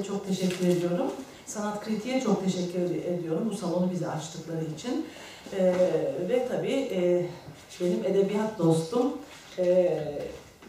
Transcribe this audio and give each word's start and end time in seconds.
de 0.00 0.04
çok 0.04 0.26
teşekkür 0.26 0.68
ediyorum. 0.68 1.12
Sanat 1.46 1.84
Kritiğe 1.84 2.20
çok 2.20 2.44
teşekkür 2.44 2.80
ediyorum 2.80 3.48
bu 3.50 3.56
salonu 3.56 3.90
bize 3.90 4.08
açtıkları 4.08 4.64
için. 4.64 5.06
Ee, 5.58 5.74
ve 6.28 6.48
tabii 6.48 6.72
e, 6.72 7.26
benim 7.80 8.04
edebiyat 8.04 8.58
dostum, 8.58 9.12
e, 9.58 9.64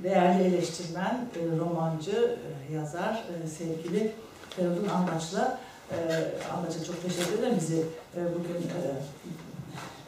değerli 0.04 0.43
eleştirmen, 0.43 1.25
e, 1.35 1.59
romancı, 1.59 2.38
e, 2.69 2.73
yazar, 2.73 3.13
e, 3.13 3.47
sevgili 3.47 4.12
Feridun 4.49 4.88
Andaç'la 4.88 5.60
e, 5.92 6.85
çok 6.87 7.03
teşekkür 7.03 7.39
ederim. 7.39 7.55
Bizi 7.60 7.79
e, 8.15 8.19
bugün 8.26 8.58
e, 8.58 8.81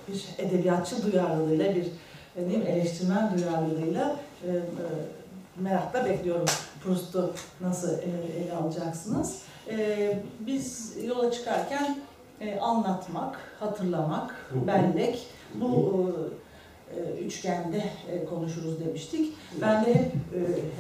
bir 0.08 0.26
edebiyatçı 0.38 1.12
duyarlılığıyla, 1.12 1.76
bir 1.76 1.86
e, 2.36 2.50
değil 2.50 2.58
mi, 2.58 2.70
eleştirmen 2.70 3.38
duyarlılığıyla 3.38 4.16
e, 4.48 4.50
e, 4.50 4.62
merakla 5.60 6.06
bekliyorum. 6.06 6.46
Proust'u 6.84 7.34
nasıl 7.62 7.90
e, 7.90 8.42
ele 8.44 8.54
alacaksınız? 8.54 9.42
E, 9.70 10.18
biz 10.40 10.98
yola 11.06 11.32
çıkarken 11.32 11.98
e, 12.42 12.60
anlatmak, 12.60 13.40
hatırlamak, 13.60 14.36
bellek 14.68 15.28
bu 15.56 16.12
üçgende 17.26 17.84
konuşuruz 18.30 18.80
demiştik. 18.80 19.34
Ben 19.62 19.86
de 19.86 19.94
hep 19.94 20.12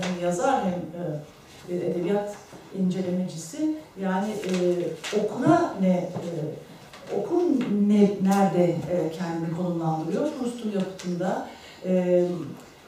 hem 0.02 0.23
yazar 0.23 0.63
hem 0.66 0.81
edebiyat 1.77 2.35
incelemecisi 2.79 3.76
yani 4.01 4.34
okura 5.23 5.73
ne 5.81 6.09
okur 7.17 7.41
ne 7.88 8.01
nerede 8.01 8.76
kendini 9.17 9.57
konumlandırıyor 9.57 10.29
Proust'un 10.40 10.71
yapıtında 10.71 11.48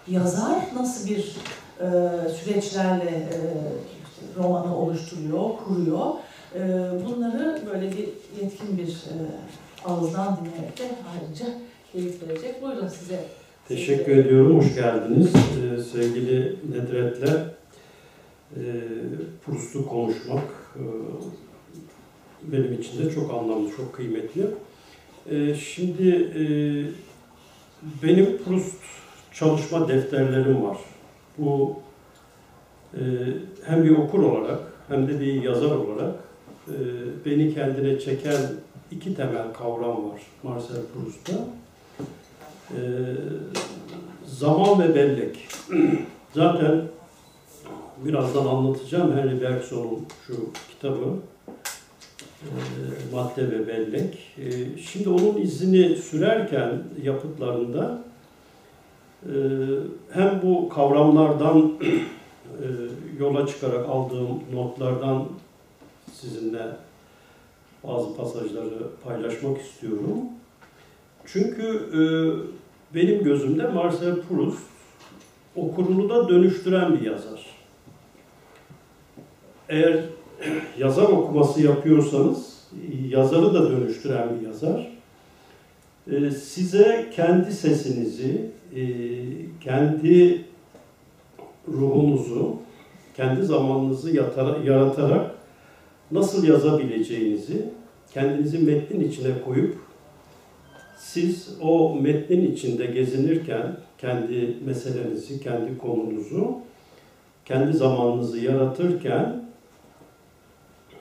yazar 0.07 0.55
nasıl 0.75 1.09
bir 1.09 1.35
e, 1.81 1.85
süreçlerle 2.29 3.09
e, 3.09 3.37
romanı 4.37 4.77
oluşturuyor, 4.77 5.49
kuruyor. 5.67 6.07
E, 6.55 6.59
bunları 7.05 7.61
böyle 7.73 7.91
bir 7.91 8.09
yetkin 8.41 8.77
bir 8.77 8.87
e, 8.87 9.15
ağızdan 9.85 10.37
dinlemek 10.37 10.79
de 10.79 10.83
ayrıca 11.13 11.45
keyif 11.91 12.23
verecek. 12.23 12.61
Buyurun 12.61 12.87
size. 12.87 13.25
Teşekkür 13.67 14.17
ediyorum, 14.17 14.57
hoş 14.57 14.75
geldiniz. 14.75 15.33
Ee, 15.35 15.83
sevgili 15.83 16.55
Nedret'le 16.71 17.29
e, 18.55 18.61
Proust'u 19.45 19.87
konuşmak 19.87 20.43
e, 20.75 20.83
benim 22.43 22.73
için 22.73 23.05
de 23.05 23.13
çok 23.13 23.33
anlamlı, 23.33 23.69
çok 23.77 23.93
kıymetli. 23.93 24.47
E, 25.31 25.55
şimdi 25.55 26.09
e, 26.09 26.43
benim 28.03 28.37
Proust 28.37 28.81
çalışma 29.33 29.87
defterlerim 29.87 30.63
var. 30.63 30.77
Bu 31.37 31.75
e, 32.93 33.01
hem 33.65 33.83
bir 33.83 33.97
okur 33.97 34.23
olarak 34.23 34.59
hem 34.87 35.07
de 35.07 35.19
bir 35.19 35.41
yazar 35.43 35.75
olarak 35.75 36.15
e, 36.67 36.75
beni 37.25 37.53
kendine 37.53 37.99
çeken 37.99 38.41
iki 38.91 39.15
temel 39.15 39.53
kavram 39.53 40.09
var 40.09 40.21
Marcel 40.43 40.81
Proust'ta. 40.93 41.33
Ee, 42.71 42.77
zaman 44.25 44.79
ve 44.79 44.95
bellek. 44.95 45.47
Zaten 46.33 46.81
birazdan 48.05 48.45
anlatacağım 48.45 49.17
Henry 49.17 49.41
Bergson'un 49.41 50.05
şu 50.27 50.33
kitabı. 50.71 51.05
Ee, 52.43 52.47
madde 53.13 53.51
ve 53.51 53.67
bellek. 53.67 54.33
Ee, 54.37 54.77
şimdi 54.79 55.09
onun 55.09 55.41
izini 55.41 55.95
sürerken 55.95 56.83
yapıtlarında 57.03 58.03
e, 58.07 58.14
hem 60.13 60.41
bu 60.43 60.69
kavramlardan 60.69 61.71
e, 61.81 62.67
yola 63.19 63.47
çıkarak 63.47 63.89
aldığım 63.89 64.43
notlardan 64.53 65.25
sizinle 66.13 66.65
bazı 67.83 68.15
pasajları 68.15 68.87
paylaşmak 69.03 69.61
istiyorum. 69.61 70.17
Çünkü 71.25 71.63
e, 71.93 72.01
benim 72.95 73.23
gözümde 73.23 73.67
Marcel 73.67 74.21
Proust 74.21 74.63
okurunu 75.55 76.09
da 76.09 76.29
dönüştüren 76.29 76.99
bir 76.99 77.05
yazar. 77.05 77.45
Eğer 79.69 79.99
yazar 80.77 81.09
okuması 81.09 81.61
yapıyorsanız 81.61 82.55
yazarı 83.07 83.53
da 83.53 83.71
dönüştüren 83.71 84.29
bir 84.39 84.47
yazar. 84.47 84.94
E, 86.11 86.31
size 86.31 87.09
kendi 87.15 87.51
sesinizi, 87.51 88.51
e, 88.75 88.81
kendi 89.63 90.45
ruhunuzu, 91.67 92.55
kendi 93.15 93.43
zamanınızı 93.43 94.15
yaratarak 94.65 95.31
nasıl 96.11 96.47
yazabileceğinizi 96.47 97.65
kendinizi 98.13 98.59
metnin 98.59 99.09
içine 99.09 99.41
koyup 99.45 99.77
siz 100.97 101.57
o 101.61 101.95
metnin 101.95 102.51
içinde 102.51 102.85
gezinirken 102.85 103.77
kendi 103.97 104.57
meselenizi, 104.65 105.39
kendi 105.39 105.77
konunuzu, 105.77 106.57
kendi 107.45 107.77
zamanınızı 107.77 108.39
yaratırken 108.39 109.43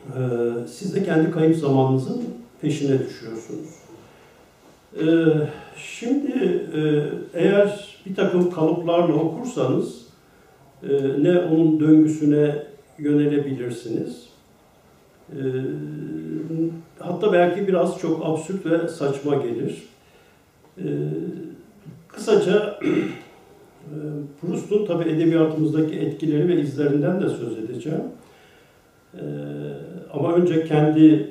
e, 0.06 0.20
siz 0.68 0.94
de 0.94 1.04
kendi 1.04 1.30
kayıp 1.30 1.56
zamanınızın 1.56 2.24
peşine 2.60 2.98
düşüyorsunuz. 2.98 3.83
E, 5.00 5.04
Şimdi 5.76 6.32
e, 6.74 6.80
eğer 7.34 7.98
bir 8.06 8.14
takım 8.14 8.50
kalıplarla 8.50 9.14
okursanız 9.14 10.06
e, 10.82 10.88
ne 11.22 11.38
onun 11.38 11.80
döngüsüne 11.80 12.62
yönelebilirsiniz, 12.98 14.28
e, 15.30 15.40
hatta 16.98 17.32
belki 17.32 17.68
biraz 17.68 17.98
çok 17.98 18.26
absürt 18.26 18.66
ve 18.66 18.88
saçma 18.88 19.34
gelir. 19.34 19.82
Ee, 20.78 20.84
kısaca 22.08 22.78
e, 22.82 23.96
Proust'un 24.40 24.86
tabi 24.86 25.10
edebiyatımızdaki 25.10 25.94
etkileri 25.94 26.48
ve 26.48 26.60
izlerinden 26.60 27.20
de 27.20 27.28
söz 27.28 27.58
edeceğim. 27.58 28.02
Ee, 29.14 29.20
ama 30.12 30.34
önce 30.34 30.64
kendi 30.64 31.30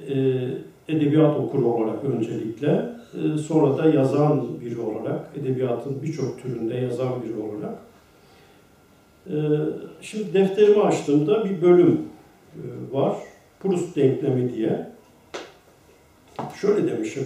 edebiyat 0.88 1.40
okuru 1.40 1.66
olarak 1.66 2.04
öncelikle, 2.04 2.90
sonra 3.48 3.78
da 3.78 3.90
yazan 3.90 4.62
biri 4.62 4.80
olarak, 4.80 5.30
edebiyatın 5.36 6.02
birçok 6.02 6.42
türünde 6.42 6.76
yazan 6.76 7.24
biri 7.24 7.42
olarak. 7.42 7.80
Ee, 9.28 9.34
şimdi 10.02 10.34
defterimi 10.34 10.82
açtığımda 10.82 11.46
bir 11.46 11.62
bölüm 11.62 12.02
e, 12.56 12.62
var. 12.96 13.18
Proust 13.60 13.96
denklemi 13.96 14.54
diye. 14.54 14.88
Şöyle 16.62 16.92
demişim. 16.92 17.24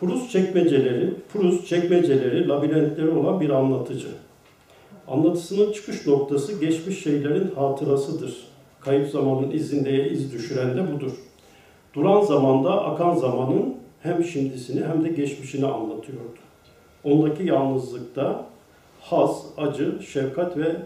Proust 0.00 0.30
çekmeceleri, 0.30 1.14
Proust 1.32 1.66
çekmeceleri, 1.66 2.48
labirentleri 2.48 3.10
olan 3.10 3.40
bir 3.40 3.50
anlatıcı. 3.50 4.08
Anlatısının 5.08 5.72
çıkış 5.72 6.06
noktası 6.06 6.60
geçmiş 6.60 7.02
şeylerin 7.02 7.50
hatırasıdır. 7.54 8.48
Kayıp 8.80 9.08
zamanın 9.08 9.50
izinde 9.50 10.10
iz 10.10 10.32
düşüren 10.32 10.76
de 10.76 10.92
budur. 10.92 11.12
Duran 11.94 12.20
zamanda 12.20 12.84
akan 12.84 13.14
zamanın 13.14 13.74
hem 14.02 14.24
şimdisini 14.24 14.86
hem 14.86 15.04
de 15.04 15.08
geçmişini 15.08 15.66
anlatıyordu. 15.66 16.38
Ondaki 17.04 17.42
yalnızlıkta 17.42 18.46
haz, 19.00 19.46
acı, 19.56 19.98
şefkat 20.02 20.56
ve 20.56 20.76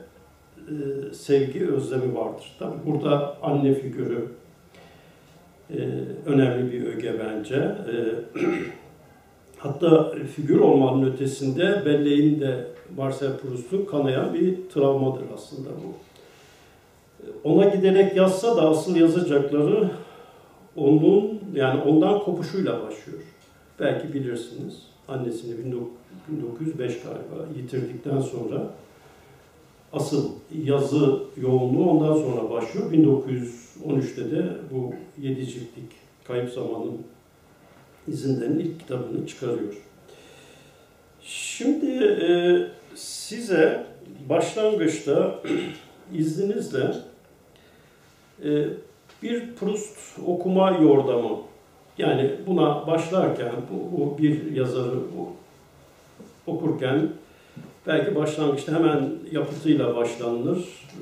e, 0.59 0.75
sevgi 1.15 1.67
özlemi 1.69 2.15
vardır. 2.15 2.57
Tabi 2.59 2.75
burada 2.87 3.37
anne 3.43 3.75
figürü 3.75 4.29
e, 5.71 5.79
önemli 6.27 6.73
bir 6.73 6.87
öge 6.87 7.15
bence. 7.19 7.57
E, 7.57 7.95
hatta 9.59 10.15
figür 10.37 10.61
olmanın 10.61 11.13
ötesinde 11.13 11.83
belleğin 11.87 12.41
de 12.41 12.67
Marcel 12.97 13.37
Proust'un 13.37 13.85
kanayan 13.85 14.35
bir 14.35 14.57
travmadır 14.75 15.25
aslında 15.35 15.69
bu. 15.69 15.95
Ona 17.45 17.65
giderek 17.65 18.17
yazsa 18.17 18.57
da 18.57 18.69
asıl 18.69 18.97
yazacakları 18.97 19.91
onun 20.77 21.32
yani 21.53 21.83
ondan 21.83 22.19
kopuşuyla 22.19 22.73
başlıyor. 22.73 23.19
Belki 23.81 24.15
bilirsiniz. 24.15 24.83
Annesini 25.09 25.55
1905 26.29 26.79
galiba 26.79 27.49
yitirdikten 27.57 28.21
sonra 28.21 28.71
asıl 29.93 30.31
yazı 30.65 31.23
yoğunluğu 31.37 31.91
ondan 31.91 32.15
sonra 32.15 32.51
başlıyor. 32.51 32.93
1913'te 32.93 34.31
de 34.31 34.45
bu 34.71 34.95
yedi 35.19 35.47
ciltlik 35.47 35.91
Kayıp 36.25 36.51
Zamanın 36.51 36.99
izinlerinin 38.09 38.59
ilk 38.59 38.81
kitabını 38.81 39.27
çıkarıyor. 39.27 39.75
Şimdi 41.23 42.05
e, 42.05 42.31
size 42.95 43.87
başlangıçta 44.29 45.43
izninizle 46.15 46.95
e, 48.45 48.67
bir 49.23 49.55
Proust 49.55 49.99
okuma 50.27 50.71
yordamı 50.71 51.39
yani 51.99 52.31
buna 52.47 52.87
başlarken 52.87 53.53
bu, 53.71 53.99
bu 53.99 54.19
bir 54.19 54.53
yazarı 54.53 54.97
bu, 55.17 55.33
okurken 56.53 57.09
belki 57.87 58.15
başlangıçta 58.15 58.73
hemen 58.73 59.11
yapıtıyla 59.33 59.97
başlanılır 59.97 60.59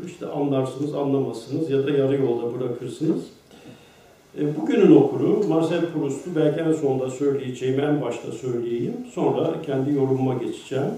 İşte 0.07 0.27
anlarsınız, 0.27 0.95
anlamazsınız 0.95 1.71
ya 1.71 1.87
da 1.87 1.91
yarı 1.91 2.23
yolda 2.23 2.59
bırakırsınız. 2.59 3.23
E, 4.39 4.57
bugünün 4.57 4.97
okuru 4.97 5.45
Marcel 5.49 5.87
Proust'u 5.93 6.37
belki 6.37 6.61
en 6.61 6.73
sonunda 6.73 7.11
söyleyeceğim, 7.11 7.81
en 7.81 8.03
başta 8.03 8.33
söyleyeyim. 8.33 8.97
Sonra 9.15 9.55
kendi 9.67 9.91
yorumuma 9.95 10.35
geçeceğim. 10.35 10.91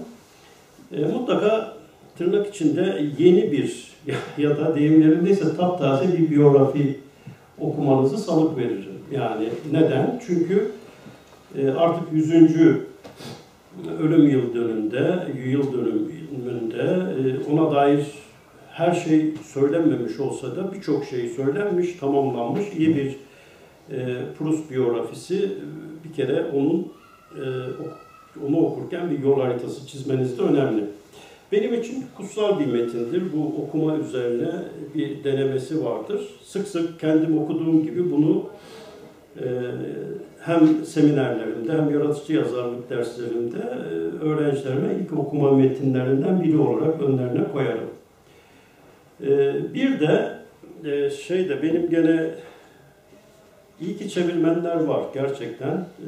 E, 0.91 1.05
mutlaka 1.05 1.77
tırnak 2.17 2.55
içinde 2.55 3.05
yeni 3.17 3.51
bir 3.51 3.93
ya 4.37 4.57
da 4.57 4.75
deyimlerindeyse 4.75 5.55
taptaze 5.57 6.17
bir 6.17 6.29
biyografi 6.29 7.02
okumanızı 7.63 8.17
salık 8.17 8.57
veririm. 8.57 8.93
Yani 9.11 9.49
neden? 9.71 10.21
Çünkü 10.27 10.71
e, 11.57 11.69
artık 11.69 12.13
100. 12.13 12.31
ölüm 13.99 14.29
yıl 14.29 14.53
dönümünde, 14.53 15.27
yıl 15.45 15.73
dönümünde 15.73 17.05
e, 17.19 17.51
ona 17.51 17.75
dair 17.75 18.05
her 18.71 18.93
şey 18.93 19.33
söylenmemiş 19.43 20.19
olsa 20.19 20.55
da 20.55 20.73
birçok 20.73 21.05
şey 21.05 21.29
söylenmiş, 21.29 21.93
tamamlanmış 21.93 22.65
iyi 22.77 22.95
bir 22.95 23.15
e, 23.95 24.19
Proust 24.37 24.71
biyografisi 24.71 25.51
bir 26.03 26.13
kere 26.13 26.45
onun 26.53 26.87
onu 28.47 28.57
okurken 28.57 29.11
bir 29.11 29.19
yol 29.19 29.41
haritası 29.41 29.87
çizmeniz 29.87 30.39
de 30.39 30.41
önemli. 30.41 30.85
Benim 31.53 31.73
için 31.73 32.05
kutsal 32.17 32.59
bir 32.59 32.65
metindir. 32.65 33.23
Bu 33.33 33.63
okuma 33.63 33.97
üzerine 33.97 34.51
bir 34.95 35.23
denemesi 35.23 35.85
vardır. 35.85 36.21
Sık 36.43 36.67
sık 36.67 36.99
kendim 36.99 37.37
okuduğum 37.37 37.83
gibi 37.83 38.11
bunu 38.11 38.49
e, 39.39 39.45
hem 40.39 40.85
seminerlerimde 40.85 41.71
hem 41.71 41.91
yaratıcı 41.93 42.33
yazarlık 42.33 42.89
derslerimde 42.89 43.57
e, 43.57 43.95
öğrencilerime 44.25 44.95
ilk 45.03 45.13
okuma 45.13 45.51
metinlerinden 45.51 46.43
biri 46.43 46.57
olarak 46.57 47.01
önlerine 47.01 47.43
koyarım. 47.53 47.89
E, 49.21 49.53
bir 49.73 49.99
de 49.99 50.37
e, 50.85 51.09
şey 51.09 51.49
de 51.49 51.63
benim 51.63 51.89
gene 51.89 52.29
iyi 53.81 53.97
ki 53.97 54.09
çevirmenler 54.09 54.83
var 54.83 55.03
gerçekten. 55.13 55.73
E, 55.75 56.07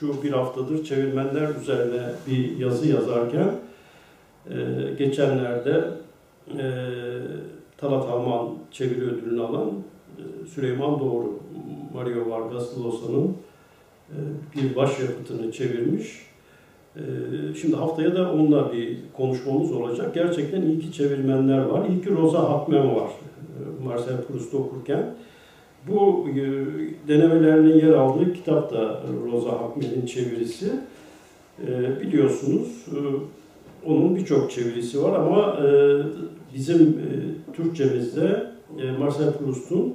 şu 0.00 0.22
bir 0.22 0.30
haftadır 0.30 0.84
çevirmenler 0.84 1.48
üzerine 1.62 2.02
bir 2.26 2.56
yazı 2.56 2.88
yazarken 2.88 3.50
ee, 4.50 4.94
geçenlerde 4.98 5.84
e, 6.58 6.64
Talat 7.78 8.10
Alman 8.10 8.48
çeviri 8.70 9.04
ödülünü 9.04 9.42
alan 9.42 9.70
e, 10.18 10.46
Süleyman 10.46 11.00
Doğru, 11.00 11.38
Mario 11.94 12.30
Vargas 12.30 12.78
Llosa'nın 12.78 13.36
e, 14.10 14.16
bir 14.56 14.76
başyapıtını 14.76 15.52
çevirmiş. 15.52 16.26
E, 16.96 17.02
şimdi 17.60 17.76
haftaya 17.76 18.14
da 18.14 18.32
onunla 18.32 18.72
bir 18.72 18.98
konuşmamız 19.16 19.72
olacak. 19.72 20.14
Gerçekten 20.14 20.62
iyi 20.62 20.80
ki 20.80 20.92
çevirmenler 20.92 21.58
var. 21.58 21.88
İyi 21.88 22.02
ki 22.02 22.10
Rosa 22.10 22.50
Hakmen 22.50 22.96
var 22.96 23.10
e, 23.10 23.84
Marcel 23.84 24.22
Proust'u 24.28 24.58
okurken. 24.58 25.14
Bu 25.88 26.28
e, 26.28 26.34
denemelerinin 27.08 27.76
yer 27.76 27.92
aldığı 27.92 28.32
kitap 28.32 28.72
da 28.72 29.02
Rosa 29.32 29.52
Hakmen'in 29.52 30.06
çevirisi. 30.06 30.70
E, 31.66 32.00
biliyorsunuz 32.00 32.86
e, 32.88 32.98
onun 33.86 34.16
birçok 34.16 34.50
çevirisi 34.50 35.02
var 35.02 35.18
ama 35.18 35.56
e, 35.66 35.68
bizim 36.54 36.82
e, 36.88 37.08
Türkçemizde 37.52 38.46
e, 38.82 38.90
Marcel 38.90 39.32
Proust'un 39.32 39.94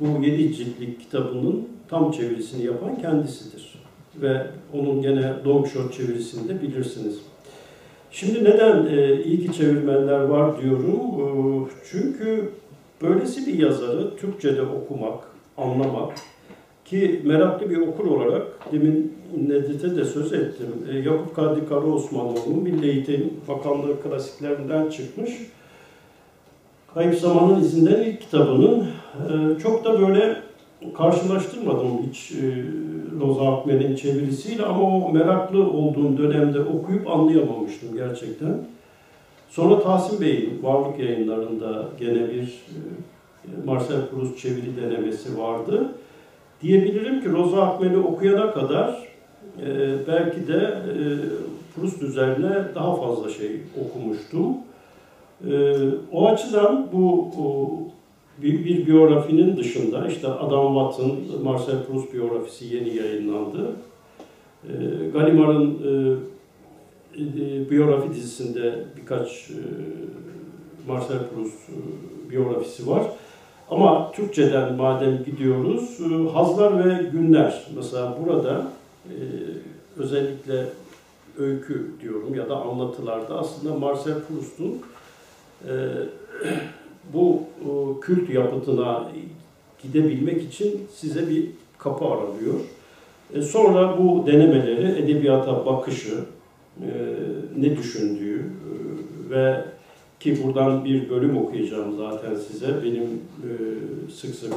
bu 0.00 0.24
yedi 0.24 0.54
ciltlik 0.54 1.00
kitabının 1.00 1.68
tam 1.88 2.12
çevirisini 2.12 2.66
yapan 2.66 2.98
kendisidir. 2.98 3.74
Ve 4.16 4.46
onun 4.72 5.02
gene 5.02 5.32
Quixote 5.42 5.94
çevirisini 5.96 6.48
de 6.48 6.62
bilirsiniz. 6.62 7.18
Şimdi 8.10 8.44
neden 8.44 8.86
e, 8.86 9.22
iyi 9.22 9.46
ki 9.46 9.52
çevirmenler 9.52 10.20
var 10.20 10.62
diyorum? 10.62 11.00
E, 11.20 11.26
çünkü 11.90 12.50
böylesi 13.02 13.46
bir 13.46 13.58
yazarı 13.58 14.16
Türkçe'de 14.16 14.62
okumak, 14.62 15.24
anlamak 15.56 16.12
ki 16.84 17.22
meraklı 17.24 17.70
bir 17.70 17.78
okur 17.78 18.04
olarak 18.04 18.72
demin 18.72 19.19
Nedret'e 19.36 19.96
de 19.96 20.04
söz 20.04 20.32
ettim. 20.32 20.66
E, 20.92 20.98
Yakup 20.98 21.36
Kadri 21.36 21.68
Karaosmanoğlu'nun 21.68 22.62
Milli 22.62 22.90
Eğitim 22.90 23.30
Bakanlığı 23.48 24.02
klasiklerinden 24.02 24.90
çıkmış. 24.90 25.30
Kayıp 26.94 27.14
Zamanın 27.14 27.60
İzinden 27.60 28.02
ilk 28.02 28.20
kitabının 28.20 28.80
e, 28.80 29.58
çok 29.62 29.84
da 29.84 30.00
böyle 30.00 30.36
karşılaştırmadım 30.96 31.88
hiç 32.10 32.32
e, 32.32 32.64
Loza 33.20 33.56
Akmen'in 33.56 33.96
çevirisiyle 33.96 34.64
ama 34.64 35.06
o 35.06 35.12
meraklı 35.12 35.70
olduğum 35.70 36.18
dönemde 36.18 36.60
okuyup 36.60 37.10
anlayamamıştım 37.10 37.96
gerçekten. 37.96 38.58
Sonra 39.50 39.82
Tahsin 39.82 40.20
Bey'in 40.20 40.62
varlık 40.62 40.98
yayınlarında 40.98 41.88
gene 41.98 42.28
bir 42.28 42.42
e, 42.42 42.76
Marcel 43.66 44.06
Proust 44.10 44.38
çeviri 44.38 44.76
denemesi 44.76 45.38
vardı. 45.38 45.92
Diyebilirim 46.62 47.22
ki 47.22 47.28
Roza 47.28 47.62
Akmen'i 47.62 47.96
okuyana 47.96 48.52
kadar 48.52 49.09
e, 49.66 50.06
belki 50.08 50.48
de 50.48 50.56
e, 50.56 50.96
Proust 51.74 52.02
üzerine 52.02 52.64
daha 52.74 52.96
fazla 52.96 53.28
şey 53.30 53.60
okumuştum. 53.84 54.56
E, 55.50 55.74
o 56.12 56.28
açıdan 56.28 56.88
bu 56.92 57.30
o, 57.38 57.70
bir, 58.42 58.64
bir 58.64 58.86
biyografinin 58.86 59.56
dışında 59.56 60.06
işte 60.06 60.28
Adam 60.28 60.74
Watt'ın 60.74 61.42
Marcel 61.44 61.84
Proust 61.84 62.12
biyografisi 62.14 62.76
yeni 62.76 62.96
yayınlandı. 62.96 63.70
E, 64.64 64.72
Gallimar'ın 65.12 65.70
e, 65.70 66.16
e, 67.16 67.70
biyografi 67.70 68.14
dizisinde 68.14 68.84
birkaç 68.96 69.50
e, 69.50 69.60
Marcel 70.88 71.18
Proust 71.34 71.58
e, 71.68 72.30
biyografisi 72.30 72.86
var. 72.86 73.02
Ama 73.70 74.12
Türkçeden 74.12 74.74
madem 74.74 75.24
gidiyoruz, 75.26 75.98
e, 76.00 76.32
Hazlar 76.32 76.84
ve 76.84 77.02
Günler. 77.02 77.66
Mesela 77.76 78.16
burada 78.22 78.66
e, 79.06 79.14
özellikle 79.96 80.66
öykü 81.38 81.90
diyorum 82.02 82.34
ya 82.34 82.48
da 82.48 82.56
anlatılarda 82.56 83.38
aslında 83.38 83.74
Marcel 83.74 84.14
Proust'un 84.28 84.78
e, 85.68 85.72
bu 87.12 87.42
kült 88.00 88.30
yapıtına 88.30 89.08
gidebilmek 89.82 90.42
için 90.42 90.88
size 90.94 91.30
bir 91.30 91.46
kapı 91.78 92.04
aralıyor. 92.04 92.54
Sonra 93.42 93.98
bu 93.98 94.26
denemeleri, 94.26 95.02
edebiyata 95.02 95.66
bakışı, 95.66 96.14
ne 97.56 97.76
düşündüğü 97.76 98.44
ve 99.30 99.64
ki 100.20 100.44
buradan 100.44 100.84
bir 100.84 101.10
bölüm 101.10 101.36
okuyacağım 101.36 101.96
zaten 101.96 102.34
size. 102.34 102.82
Benim 102.84 103.02
e, 103.02 103.50
sık 104.12 104.34
sık 104.34 104.52
e, 104.52 104.56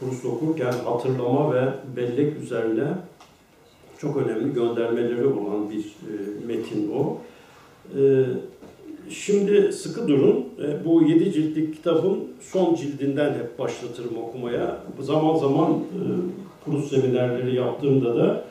Proust 0.00 0.24
okurken 0.24 0.72
hatırlama 0.72 1.54
ve 1.54 1.62
bellek 1.96 2.36
üzerine 2.42 2.88
çok 3.98 4.16
önemli 4.16 4.54
göndermeleri 4.54 5.26
olan 5.26 5.70
bir 5.70 5.80
e, 5.80 6.46
metin 6.46 6.92
o. 6.92 7.18
E, 7.98 8.24
şimdi 9.10 9.72
sıkı 9.72 10.08
durun. 10.08 10.44
E, 10.62 10.84
bu 10.84 11.02
yedi 11.02 11.32
ciltlik 11.32 11.74
kitabın 11.76 12.18
son 12.40 12.74
cildinden 12.74 13.34
hep 13.34 13.58
başlatırım 13.58 14.18
okumaya. 14.18 14.76
Zaman 15.00 15.36
zaman 15.36 15.70
e, 15.70 16.00
Proust 16.64 16.90
seminerleri 16.90 17.54
yaptığımda 17.54 18.16
da 18.16 18.44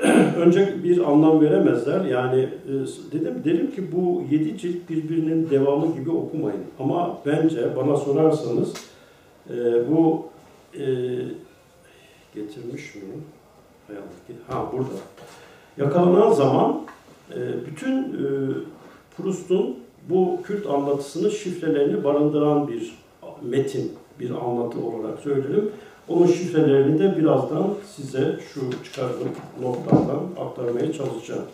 önce 0.36 0.74
bir 0.84 0.98
anlam 0.98 1.40
veremezler. 1.40 2.04
Yani 2.04 2.40
e, 2.40 2.72
dedim 3.12 3.34
derim 3.44 3.70
ki 3.70 3.92
bu 3.92 4.22
yedi 4.30 4.58
cilt 4.58 4.90
birbirinin 4.90 5.50
devamı 5.50 5.94
gibi 5.94 6.10
okumayın. 6.10 6.60
Ama 6.78 7.18
bence 7.26 7.76
bana 7.76 7.96
sorarsanız 7.96 8.72
e, 9.50 9.90
bu 9.90 10.28
e, 10.74 10.86
getirmiş 12.34 12.94
mi? 12.94 13.02
Ha 14.48 14.72
burada. 14.72 14.88
Yakalanan 15.76 16.32
zaman 16.32 16.80
bütün 17.66 18.16
Proust'un 19.16 19.76
bu 20.08 20.38
kült 20.44 20.66
anlatısının 20.66 21.28
şifrelerini 21.28 22.04
barındıran 22.04 22.68
bir 22.68 22.98
metin, 23.42 23.92
bir 24.20 24.30
anlatı 24.30 24.78
olarak 24.80 25.20
söylerim. 25.20 25.70
Onun 26.08 26.26
şifrelerini 26.26 26.98
de 26.98 27.16
birazdan 27.18 27.74
size 27.96 28.36
şu 28.54 28.60
çıkardığım 28.84 29.30
notlardan 29.62 30.20
aktarmaya 30.46 30.92
çalışacağım. 30.92 31.44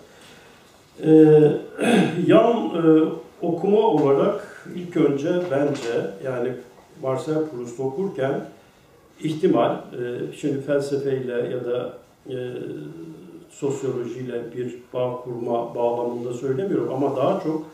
Ee, 1.05 1.53
yan 2.27 2.57
e, 2.57 3.09
okuma 3.43 3.79
olarak 3.79 4.67
ilk 4.75 4.97
önce 4.97 5.43
bence 5.51 6.11
yani 6.25 6.53
Marcel 7.03 7.49
Proust 7.51 7.81
okurken 7.81 8.45
ihtimal, 9.23 9.75
e, 9.75 10.33
şimdi 10.37 10.61
felsefeyle 10.61 11.33
ya 11.33 11.65
da 11.65 11.99
e, 12.31 12.35
sosyolojiyle 13.51 14.43
bir 14.57 14.75
bağ 14.95 15.21
kurma 15.25 15.75
bağlamında 15.75 16.33
söylemiyorum 16.33 16.95
ama 16.95 17.17
daha 17.17 17.41
çok 17.41 17.67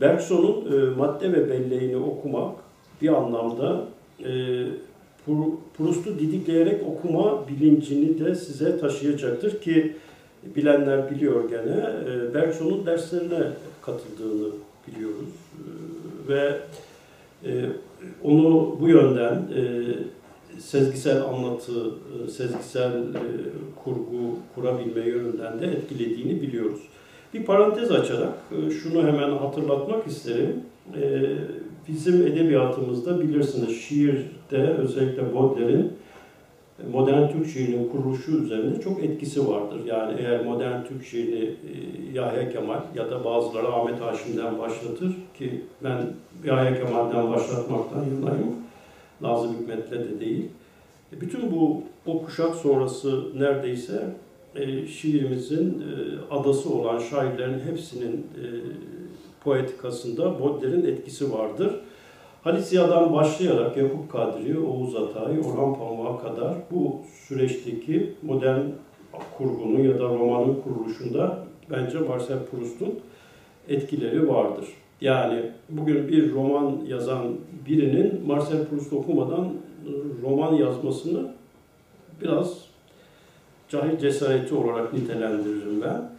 Bergson'un 0.00 0.72
e, 0.72 0.96
madde 0.96 1.32
ve 1.32 1.48
belleğini 1.48 1.96
okumak 1.96 2.56
bir 3.02 3.08
anlamda 3.08 3.84
e, 4.24 4.64
Proust'u 5.76 6.18
didikleyerek 6.18 6.82
okuma 6.86 7.48
bilincini 7.48 8.24
de 8.24 8.34
size 8.34 8.78
taşıyacaktır 8.78 9.60
ki 9.60 9.96
bilenler 10.56 11.10
biliyor 11.10 11.50
gene. 11.50 11.90
Bergson'un 12.34 12.86
derslerine 12.86 13.40
katıldığını 13.82 14.48
biliyoruz. 14.86 15.28
Ve 16.28 16.56
onu 18.24 18.76
bu 18.80 18.88
yönden 18.88 19.34
e, 19.34 19.62
sezgisel 20.58 21.22
anlatı, 21.24 21.72
e, 21.72 22.28
sezgisel 22.28 22.92
e, 22.92 23.22
kurgu 23.84 24.36
kurabilme 24.54 25.00
yönünden 25.00 25.60
de 25.60 25.66
etkilediğini 25.66 26.42
biliyoruz. 26.42 26.80
Bir 27.34 27.44
parantez 27.44 27.90
açarak 27.90 28.34
e, 28.52 28.70
şunu 28.70 29.06
hemen 29.06 29.30
hatırlatmak 29.30 30.06
isterim. 30.06 30.62
E, 31.02 31.22
bizim 31.88 32.26
edebiyatımızda 32.26 33.20
bilirsiniz 33.20 33.80
şiirde 33.80 34.76
özellikle 34.78 35.34
Baudelaire'in 35.34 35.92
modern 36.92 37.28
Türk 37.28 37.46
şiirinin 37.46 37.88
kuruluşu 37.88 38.32
üzerinde 38.32 38.80
çok 38.80 39.04
etkisi 39.04 39.48
vardır. 39.48 39.80
Yani 39.86 40.20
eğer 40.20 40.44
modern 40.44 40.84
Türk 40.84 41.04
şiirini 41.04 41.44
e, 41.44 41.52
Yahya 42.14 42.52
Kemal 42.52 42.80
ya 42.94 43.10
da 43.10 43.24
bazıları 43.24 43.68
Ahmet 43.68 44.00
Haşim'den 44.00 44.58
başlatır 44.58 45.16
ki 45.38 45.64
ben 45.84 46.06
Yahya 46.44 46.84
Kemal'den 46.84 47.30
başlatmaktan 47.30 48.04
yanayım. 48.04 48.56
Nazım 49.20 49.54
Hikmet'le 49.54 49.90
de 49.90 50.20
değil. 50.20 50.48
E, 51.12 51.20
bütün 51.20 51.52
bu 51.52 51.82
o 52.06 52.22
kuşak 52.22 52.54
sonrası 52.54 53.38
neredeyse 53.38 54.14
e, 54.56 54.86
şiirimizin 54.86 55.82
adası 56.30 56.70
olan 56.74 56.98
şairlerin 56.98 57.60
hepsinin 57.60 58.26
poetikasında 59.44 60.40
Baudelaire'in 60.40 60.84
etkisi 60.84 61.32
vardır. 61.32 61.80
Halit 62.48 62.64
Ziya'dan 62.64 63.14
başlayarak 63.14 63.76
Yakup 63.76 64.12
Kadri, 64.12 64.58
Oğuz 64.58 64.96
Atay, 64.96 65.38
Orhan 65.38 65.74
Pamuk'a 65.78 66.18
kadar 66.18 66.54
bu 66.70 67.00
süreçteki 67.28 68.14
modern 68.22 68.60
kurgunun 69.38 69.78
ya 69.78 69.94
da 69.98 70.04
romanın 70.04 70.60
kuruluşunda 70.60 71.38
bence 71.70 71.98
Marcel 71.98 72.38
Proust'un 72.50 73.00
etkileri 73.68 74.28
vardır. 74.28 74.64
Yani 75.00 75.42
bugün 75.68 76.08
bir 76.08 76.32
roman 76.32 76.78
yazan 76.86 77.36
birinin 77.66 78.26
Marcel 78.26 78.66
Proust 78.66 78.92
okumadan 78.92 79.48
roman 80.22 80.54
yazmasını 80.54 81.30
biraz 82.22 82.64
cahil 83.68 83.98
cesareti 83.98 84.54
olarak 84.54 84.92
nitelendiririm 84.92 85.82
ben. 85.82 86.17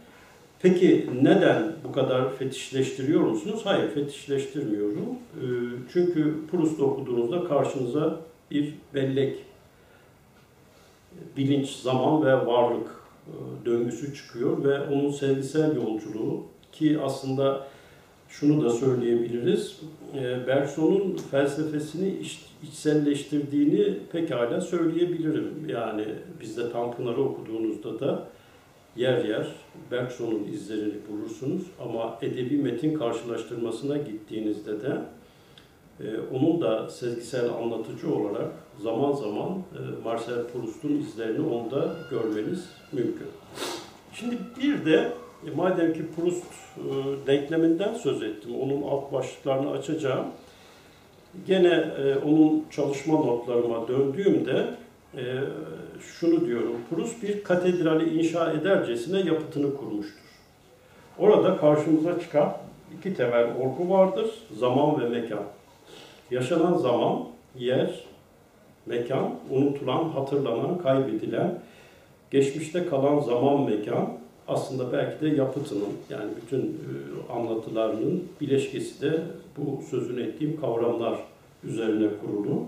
Peki 0.62 1.10
neden 1.22 1.72
bu 1.84 1.92
kadar 1.92 2.34
fetişleştiriyor 2.36 3.20
musunuz? 3.20 3.60
Hayır, 3.64 3.90
fetişleştirmiyorum. 3.90 5.06
Ee, 5.06 5.44
çünkü 5.92 6.34
Proust'u 6.50 6.84
okuduğunuzda 6.84 7.44
karşınıza 7.44 8.20
bir 8.50 8.74
bellek, 8.94 9.36
bilinç, 11.36 11.68
zaman 11.68 12.26
ve 12.26 12.46
varlık 12.46 12.86
e, 13.26 13.32
döngüsü 13.66 14.14
çıkıyor 14.14 14.64
ve 14.64 14.80
onun 14.80 15.10
sevgisel 15.10 15.76
yolculuğu 15.76 16.42
ki 16.72 16.98
aslında 17.02 17.66
şunu 18.28 18.64
da 18.64 18.70
söyleyebiliriz. 18.70 19.80
E, 20.14 20.46
Bergson'un 20.46 21.16
felsefesini 21.30 22.16
iç, 22.18 22.46
içselleştirdiğini 22.62 23.98
pekala 24.12 24.60
söyleyebilirim. 24.60 25.66
Yani 25.68 26.04
bizde 26.40 26.72
Tanpınar'ı 26.72 27.22
okuduğunuzda 27.22 28.00
da 28.00 28.28
yer 28.96 29.24
yer 29.24 29.46
Bergson'un 29.90 30.44
izlerini 30.52 30.94
bulursunuz 31.08 31.62
ama 31.84 32.18
edebi 32.22 32.56
metin 32.56 32.98
karşılaştırmasına 32.98 33.96
gittiğinizde 33.96 34.80
de 34.80 34.98
e, 36.00 36.04
onun 36.34 36.60
da 36.60 36.90
sezgisel 36.90 37.50
anlatıcı 37.50 38.14
olarak 38.14 38.52
zaman 38.82 39.12
zaman 39.12 39.50
e, 39.50 40.04
Marcel 40.04 40.46
Proust'un 40.52 40.96
izlerini 40.96 41.46
onda 41.46 41.96
görmeniz 42.10 42.64
mümkün. 42.92 43.26
Şimdi 44.12 44.38
bir 44.62 44.84
de 44.84 45.12
e, 45.46 45.50
madem 45.56 45.92
ki 45.92 46.02
Proust 46.16 46.44
e, 46.76 47.26
denkleminden 47.26 47.94
söz 47.94 48.22
ettim, 48.22 48.50
onun 48.60 48.82
alt 48.82 49.12
başlıklarını 49.12 49.70
açacağım. 49.70 50.26
Gene 51.46 51.74
e, 51.98 52.16
onun 52.16 52.64
çalışma 52.70 53.14
notlarıma 53.14 53.88
döndüğümde 53.88 54.74
e, 55.16 55.24
şunu 56.00 56.46
diyorum. 56.46 56.76
Proust 56.90 57.22
bir 57.22 57.44
katedrali 57.44 58.18
inşa 58.18 58.52
edercesine 58.52 59.18
yapıtını 59.18 59.76
kurmuştur. 59.76 60.20
Orada 61.18 61.56
karşımıza 61.56 62.20
çıkan 62.20 62.56
iki 62.98 63.14
temel 63.14 63.56
olgu 63.60 63.90
vardır. 63.90 64.30
Zaman 64.58 65.00
ve 65.00 65.08
mekan. 65.08 65.42
Yaşanan 66.30 66.78
zaman, 66.78 67.24
yer, 67.58 68.04
mekan, 68.86 69.34
unutulan, 69.50 70.04
hatırlanan, 70.08 70.78
kaybedilen, 70.78 71.58
geçmişte 72.30 72.86
kalan 72.86 73.20
zaman, 73.20 73.60
mekan 73.60 74.20
aslında 74.48 74.92
belki 74.92 75.20
de 75.20 75.28
yapıtının 75.28 75.88
yani 76.10 76.30
bütün 76.42 76.60
e, 76.60 77.32
anlatılarının 77.32 78.24
bileşkesi 78.40 79.02
de 79.02 79.22
bu 79.56 79.82
sözünü 79.90 80.22
ettiğim 80.22 80.60
kavramlar 80.60 81.18
üzerine 81.64 82.08
kurulu. 82.20 82.62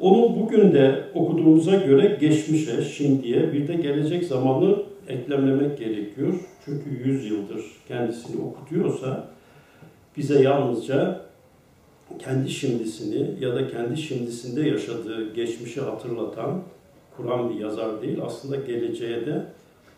Onu 0.00 0.36
bugün 0.40 0.72
de 0.72 1.04
okuduğumuza 1.14 1.76
göre 1.76 2.16
geçmişe, 2.20 2.82
şimdiye 2.82 3.52
bir 3.52 3.68
de 3.68 3.74
gelecek 3.74 4.24
zamanı 4.24 4.82
eklemlemek 5.08 5.78
gerekiyor. 5.78 6.34
Çünkü 6.64 6.90
100 7.04 7.30
yıldır 7.30 7.64
kendisini 7.88 8.42
okutuyorsa 8.42 9.28
bize 10.16 10.42
yalnızca 10.42 11.20
kendi 12.18 12.50
şimdisini 12.50 13.30
ya 13.40 13.54
da 13.54 13.68
kendi 13.68 13.96
şimdisinde 13.96 14.68
yaşadığı 14.68 15.34
geçmişi 15.34 15.80
hatırlatan, 15.80 16.62
kuran 17.16 17.50
bir 17.50 17.60
yazar 17.60 18.02
değil. 18.02 18.18
Aslında 18.22 18.56
geleceğe 18.56 19.26
de 19.26 19.42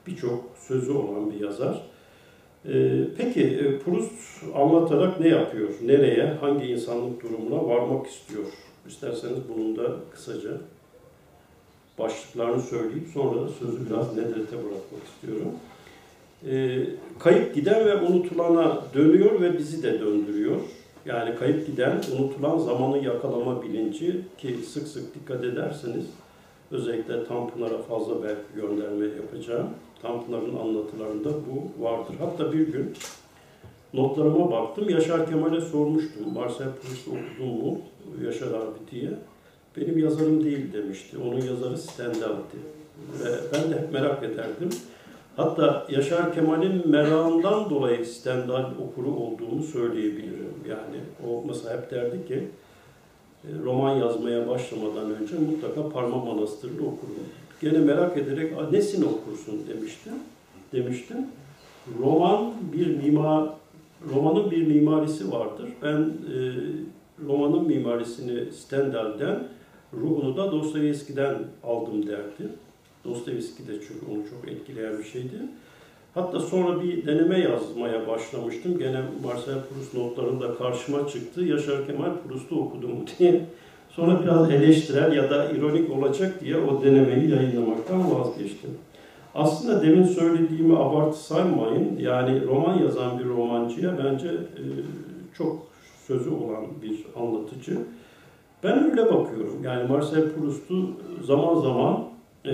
birçok 0.07 0.45
sözü 0.69 0.93
olan 0.93 1.31
bir 1.31 1.41
yazar. 1.41 1.83
Ee, 2.69 3.01
peki 3.19 3.79
Proust 3.85 4.13
anlatarak 4.55 5.21
ne 5.21 5.29
yapıyor? 5.29 5.69
Nereye, 5.83 6.27
hangi 6.41 6.67
insanlık 6.67 7.23
durumuna 7.23 7.67
varmak 7.67 8.07
istiyor? 8.07 8.45
İsterseniz 8.91 9.39
bunun 9.55 9.77
da 9.77 9.83
kısaca 10.13 10.51
başlıklarını 11.99 12.63
söyleyip 12.63 13.09
sonra 13.15 13.41
da 13.41 13.49
sözü 13.49 13.91
biraz 13.91 14.17
Nedret'e 14.17 14.57
bırakmak 14.57 15.03
istiyorum. 15.15 15.53
E, 16.47 16.85
kayıp 17.19 17.55
giden 17.55 17.87
ve 17.87 17.97
unutulana 17.97 18.83
dönüyor 18.95 19.41
ve 19.41 19.59
bizi 19.59 19.83
de 19.83 20.01
döndürüyor. 20.01 20.57
Yani 21.07 21.37
kayıp 21.37 21.67
giden, 21.67 22.03
unutulan 22.19 22.59
zamanı 22.59 23.05
yakalama 23.05 23.63
bilinci 23.63 24.21
ki 24.39 24.57
sık 24.69 24.89
sık 24.89 25.15
dikkat 25.15 25.45
ederseniz 25.45 26.05
özellikle 26.71 27.25
Tanpınar'a 27.25 27.83
fazla 27.83 28.23
belki 28.23 28.55
gönderme 28.55 29.07
yapacağım. 29.07 29.71
Tanpınar'ın 30.03 30.57
anlatılarında 30.57 31.31
bu 31.31 31.85
vardır. 31.85 32.15
Hatta 32.19 32.53
bir 32.53 32.73
gün 32.73 32.95
notlarıma 33.95 34.51
baktım. 34.51 34.89
Yaşar 34.89 35.31
Kemal'e 35.31 35.61
sormuştum. 35.61 36.35
Marcel 36.35 36.69
Proust 36.83 37.09
okudun 37.09 37.55
mu 37.63 37.79
Yaşar 38.25 38.47
abi 38.47 38.91
diye. 38.91 39.11
Benim 39.77 39.99
yazarım 39.99 40.45
değil 40.45 40.73
demişti. 40.73 41.17
Onun 41.19 41.41
yazarı 41.41 41.79
Stendhal'ti. 41.79 42.57
Ve 43.25 43.29
ben 43.53 43.71
de 43.71 43.81
hep 43.81 43.93
merak 43.93 44.23
ederdim. 44.23 44.69
Hatta 45.37 45.87
Yaşar 45.91 46.35
Kemal'in 46.35 46.89
merakından 46.89 47.71
dolayı 47.71 48.07
Stendhal 48.07 48.65
okuru 48.65 49.17
olduğumu 49.17 49.63
söyleyebilirim. 49.63 50.55
Yani 50.69 51.29
o 51.29 51.45
mesela 51.49 51.77
hep 51.77 51.91
derdi 51.91 52.27
ki 52.29 52.49
e, 53.45 53.49
roman 53.65 53.97
yazmaya 53.97 54.49
başlamadan 54.49 55.15
önce 55.15 55.35
mutlaka 55.39 55.89
Parma 55.89 56.25
Manastırı'nı 56.25 56.81
okurum. 56.81 57.17
Gene 57.63 57.79
merak 57.79 58.17
ederek 58.17 58.73
nesini 58.73 59.05
okursun 59.05 59.61
demiştim. 59.69 60.13
Demiştim. 60.73 61.27
Roman 62.01 62.53
bir 62.73 62.97
mimar 62.97 63.49
romanın 64.15 64.51
bir 64.51 64.67
mimarisi 64.67 65.33
vardır. 65.33 65.69
Ben 65.83 65.99
e, 65.99 66.37
romanın 67.27 67.67
mimarisini 67.67 68.53
Stendhal'den, 68.53 69.49
ruhunu 69.93 70.37
da 70.37 70.53
Dostoyevski'den 70.53 71.35
aldım 71.65 72.07
derdi. 72.07 72.49
Dostoyevski 73.05 73.69
de 73.69 73.73
çünkü 73.73 74.07
onu 74.13 74.29
çok 74.31 74.53
etkileyen 74.53 74.99
bir 74.99 75.05
şeydi. 75.05 75.37
Hatta 76.15 76.41
sonra 76.41 76.83
bir 76.83 77.07
deneme 77.07 77.39
yazmaya 77.39 78.07
başlamıştım. 78.07 78.79
Gene 78.79 79.01
Marcel 79.25 79.59
Proust 79.71 79.95
notlarında 79.95 80.55
karşıma 80.55 81.09
çıktı. 81.09 81.45
Yaşar 81.45 81.87
Kemal 81.87 82.11
Proust'u 82.29 82.61
okudum 82.61 82.91
diye. 83.19 83.47
Sonra 83.91 84.23
biraz 84.23 84.51
eleştirel 84.51 85.17
ya 85.17 85.31
da 85.31 85.51
ironik 85.51 85.91
olacak 85.91 86.41
diye 86.41 86.57
o 86.57 86.85
denemeyi 86.85 87.31
yayınlamaktan 87.31 88.21
vazgeçtim. 88.21 88.71
Aslında 89.35 89.83
demin 89.83 90.05
söylediğimi 90.05 90.77
abartı 90.77 91.19
saymayın. 91.19 91.99
Yani 91.99 92.47
roman 92.47 92.79
yazan 92.79 93.19
bir 93.19 93.25
romancıya 93.25 93.99
bence 94.05 94.29
e, 94.29 94.63
çok 95.39 95.67
sözü 96.07 96.31
olan 96.31 96.65
bir 96.83 97.07
anlatıcı. 97.21 97.79
Ben 98.65 98.91
öyle 98.91 99.05
bakıyorum. 99.05 99.65
Yani 99.65 99.89
Marcel 99.89 100.33
Proust'u 100.33 100.91
zaman 101.25 101.61
zaman 101.61 102.05
e, 102.45 102.53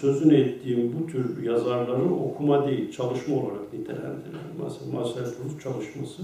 sözünü 0.00 0.36
ettiğim 0.36 0.94
bu 0.98 1.06
tür 1.06 1.42
yazarları 1.42 2.14
okuma 2.14 2.66
değil, 2.66 2.92
çalışma 2.92 3.36
olarak 3.36 3.72
nitelendiriyorum. 3.72 4.56
Mesela 4.64 4.92
Marcel 4.92 5.34
Proust 5.34 5.62
çalışması. 5.62 6.22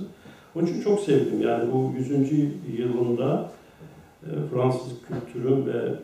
Onun 0.57 0.67
için 0.67 0.83
çok 0.83 1.01
sevdim. 1.01 1.43
Yani 1.43 1.73
bu 1.73 1.93
100. 1.99 2.33
yılında 2.79 3.51
Fransız 4.51 4.93
kültürü 5.09 5.67
ve 5.67 5.79
e, 5.89 5.95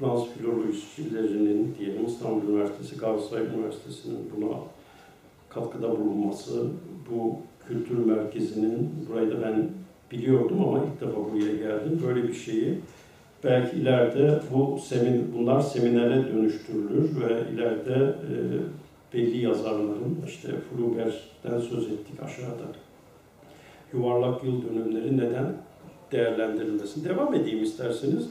Fransız 0.00 0.28
filolojilerinin 0.28 1.74
diyelim 1.78 2.06
İstanbul 2.06 2.48
Üniversitesi, 2.48 2.96
Galatasaray 2.96 3.46
Üniversitesi'nin 3.46 4.30
buna 4.36 4.56
katkıda 5.48 5.90
bulunması, 5.90 6.66
bu 7.10 7.36
kültür 7.68 7.98
merkezinin, 7.98 8.90
burayı 9.08 9.30
da 9.30 9.42
ben 9.42 9.68
biliyordum 10.12 10.68
ama 10.68 10.78
ilk 10.78 11.00
defa 11.00 11.16
buraya 11.16 11.56
geldim. 11.56 12.02
Böyle 12.06 12.28
bir 12.28 12.34
şeyi 12.34 12.78
belki 13.44 13.76
ileride 13.76 14.40
bu 14.54 14.78
semin, 14.78 15.34
bunlar 15.38 15.60
seminere 15.60 16.28
dönüştürülür 16.28 17.20
ve 17.20 17.50
ileride 17.54 17.94
e, 18.04 18.34
belli 19.14 19.44
yazarların, 19.44 20.18
işte 20.26 20.48
Flaubert'ten 20.48 21.58
söz 21.60 21.84
ettik 21.84 22.22
aşağıda. 22.22 22.64
Yuvarlak 23.92 24.44
yıl 24.44 24.62
dönümleri 24.62 25.16
neden 25.16 25.54
değerlendirilmesin? 26.12 27.04
Devam 27.04 27.34
edeyim 27.34 27.62
isterseniz. 27.62 28.28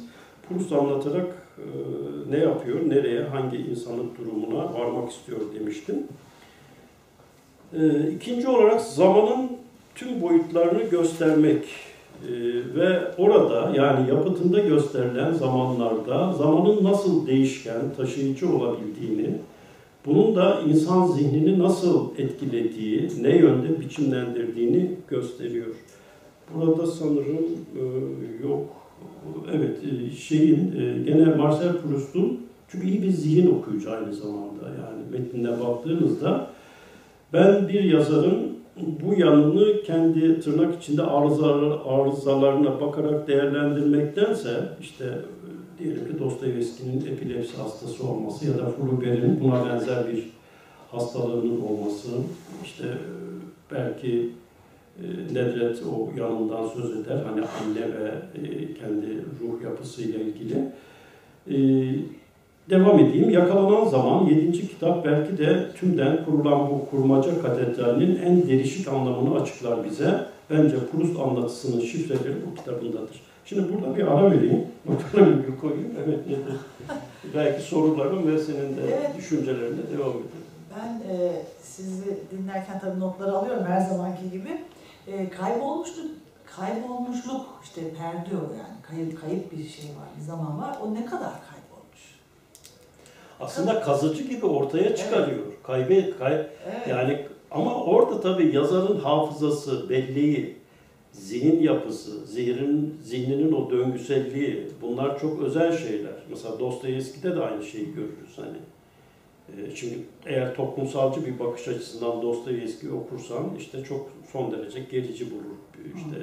Proust 0.49 0.71
anlatarak 0.71 1.27
e, 1.57 1.65
ne 2.29 2.37
yapıyor, 2.37 2.89
nereye, 2.89 3.23
hangi 3.23 3.57
insanlık 3.57 4.17
durumuna 4.17 4.73
varmak 4.73 5.11
istiyor 5.11 5.39
demiştim. 5.59 5.95
E, 7.79 8.09
ikinci 8.11 8.47
olarak 8.47 8.81
zamanın 8.81 9.51
tüm 9.95 10.21
boyutlarını 10.21 10.83
göstermek 10.83 11.63
e, 11.63 12.31
ve 12.75 12.99
orada 13.17 13.73
yani 13.75 14.09
yapıtında 14.09 14.59
gösterilen 14.59 15.33
zamanlarda 15.33 16.33
zamanın 16.33 16.83
nasıl 16.83 17.27
değişken, 17.27 17.81
taşıyıcı 17.97 18.55
olabildiğini, 18.55 19.35
bunun 20.05 20.35
da 20.35 20.61
insan 20.61 21.07
zihnini 21.07 21.59
nasıl 21.59 22.09
etkilediği, 22.17 23.09
ne 23.21 23.37
yönde 23.37 23.79
biçimlendirdiğini 23.79 24.91
gösteriyor. 25.09 25.67
Burada 26.55 26.87
sanırım 26.87 27.45
e, 27.75 27.81
yok. 28.47 28.65
Evet, 29.53 29.77
e, 29.83 30.15
şeyin 30.15 30.57
e, 30.57 31.03
gene 31.03 31.35
Marcel 31.35 31.77
Proust'un 31.77 32.39
çünkü 32.67 32.87
iyi 32.87 33.01
bir 33.01 33.11
zihin 33.11 33.59
okuyucu 33.59 33.91
aynı 33.91 34.13
zamanda 34.13 34.63
yani 34.63 35.03
metnine 35.11 35.59
baktığınızda 35.59 36.47
ben 37.33 37.67
bir 37.67 37.83
yazarın 37.83 38.53
bu 38.77 39.19
yanını 39.19 39.83
kendi 39.83 40.39
tırnak 40.39 40.81
içinde 40.81 41.03
arızalar, 41.03 41.79
arızalarına 41.85 42.81
bakarak 42.81 43.27
değerlendirmektense 43.27 44.69
işte 44.81 45.05
diyelim 45.79 46.07
ki 46.07 46.19
Dostoyevski'nin 46.19 47.05
epilepsi 47.05 47.57
hastası 47.57 48.07
olması 48.07 48.45
ya 48.47 48.57
da 48.57 48.69
Flaubert'in 48.69 49.39
buna 49.41 49.65
benzer 49.65 50.07
bir 50.07 50.29
hastalığının 50.91 51.61
olması, 51.61 52.09
işte 52.63 52.83
belki 53.71 54.29
Nedret 55.31 55.83
o 55.83 56.19
yanından 56.19 56.67
söz 56.67 56.97
eder, 56.97 57.17
hani 57.25 57.41
anne 57.41 57.93
ve 57.93 58.11
kendi 58.79 59.25
ruh 59.41 59.63
yapısıyla 59.63 60.19
ilgili. 60.19 60.55
Devam 62.69 62.99
edeyim. 62.99 63.29
Yakalanan 63.29 63.85
zaman 63.85 64.25
7. 64.25 64.51
kitap 64.51 65.05
belki 65.05 65.37
de 65.37 65.71
tümden 65.79 66.25
kurulan 66.25 66.69
bu 66.69 66.89
kurmaca 66.89 67.41
katedralinin 67.41 68.15
en 68.15 68.47
derişik 68.47 68.87
anlamını 68.87 69.41
açıklar 69.41 69.85
bize. 69.85 70.25
Bence 70.49 70.75
Proust 70.91 71.19
anlatısının 71.19 71.81
şifreleri 71.81 72.35
bu 72.51 72.55
kitabındadır. 72.55 73.21
Şimdi 73.45 73.73
burada 73.73 73.97
bir 73.97 74.07
ara 74.07 74.31
vereyim. 74.31 74.63
Notlarımı 74.85 75.43
bir 75.47 75.57
koyayım. 75.57 75.91
Evet 76.05 76.27
nedir? 76.27 76.59
belki 77.35 77.63
sorularım 77.63 78.27
ve 78.27 78.37
senin 78.39 78.77
de 78.77 78.81
evet. 78.83 79.17
düşüncelerine 79.17 79.81
devam 79.97 80.09
edelim. 80.09 80.43
Ben 80.77 81.15
e, 81.15 81.31
sizi 81.61 82.17
dinlerken 82.31 82.79
tabii 82.79 82.99
notları 82.99 83.31
alıyorum 83.31 83.63
her 83.67 83.79
zamanki 83.79 84.31
gibi. 84.31 84.49
E, 85.07 85.29
kaybolmuşluk, 85.29 86.11
kaybolmuşluk 86.45 87.45
işte 87.63 87.81
perdiyor 87.93 88.41
yani 88.41 88.81
kayıp, 88.81 89.21
kayıp 89.21 89.51
bir 89.51 89.69
şey 89.69 89.85
var, 89.85 90.07
bir 90.17 90.23
zaman 90.23 90.61
var. 90.61 90.77
O 90.83 90.93
ne 90.93 91.05
kadar 91.05 91.31
kaybolmuş? 91.31 92.19
Aslında 93.39 93.81
kazıcı 93.81 94.23
gibi 94.23 94.45
ortaya 94.45 94.95
çıkarıyor. 94.95 95.45
Evet. 95.47 95.63
Kaybe, 95.63 96.17
kay, 96.17 96.33
evet. 96.33 96.87
yani 96.89 97.27
ama 97.51 97.83
orada 97.83 98.21
tabii 98.21 98.55
yazarın 98.55 98.99
hafızası, 98.99 99.89
belleği, 99.89 100.57
zihin 101.11 101.61
yapısı, 101.61 102.25
zihnin, 102.25 102.99
zihninin 103.03 103.51
o 103.51 103.69
döngüselliği 103.71 104.67
bunlar 104.81 105.19
çok 105.19 105.41
özel 105.41 105.77
şeyler. 105.77 106.13
Mesela 106.29 106.59
Dostoyevski'de 106.59 107.35
de 107.35 107.41
aynı 107.41 107.63
şeyi 107.63 107.93
görürüz 107.93 108.37
hani. 108.37 108.57
Ee, 109.49 109.75
şimdi 109.75 109.99
eğer 110.25 110.55
toplumsalcı 110.55 111.25
bir 111.25 111.39
bakış 111.39 111.67
açısından 111.67 112.21
Dostoyevski 112.21 112.91
okursan 112.91 113.55
işte 113.59 113.83
çok 113.83 114.09
son 114.31 114.51
derece 114.51 114.79
gerici 114.79 115.31
bulur. 115.31 115.55
İşte 115.95 116.17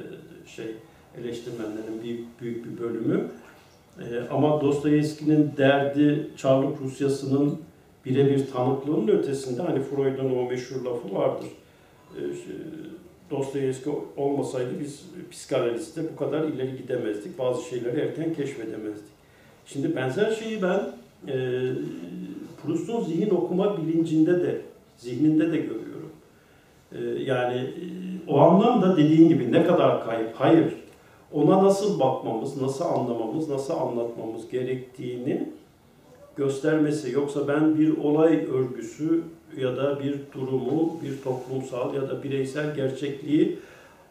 şey 0.47 0.75
eleştirmenlerin 1.19 2.03
bir 2.05 2.19
büyük 2.41 2.65
bir 2.65 2.79
bölümü. 2.79 3.31
Ee, 4.01 4.21
ama 4.31 4.61
Dostoyevski'nin 4.61 5.53
derdi 5.57 6.31
Çarlık 6.37 6.81
Rusyası'nın 6.81 7.59
birebir 8.05 8.47
tanıklığının 8.47 9.09
ötesinde 9.09 9.63
hani 9.63 9.83
Freud'un 9.83 10.37
o 10.39 10.49
meşhur 10.51 10.85
lafı 10.85 11.15
vardır. 11.15 11.49
Ee, 12.17 12.21
Dostoyevski 13.31 13.91
olmasaydı 14.17 14.71
biz 14.81 15.05
psikanalizde 15.31 16.13
bu 16.13 16.17
kadar 16.17 16.45
ileri 16.45 16.77
gidemezdik. 16.77 17.39
Bazı 17.39 17.69
şeyleri 17.69 18.01
erken 18.01 18.35
keşfedemezdik. 18.35 19.11
Şimdi 19.67 19.97
benzer 19.97 20.31
şeyi 20.31 20.63
ben 20.63 20.93
e, 21.29 21.35
Proust'un 22.63 23.05
zihin 23.05 23.31
okuma 23.31 23.77
bilincinde 23.79 24.43
de, 24.43 24.61
zihninde 24.97 25.53
de 25.53 25.57
görüyorum. 25.57 26.11
E, 26.93 26.99
yani 27.23 27.57
e, 27.57 27.85
o 28.29 28.39
anlamda 28.39 28.97
dediğin 28.97 29.29
gibi 29.29 29.53
ne 29.53 29.65
kadar 29.65 30.05
kayıp, 30.05 30.31
hayır. 30.35 30.75
Ona 31.33 31.65
nasıl 31.65 32.01
bakmamız, 32.01 32.63
nasıl 32.63 32.85
anlamamız, 32.85 33.49
nasıl 33.49 33.75
anlatmamız 33.75 34.51
gerektiğini 34.51 35.49
göstermesi. 36.37 37.13
Yoksa 37.13 37.49
ben 37.49 37.79
bir 37.79 37.99
olay 37.99 38.47
örgüsü 38.47 39.23
ya 39.59 39.77
da 39.77 40.01
bir 40.01 40.17
durumu, 40.35 40.97
bir 41.05 41.23
toplumsal 41.23 41.95
ya 41.95 42.09
da 42.09 42.23
bireysel 42.23 42.75
gerçekliği 42.75 43.59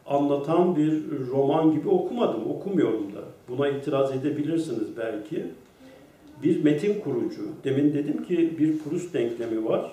anlatan 0.06 0.76
bir 0.76 1.04
roman 1.32 1.72
gibi 1.72 1.90
okumadım, 1.90 2.52
okumuyorum 2.52 3.14
da. 3.16 3.20
Buna 3.50 3.68
itiraz 3.68 4.12
edebilirsiniz 4.12 4.98
belki. 4.98 5.46
Bir 6.44 6.64
metin 6.64 7.00
kurucu. 7.00 7.42
Demin 7.64 7.94
dedim 7.94 8.24
ki 8.24 8.56
bir 8.60 8.80
Proust 8.80 9.14
denklemi 9.14 9.66
var. 9.66 9.92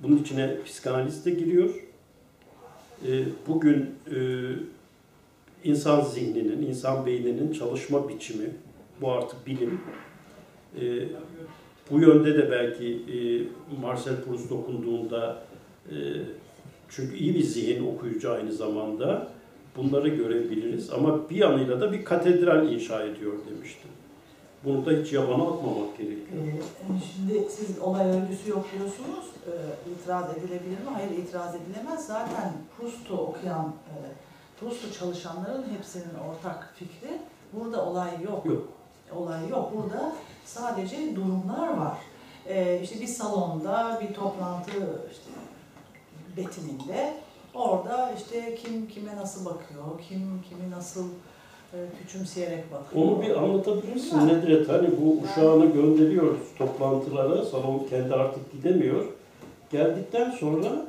Bunun 0.00 0.16
içine 0.16 0.62
psikanaliz 0.64 1.26
de 1.26 1.30
giriyor. 1.30 1.70
Ee, 3.06 3.24
bugün 3.46 3.90
e, 4.14 4.18
insan 5.64 6.00
zihninin, 6.00 6.62
insan 6.62 7.06
beyninin 7.06 7.52
çalışma 7.52 8.08
biçimi, 8.08 8.46
bu 9.00 9.12
artık 9.12 9.46
bilim. 9.46 9.80
Ee, 10.80 11.08
bu 11.90 12.00
yönde 12.00 12.34
de 12.34 12.50
belki 12.50 12.86
e, 12.86 13.16
Marcel 13.80 14.24
Proust 14.24 14.52
okunduğunda 14.52 15.42
e, 15.90 15.96
çünkü 16.88 17.16
iyi 17.16 17.34
bir 17.34 17.42
zihin 17.42 17.86
okuyucu 17.86 18.32
aynı 18.32 18.52
zamanda 18.52 19.32
bunları 19.76 20.08
görebiliriz. 20.08 20.90
Ama 20.90 21.30
bir 21.30 21.36
yanıyla 21.36 21.80
da 21.80 21.92
bir 21.92 22.04
katedral 22.04 22.72
inşa 22.72 23.02
ediyor 23.02 23.32
demiştim. 23.50 23.90
Bunu 24.64 24.86
da 24.86 24.90
hiç 24.90 25.12
yabana 25.12 25.42
atmamak 25.42 25.98
gerekiyor. 25.98 26.42
Ee, 26.42 26.60
şimdi 27.12 27.50
siz 27.50 27.78
olay 27.78 28.08
örgüsü 28.08 28.50
yok 28.50 28.66
diyorsunuz. 28.78 29.24
Ee, 29.46 29.90
itiraz 29.90 30.36
edilebilir 30.36 30.78
mi? 30.78 30.90
Hayır 30.94 31.10
itiraz 31.10 31.54
edilemez. 31.54 32.06
Zaten 32.06 32.52
Proust'u 32.76 33.16
okuyan, 33.16 33.66
e, 33.66 33.94
Proust'u 34.60 34.98
çalışanların 34.98 35.64
hepsinin 35.76 36.14
ortak 36.30 36.74
fikri 36.76 37.18
burada 37.52 37.86
olay 37.86 38.22
yok. 38.22 38.46
Yok. 38.46 38.68
Olay 39.16 39.48
yok. 39.48 39.72
Burada 39.76 40.12
sadece 40.44 41.16
durumlar 41.16 41.76
var. 41.76 41.98
Ee, 42.46 42.80
işte 42.82 43.00
bir 43.00 43.06
salonda 43.06 44.00
bir 44.02 44.14
toplantı 44.14 44.70
işte 45.10 45.30
betiminde 46.36 47.14
orada 47.54 48.12
işte 48.12 48.54
kim 48.54 48.88
kime 48.88 49.16
nasıl 49.16 49.44
bakıyor, 49.44 49.84
kim 50.08 50.42
kimi 50.48 50.70
nasıl 50.70 51.04
e, 51.06 51.29
küçümseyerek 52.02 52.72
bakıyor. 52.72 53.04
Onu 53.04 53.22
bir 53.22 53.42
anlatabilirsin 53.42 54.20
Bilmem. 54.20 54.38
Nedret? 54.38 54.68
Hani 54.68 54.88
bu 55.00 55.18
uşağını 55.24 55.72
gönderiyoruz 55.72 56.40
toplantılara, 56.58 57.44
salon 57.44 57.86
kendi 57.90 58.14
artık 58.14 58.52
gidemiyor. 58.52 59.04
Geldikten 59.70 60.30
sonra 60.30 60.86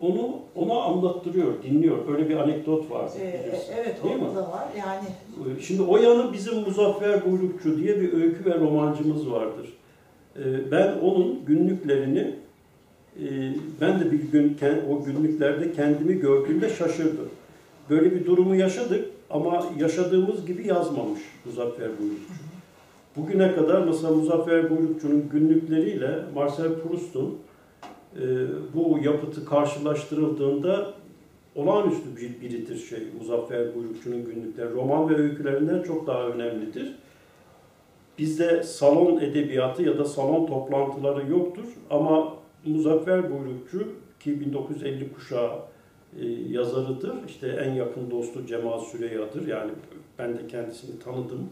onu 0.00 0.38
ona 0.54 0.82
anlattırıyor, 0.82 1.62
dinliyor. 1.62 1.98
Öyle 2.12 2.28
bir 2.28 2.36
anekdot 2.36 2.90
var. 2.90 3.10
Ee, 3.20 3.40
evet, 3.76 4.04
Değil 4.04 4.16
o 4.32 4.36
da 4.36 4.40
var. 4.40 4.68
Yani 4.78 5.08
ee, 5.58 5.62
Şimdi 5.62 5.82
o 5.82 5.96
yanı 5.96 6.32
bizim 6.32 6.54
Muzaffer 6.54 7.30
Buyrukçu 7.30 7.78
diye 7.78 8.00
bir 8.00 8.12
öykü 8.12 8.44
ve 8.44 8.54
romancımız 8.54 9.30
vardır. 9.30 9.72
Ee, 10.36 10.70
ben 10.70 10.98
onun 11.02 11.44
günlüklerini 11.46 12.34
e, 13.20 13.26
ben 13.80 14.00
de 14.00 14.12
bir 14.12 14.22
gün 14.22 14.58
o 14.90 15.04
günlüklerde 15.04 15.72
kendimi 15.72 16.14
gördüğümde 16.14 16.70
şaşırdım. 16.70 17.28
Böyle 17.90 18.14
bir 18.14 18.26
durumu 18.26 18.54
yaşadık 18.56 19.15
ama 19.30 19.66
yaşadığımız 19.78 20.46
gibi 20.46 20.68
yazmamış 20.68 21.20
Muzaffer 21.44 21.88
Buyrukçu. 21.98 22.34
Bugüne 23.16 23.54
kadar 23.54 23.82
mesela 23.82 24.12
Muzaffer 24.12 24.70
Buyrukçu'nun 24.70 25.28
günlükleriyle 25.32 26.24
Marcel 26.34 26.74
Proust'un 26.74 27.38
e, 28.16 28.24
bu 28.74 28.98
yapıtı 29.02 29.44
karşılaştırıldığında 29.44 30.94
olağanüstü 31.54 32.16
bir 32.16 32.40
biridir 32.40 32.76
şey 32.76 32.98
Muzaffer 33.18 33.74
Buyrukçu'nun 33.74 34.24
günlükleri. 34.24 34.74
Roman 34.74 35.08
ve 35.08 35.14
öykülerinden 35.14 35.82
çok 35.82 36.06
daha 36.06 36.22
önemlidir. 36.22 36.94
Bizde 38.18 38.62
salon 38.62 39.20
edebiyatı 39.20 39.82
ya 39.82 39.98
da 39.98 40.04
salon 40.04 40.46
toplantıları 40.46 41.30
yoktur 41.30 41.64
ama 41.90 42.32
Muzaffer 42.66 43.22
Buyrukçu 43.30 43.88
ki 44.20 44.40
1950 44.40 45.12
kuşağı 45.12 45.52
yazarıdır. 46.50 47.14
İşte 47.28 47.48
en 47.48 47.72
yakın 47.74 48.10
dostu 48.10 48.46
Cemal 48.46 48.78
Süreyya'dır. 48.80 49.46
Yani 49.46 49.70
ben 50.18 50.38
de 50.38 50.46
kendisini 50.48 50.98
tanıdım, 50.98 51.50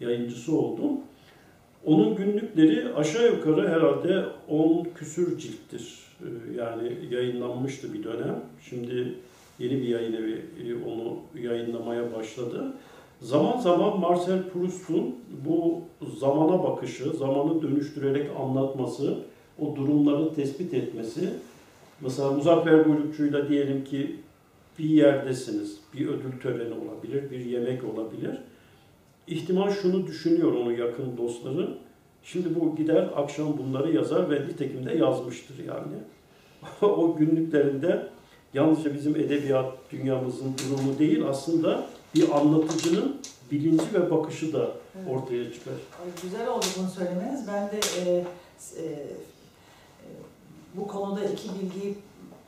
yayıncısı 0.00 0.58
oldum. 0.58 0.92
Onun 1.84 2.16
günlükleri 2.16 2.94
aşağı 2.94 3.32
yukarı 3.32 3.68
herhalde 3.68 4.24
10 4.48 4.86
küsür 4.94 5.38
cilttir. 5.38 5.98
E, 6.20 6.26
Yani 6.58 6.92
yayınlanmıştı 7.10 7.94
bir 7.94 8.04
dönem. 8.04 8.44
Şimdi 8.70 9.14
yeni 9.58 9.82
bir 9.82 9.88
yayın 9.88 10.12
evi 10.12 10.42
e, 10.66 10.74
onu 10.84 11.16
yayınlamaya 11.42 12.14
başladı. 12.14 12.72
Zaman 13.20 13.58
zaman 13.60 14.00
Marcel 14.00 14.42
Proust'un 14.52 15.14
bu 15.46 15.80
zamana 16.18 16.62
bakışı, 16.62 17.10
zamanı 17.10 17.62
dönüştürerek 17.62 18.30
anlatması, 18.40 19.18
o 19.58 19.76
durumları 19.76 20.34
tespit 20.34 20.74
etmesi. 20.74 21.30
Mesela 22.00 22.30
Muzaffer 22.30 22.88
Buyrukçu'yla 22.88 23.48
diyelim 23.48 23.84
ki 23.84 24.16
bir 24.78 24.84
yerdesiniz, 24.84 25.76
bir 25.94 26.08
ödül 26.08 26.40
töreni 26.42 26.74
olabilir, 26.74 27.30
bir 27.30 27.44
yemek 27.44 27.84
olabilir. 27.84 28.38
İhtimal 29.26 29.70
şunu 29.70 30.06
düşünüyor 30.06 30.52
onun 30.52 30.72
yakın 30.72 31.16
dostları. 31.16 31.68
Şimdi 32.22 32.60
bu 32.60 32.76
gider 32.76 33.10
akşam 33.16 33.58
bunları 33.58 33.92
yazar 33.92 34.30
ve 34.30 34.48
nitekim 34.48 34.86
de 34.86 34.92
yazmıştır 34.96 35.54
yani. 35.58 35.96
o 36.82 37.16
günlüklerinde 37.16 38.08
yalnızca 38.54 38.94
bizim 38.94 39.16
edebiyat 39.16 39.72
dünyamızın 39.90 40.54
durumu 40.58 40.98
değil 40.98 41.24
aslında 41.28 41.86
bir 42.14 42.30
anlatıcının 42.30 43.16
bilinci 43.52 43.84
ve 43.94 44.10
bakışı 44.10 44.52
da 44.52 44.70
ortaya 45.10 45.52
çıkar. 45.52 45.74
Güzel 46.22 46.48
oldu 46.48 46.66
bunu 46.78 46.90
söylemeniz. 46.90 47.48
Ben 47.48 47.70
de 47.70 47.80
e, 48.04 48.24
e, 48.82 49.06
bu 50.76 50.86
konuda 50.88 51.24
iki 51.24 51.48
bilgiyi 51.54 51.98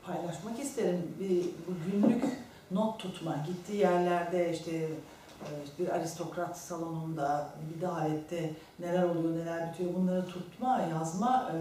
paylaşmak 0.06 0.58
isterim. 0.58 1.14
Bir, 1.20 1.44
bu 1.44 1.90
günlük 1.90 2.24
not 2.70 2.98
tutma, 2.98 3.36
gittiği 3.46 3.76
yerlerde 3.76 4.52
işte 4.52 4.76
e, 4.76 5.50
bir 5.78 5.88
aristokrat 5.88 6.58
salonunda, 6.58 7.50
bir 7.74 7.82
davette 7.82 8.50
neler 8.78 9.02
oluyor, 9.02 9.36
neler 9.36 9.72
bitiyor 9.72 9.94
bunları 9.94 10.26
tutma, 10.26 10.80
yazma 10.90 11.52
e, 11.52 11.56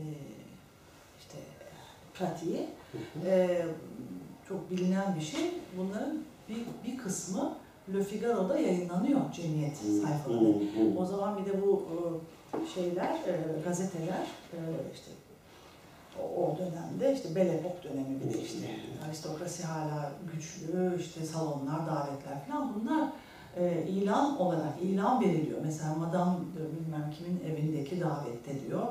e, 0.00 0.02
işte 1.18 1.38
pratiği 2.14 2.66
çok 4.48 4.70
bilinen 4.70 5.16
bir 5.16 5.20
şey. 5.20 5.50
Bunların 5.78 6.18
bir, 6.48 6.90
bir 6.90 6.98
kısmı 6.98 7.54
Le 7.94 8.04
Figaro'da 8.04 8.58
yayınlanıyor 8.58 9.20
cemiyet 9.32 9.76
sayfalarında. 9.76 11.00
O 11.00 11.04
zaman 11.04 11.38
bir 11.38 11.52
de 11.52 11.62
bu 11.62 11.82
şeyler, 12.74 13.16
gazeteler 13.64 14.26
işte 14.94 15.10
o, 16.22 16.44
o 16.44 16.58
dönemde 16.58 17.14
işte 17.14 17.28
Epoque 17.40 17.82
dönemi 17.82 18.20
bir 18.20 18.34
de 18.34 18.42
işte 18.42 18.76
aristokrasi 19.06 19.62
hala 19.62 20.12
güçlü, 20.32 20.96
işte 21.00 21.24
salonlar, 21.24 21.86
davetler 21.86 22.46
falan 22.48 22.74
bunlar 22.74 23.08
e, 23.56 23.82
ilan 23.88 24.40
olarak 24.40 24.82
ilan 24.82 25.20
veriliyor. 25.20 25.58
Mesela 25.64 25.94
Madame 25.94 26.36
de 26.38 26.80
bilmem 26.80 27.14
kimin 27.18 27.40
evindeki 27.52 28.00
davette 28.00 28.66
diyor. 28.66 28.86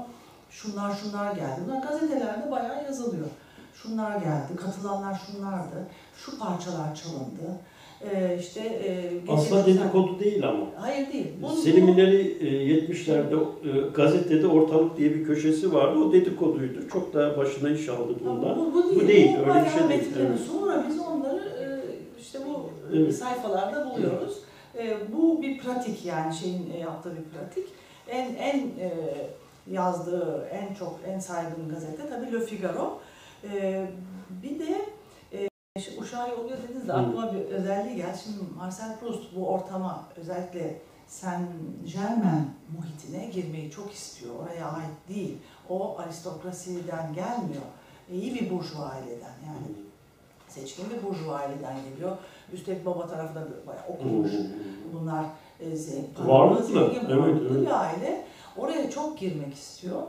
Şunlar 0.50 0.96
şunlar 0.96 1.36
geldi. 1.36 1.62
Bunlar 1.66 1.84
gazetelerde 1.84 2.52
bayağı 2.52 2.84
yazılıyor. 2.84 3.28
Şunlar 3.74 4.16
geldi, 4.16 4.56
katılanlar 4.56 5.22
şunlardı, 5.26 5.88
şu 6.16 6.40
parçalar 6.40 6.96
çalındı. 6.96 7.60
E, 8.02 8.38
işte 8.40 8.60
e, 8.60 9.12
Aslında 9.28 9.66
dedikodu 9.66 10.20
değil 10.20 10.48
ama. 10.50 10.66
Hayır 10.80 11.14
değil. 11.14 11.28
Bunu- 11.42 11.56
Selim 11.56 11.88
İleri 11.88 12.22
e, 12.22 12.76
70'lerde 12.76 13.36
e, 13.36 13.90
gazetede 13.94 14.48
Ortalık 14.48 14.98
diye 14.98 15.14
bir 15.16 15.24
köşesi 15.26 15.74
vardı. 15.74 16.00
O 16.00 16.12
dedikoduydu. 16.14 16.88
Çok 16.94 17.14
da 17.14 17.38
başına 17.38 17.70
iş 17.70 17.90
aldı 17.90 18.14
bundan. 18.26 18.60
Bu, 18.60 18.74
bu 18.74 18.84
değil. 18.84 19.02
Bu 19.04 19.08
değil, 19.08 19.38
öyle 19.38 19.66
bir 19.66 19.70
şey 19.80 19.90
değil, 19.90 20.12
evet. 20.20 20.40
Sonra 20.52 20.86
biz 20.90 21.00
onları 21.00 21.38
e, 21.38 21.66
işte 22.22 22.40
bu 22.48 22.70
Evet. 22.98 23.16
sayfalarda 23.16 23.92
buluyoruz. 23.92 24.38
E, 24.78 24.98
bu 25.14 25.42
bir 25.42 25.58
pratik 25.60 26.06
yani 26.06 26.36
şeyin 26.36 26.72
e, 26.74 26.80
yaptığı 26.80 27.12
bir 27.12 27.38
pratik. 27.40 27.68
En 28.10 28.36
en 28.36 28.58
e, 28.60 28.92
yazdığı 29.72 30.48
en 30.52 30.74
çok 30.74 31.00
en 31.08 31.20
saygın 31.20 31.70
gazete 31.70 32.10
tabii 32.10 32.34
Le 32.34 32.40
Figaro. 32.40 33.00
E, 33.54 33.86
bir 34.44 34.60
de 34.60 34.64
e, 34.66 34.86
uşağı 36.18 36.38
oluyor 36.38 36.58
dediniz 36.64 36.88
de 36.88 36.94
aklıma 36.94 37.34
bir 37.34 37.40
özelliği 37.40 37.96
geldi. 37.96 38.18
Şimdi 38.24 38.38
Marcel 38.58 39.00
Proust 39.00 39.36
bu 39.36 39.48
ortama 39.48 40.04
özellikle 40.16 40.82
Saint 41.08 41.50
Germain 41.94 42.52
muhitine 42.78 43.26
girmeyi 43.26 43.72
çok 43.72 43.94
istiyor. 43.94 44.36
Oraya 44.44 44.66
ait 44.66 45.10
değil. 45.10 45.38
O 45.70 45.98
aristokrasiden 46.00 47.14
gelmiyor. 47.14 47.64
İyi 48.12 48.36
bir 48.36 48.50
burjuva 48.50 48.84
aileden 48.84 49.36
yani 49.48 49.68
seçkin 50.48 50.86
bir 50.90 51.10
burjuva 51.10 51.36
aileden 51.36 51.76
geliyor. 51.90 52.18
Üstelik 52.54 52.86
baba 52.86 53.08
tarafı 53.08 53.36
da 53.36 53.48
bayağı 53.68 53.88
okumuş. 53.90 54.32
Bunlar 54.94 55.26
e, 55.60 55.76
zengin, 55.76 56.28
Varlıklı, 56.28 56.66
zengin, 56.66 57.00
evet, 57.00 57.18
varlıklı 57.18 57.56
evet. 57.56 57.62
bir 57.62 57.82
aile. 57.82 58.26
Oraya 58.58 58.90
çok 58.90 59.20
girmek 59.20 59.54
istiyor 59.54 60.02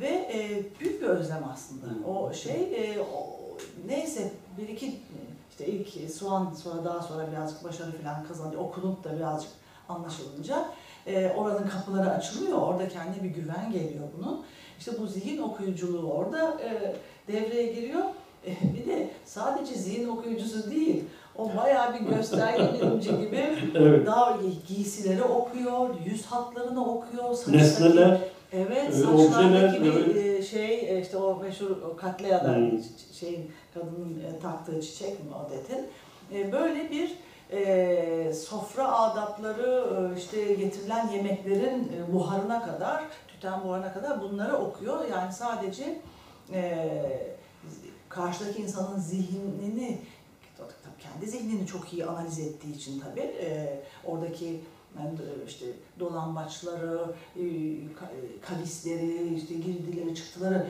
ve 0.00 0.08
e, 0.08 0.62
büyük 0.80 1.02
bir 1.02 1.06
özlem 1.06 1.44
aslında. 1.52 2.08
O 2.08 2.32
şey, 2.32 2.62
e, 2.74 3.00
o, 3.00 3.26
neyse 3.86 4.32
bir 4.58 4.68
iki 4.68 4.96
işte 5.58 5.66
ilk 5.66 6.10
soğan 6.10 6.54
sonra 6.62 6.84
daha 6.84 7.02
sonra 7.02 7.32
birazcık 7.32 7.64
başarı 7.64 7.92
falan 8.02 8.24
kazanıyor. 8.28 8.60
Okunup 8.60 9.04
da 9.04 9.16
birazcık 9.16 9.50
anlaşılınca 9.88 10.64
e, 11.06 11.32
oranın 11.36 11.68
kapıları 11.68 12.10
açılıyor. 12.10 12.58
Orada 12.58 12.88
kendine 12.88 13.22
bir 13.22 13.28
güven 13.28 13.72
geliyor 13.72 14.04
bunun. 14.18 14.44
İşte 14.78 14.92
bu 15.00 15.06
zihin 15.06 15.42
okuyuculuğu 15.42 16.12
orada 16.12 16.60
e, 16.60 16.96
devreye 17.32 17.72
giriyor. 17.72 18.02
E, 18.46 18.50
bir 18.74 18.86
de 18.86 19.10
sadece 19.24 19.74
zihin 19.74 20.08
okuyucusu 20.08 20.70
değil, 20.70 21.04
o 21.38 21.56
bayağı 21.56 21.94
bir 21.94 22.00
gösterge 22.00 22.72
bilimci 22.80 23.10
gibi 23.16 23.44
Evet. 23.74 24.06
daha 24.06 24.38
giysileri 24.68 25.22
okuyor, 25.22 25.88
yüz 26.06 26.26
hatlarını 26.26 26.94
okuyor, 26.94 27.34
saçtaki, 27.34 27.58
Nesneler, 27.58 28.18
evet, 28.52 28.88
e, 28.88 28.92
saçlardaki 28.92 29.78
objeler, 29.78 29.82
bir 29.82 30.16
evet. 30.16 30.33
Şey, 30.44 30.96
e, 30.96 31.00
işte 31.00 31.16
o 31.16 31.36
meşhur 31.36 31.70
o 31.70 31.96
Katlea'da 31.96 32.56
Hmm. 32.56 32.80
şeyin 33.12 33.50
kadının 33.74 34.20
e, 34.20 34.38
taktığı 34.38 34.80
çiçek 34.80 35.24
mi 35.24 35.34
adetin. 35.34 35.86
E, 36.32 36.52
böyle 36.52 36.90
bir 36.90 37.18
e, 37.50 38.32
sofra 38.32 38.92
adapları, 38.98 39.84
işte 40.16 40.54
getirilen 40.54 41.08
yemeklerin 41.08 41.92
buharına 42.12 42.66
kadar, 42.66 43.04
tüten 43.28 43.64
buharına 43.64 43.92
kadar 43.92 44.22
bunları 44.22 44.56
okuyor. 44.56 45.08
Yani 45.10 45.32
sadece 45.32 45.98
e, 46.52 46.88
karşıdaki 48.08 48.62
insanın 48.62 48.98
zihnini 48.98 49.98
kendi 51.00 51.26
zihnini 51.26 51.66
çok 51.66 51.92
iyi 51.92 52.06
analiz 52.06 52.38
ettiği 52.38 52.74
için 52.76 53.00
tabii 53.00 53.20
e, 53.20 53.80
oradaki 54.04 54.60
işte 55.46 55.66
dolambaçları, 56.00 57.14
e, 57.36 57.40
ka- 57.40 58.40
kavisleri, 58.40 59.34
işte 59.34 59.54
girdileri, 59.54 60.14
çıktıları 60.14 60.66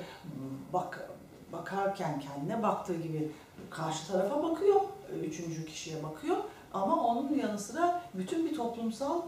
bak 0.72 1.10
bakarken 1.52 2.20
kendine 2.20 2.62
baktığı 2.62 2.94
gibi 2.94 3.30
karşı 3.70 4.06
tarafa 4.12 4.42
bakıyor, 4.42 4.80
üçüncü 5.22 5.66
kişiye 5.66 6.02
bakıyor 6.02 6.36
ama 6.72 7.06
onun 7.06 7.34
yanı 7.34 7.58
sıra 7.58 8.02
bütün 8.14 8.46
bir 8.50 8.56
toplumsal 8.56 9.22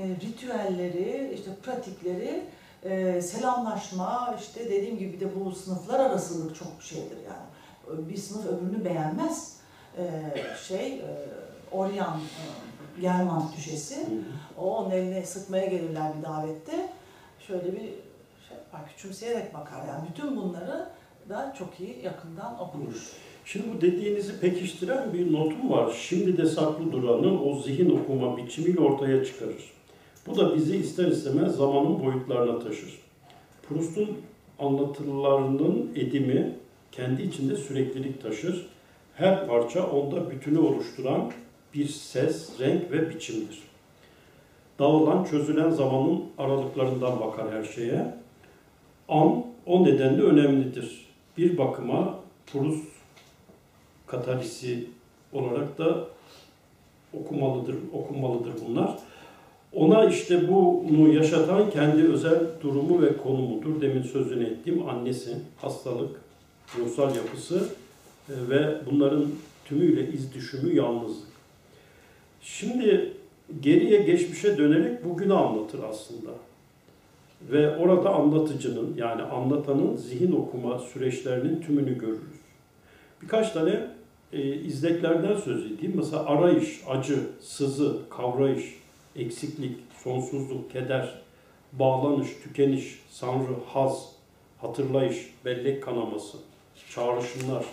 e, 0.00 0.08
ritüelleri, 0.08 1.34
işte 1.34 1.50
pratikleri, 1.62 2.44
e, 2.84 3.22
selamlaşma, 3.22 4.36
işte 4.40 4.64
dediğim 4.70 4.98
gibi 4.98 5.20
de 5.20 5.40
bu 5.40 5.52
sınıflar 5.52 6.00
arasılık 6.00 6.56
çok 6.56 6.82
şeydir 6.82 7.16
yani. 7.26 8.08
Bir 8.08 8.16
sınıf 8.16 8.46
öbürünü 8.46 8.84
beğenmez. 8.84 9.56
E, 9.98 10.32
şey, 10.68 10.92
e, 10.92 11.28
Oryan, 11.72 12.18
e, 12.20 12.44
German 13.00 13.42
düşesi, 13.56 14.06
o 14.58 14.76
onun 14.76 14.90
eline 14.90 15.26
sıkmaya 15.26 15.66
gelirler 15.66 16.12
bir 16.18 16.22
davette. 16.22 16.88
Şöyle 17.46 17.72
bir 17.72 17.80
şey 18.48 18.56
yapar, 18.56 18.80
küçümseyerek 18.88 19.54
bakar 19.54 19.88
yani. 19.88 20.08
Bütün 20.10 20.36
bunları 20.36 20.88
da 21.28 21.54
çok 21.58 21.80
iyi 21.80 22.04
yakından 22.04 22.60
okumuş. 22.60 22.96
Şimdi 23.44 23.66
bu 23.76 23.80
dediğinizi 23.80 24.40
pekiştiren 24.40 25.12
bir 25.12 25.32
notum 25.32 25.70
var. 25.70 25.96
Şimdi 26.08 26.36
de 26.36 26.46
saklı 26.46 26.92
duranı 26.92 27.42
o 27.42 27.60
zihin 27.60 27.98
okuma 27.98 28.36
biçimiyle 28.36 28.80
ortaya 28.80 29.24
çıkarır. 29.24 29.72
Bu 30.26 30.36
da 30.36 30.54
bizi 30.54 30.76
ister 30.76 31.06
istemez 31.06 31.56
zamanın 31.56 32.04
boyutlarına 32.04 32.58
taşır. 32.58 32.98
Proust'un 33.68 34.18
anlatılarının 34.58 35.92
edimi 35.96 36.54
kendi 36.92 37.22
içinde 37.22 37.56
süreklilik 37.56 38.22
taşır. 38.22 38.66
Her 39.14 39.46
parça 39.46 39.86
onda 39.86 40.30
bütünü 40.30 40.58
oluşturan 40.58 41.32
bir 41.74 41.88
ses, 41.88 42.60
renk 42.60 42.92
ve 42.92 43.10
biçimdir. 43.10 43.62
Dağılan, 44.78 45.24
çözülen 45.24 45.70
zamanın 45.70 46.24
aralıklarından 46.38 47.20
bakar 47.20 47.52
her 47.52 47.64
şeye. 47.64 48.14
An 49.08 49.44
o 49.66 49.84
nedenle 49.84 50.22
önemlidir. 50.22 51.06
Bir 51.38 51.58
bakıma 51.58 52.18
Proust 52.46 52.88
katarisi 54.06 54.86
olarak 55.32 55.78
da 55.78 56.04
okumalıdır, 57.14 57.76
okunmalıdır 57.92 58.52
bunlar. 58.68 58.98
Ona 59.72 60.04
işte 60.04 60.48
bunu 60.48 61.14
yaşatan 61.14 61.70
kendi 61.70 62.02
özel 62.02 62.40
durumu 62.62 63.02
ve 63.02 63.16
konumudur. 63.16 63.80
Demin 63.80 64.02
sözünü 64.02 64.44
ettiğim 64.44 64.88
annesi, 64.88 65.36
hastalık, 65.60 66.20
ruhsal 66.78 67.16
yapısı 67.16 67.68
E, 68.28 68.50
ve 68.50 68.74
bunların 68.90 69.24
tümüyle 69.64 70.12
iz 70.12 70.34
düşümü 70.34 70.74
yalnızlık. 70.74 71.31
Şimdi 72.42 73.12
geriye 73.60 74.02
geçmişe 74.02 74.58
dönerek 74.58 75.04
bugünü 75.04 75.34
anlatır 75.34 75.80
aslında. 75.90 76.30
Ve 77.50 77.76
orada 77.76 78.14
anlatıcının 78.14 78.94
yani 78.96 79.22
anlatanın 79.22 79.96
zihin 79.96 80.32
okuma 80.32 80.78
süreçlerinin 80.78 81.62
tümünü 81.62 81.98
görürüz. 81.98 82.40
Birkaç 83.22 83.52
tane 83.52 83.86
e, 84.32 84.54
izleklerden 84.54 85.36
söz 85.36 85.66
edeyim. 85.66 85.92
Mesela 85.96 86.26
arayış, 86.26 86.82
acı, 86.88 87.18
sızı, 87.40 87.98
kavrayış, 88.10 88.64
eksiklik, 89.16 89.78
sonsuzluk, 90.04 90.70
keder, 90.70 91.22
bağlanış, 91.72 92.28
tükeniş, 92.42 93.00
sanrı, 93.10 93.54
haz, 93.66 94.08
hatırlayış, 94.58 95.34
bellek 95.44 95.82
kanaması, 95.82 96.38
çağrışımlar. 96.90 97.64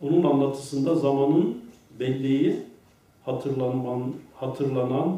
Onun 0.00 0.22
anlatısında 0.22 0.94
zamanın 0.94 1.58
belleği 2.00 2.56
hatırlanman, 3.26 4.12
hatırlanan 4.34 5.16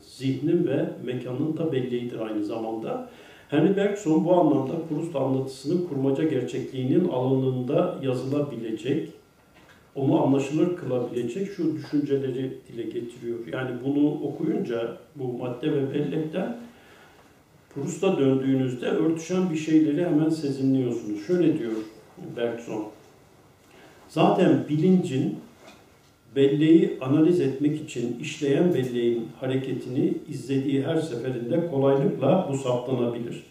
zihnin 0.00 0.66
ve 0.66 0.90
mekanın 1.04 1.56
da 1.56 1.72
belleğidir 1.72 2.20
aynı 2.20 2.44
zamanda. 2.44 3.08
Henry 3.48 3.76
Bergson 3.76 4.24
bu 4.24 4.34
anlamda 4.34 4.72
Proust 4.88 5.16
anlatısının 5.16 5.86
kurmaca 5.88 6.24
gerçekliğinin 6.24 7.08
alanında 7.08 7.98
yazılabilecek, 8.02 9.08
onu 9.94 10.22
anlaşılır 10.22 10.76
kılabilecek 10.76 11.52
şu 11.52 11.76
düşünceleri 11.76 12.58
dile 12.68 12.82
getiriyor. 12.82 13.38
Yani 13.52 13.70
bunu 13.84 14.10
okuyunca 14.10 14.96
bu 15.16 15.32
madde 15.32 15.72
ve 15.72 15.94
bellekten 15.94 16.56
Proust'a 17.74 18.18
döndüğünüzde 18.18 18.86
örtüşen 18.86 19.50
bir 19.50 19.56
şeyleri 19.56 20.06
hemen 20.06 20.28
sezinliyorsunuz. 20.28 21.26
Şöyle 21.26 21.58
diyor 21.58 21.72
Bergson. 22.36 22.84
Zaten 24.08 24.64
bilincin 24.68 25.38
belleği 26.36 26.98
analiz 27.00 27.40
etmek 27.40 27.80
için 27.82 28.18
işleyen 28.20 28.74
belleğin 28.74 29.28
hareketini 29.40 30.12
izlediği 30.28 30.82
her 30.82 30.96
seferinde 30.96 31.70
kolaylıkla 31.70 32.48
bu 32.52 32.56
saptanabilir. 32.56 33.42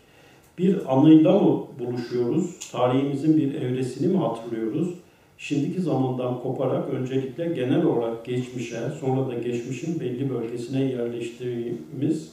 Bir 0.58 0.98
anıyla 0.98 1.40
mı 1.40 1.64
buluşuyoruz, 1.80 2.70
tarihimizin 2.72 3.38
bir 3.38 3.54
evresini 3.54 4.08
mi 4.08 4.18
hatırlıyoruz, 4.18 4.90
şimdiki 5.38 5.82
zamandan 5.82 6.42
koparak 6.42 6.90
öncelikle 6.90 7.48
genel 7.48 7.86
olarak 7.86 8.26
geçmişe, 8.26 8.80
sonra 9.00 9.28
da 9.28 9.34
geçmişin 9.34 10.00
belli 10.00 10.30
bölgesine 10.30 10.84
yerleştirdiğimiz 10.84 12.32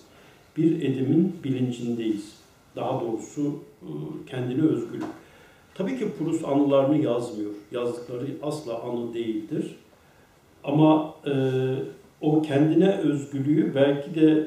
bir 0.56 0.82
edimin 0.82 1.32
bilincindeyiz. 1.44 2.32
Daha 2.76 3.00
doğrusu 3.00 3.42
ıı, 3.42 4.26
kendine 4.30 4.62
özgür. 4.62 5.02
Tabii 5.74 5.98
ki 5.98 6.06
Proust 6.18 6.44
anılarını 6.44 7.04
yazmıyor. 7.04 7.50
Yazdıkları 7.72 8.26
asla 8.42 8.82
anı 8.82 9.14
değildir. 9.14 9.76
Ama 10.64 11.14
e, 11.26 11.32
o 12.20 12.42
kendine 12.42 12.96
özgürlüğü 12.96 13.74
belki 13.74 14.14
de 14.14 14.46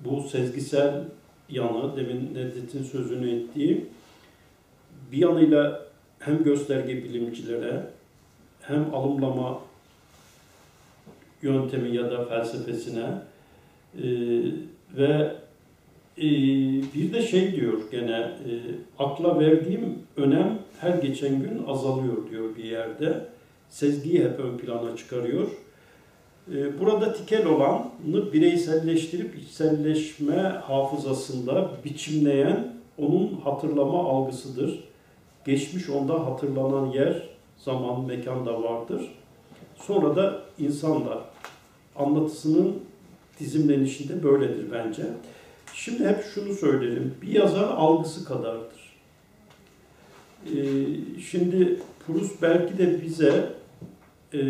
bu 0.00 0.22
sezgisel 0.22 1.04
yanı, 1.48 1.96
demin 1.96 2.34
Nedret'in 2.34 2.82
sözünü 2.82 3.30
ettiği 3.30 3.86
bir 5.12 5.18
yanıyla 5.18 5.86
hem 6.18 6.44
gösterge 6.44 7.04
bilimcilere 7.04 7.86
hem 8.60 8.94
alımlama 8.94 9.60
yöntemi 11.42 11.96
ya 11.96 12.10
da 12.10 12.24
felsefesine 12.24 13.06
e, 14.02 14.06
ve 14.96 15.34
e, 16.18 16.26
bir 16.94 17.12
de 17.12 17.22
şey 17.22 17.56
diyor 17.56 17.80
gene 17.90 18.18
e, 18.18 18.52
akla 18.98 19.40
verdiğim 19.40 19.98
önem 20.16 20.58
her 20.80 20.94
geçen 20.94 21.42
gün 21.42 21.64
azalıyor 21.66 22.30
diyor 22.30 22.56
bir 22.56 22.64
yerde. 22.64 23.33
Sezgiyi 23.70 24.24
hep 24.24 24.40
ön 24.40 24.58
plana 24.58 24.96
çıkarıyor. 24.96 25.48
E, 26.52 26.80
burada 26.80 27.12
tikel 27.12 27.46
olanı 27.46 28.32
bireyselleştirip 28.32 29.38
içselleşme 29.38 30.42
hafızasında 30.42 31.70
biçimleyen 31.84 32.74
onun 32.98 33.40
hatırlama 33.44 34.08
algısıdır. 34.08 34.84
Geçmiş 35.46 35.88
onda 35.90 36.26
hatırlanan 36.26 36.86
yer, 36.86 37.28
zaman, 37.58 38.04
mekan 38.04 38.46
da 38.46 38.62
vardır. 38.62 39.02
Sonra 39.76 40.16
da 40.16 40.42
insanla 40.58 41.24
anlatısının 41.96 42.76
dizimlenişinde 43.40 44.22
böyledir 44.22 44.72
bence. 44.72 45.02
Şimdi 45.74 46.08
hep 46.08 46.24
şunu 46.34 46.54
söylerim. 46.54 47.14
Bir 47.22 47.28
yazar 47.28 47.68
algısı 47.68 48.24
kadardır. 48.24 48.94
Ee, 50.46 50.52
şimdi 51.30 51.80
Proust 52.06 52.42
belki 52.42 52.78
de 52.78 53.02
bize 53.02 53.52
e, 54.34 54.40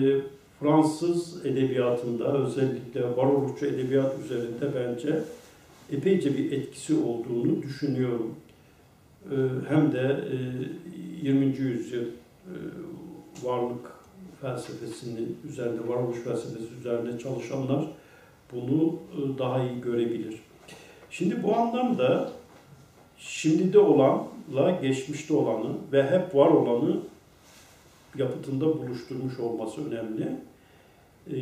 Fransız 0.60 1.46
edebiyatında 1.46 2.38
özellikle 2.38 3.16
varoluşçu 3.16 3.66
edebiyat 3.66 4.12
üzerinde 4.24 4.74
bence 4.74 5.22
epeyce 5.92 6.36
bir 6.38 6.52
etkisi 6.52 6.94
olduğunu 6.94 7.62
düşünüyorum. 7.62 8.34
Ee, 9.30 9.36
hem 9.68 9.92
de 9.92 10.20
e, 11.22 11.26
20. 11.26 11.46
yüzyıl 11.46 12.02
e, 12.02 12.54
varlık 13.42 13.92
felsefesinin 14.40 15.38
üzerinde, 15.48 15.88
varoluş 15.88 16.18
felsefesi 16.18 16.74
üzerinde 16.80 17.18
çalışanlar 17.18 17.86
bunu 18.52 18.98
e, 19.12 19.38
daha 19.38 19.62
iyi 19.62 19.80
görebilir. 19.80 20.34
Şimdi 21.10 21.42
bu 21.42 21.56
anlamda 21.56 22.32
şimdide 23.18 23.78
olanla 23.78 24.70
geçmişte 24.82 25.34
olanı 25.34 25.70
ve 25.92 26.02
hep 26.10 26.34
var 26.34 26.48
olanı 26.48 26.96
yapıtında 28.16 28.66
buluşturmuş 28.66 29.38
olması 29.38 29.90
önemli. 29.90 30.36
Ee, 31.30 31.34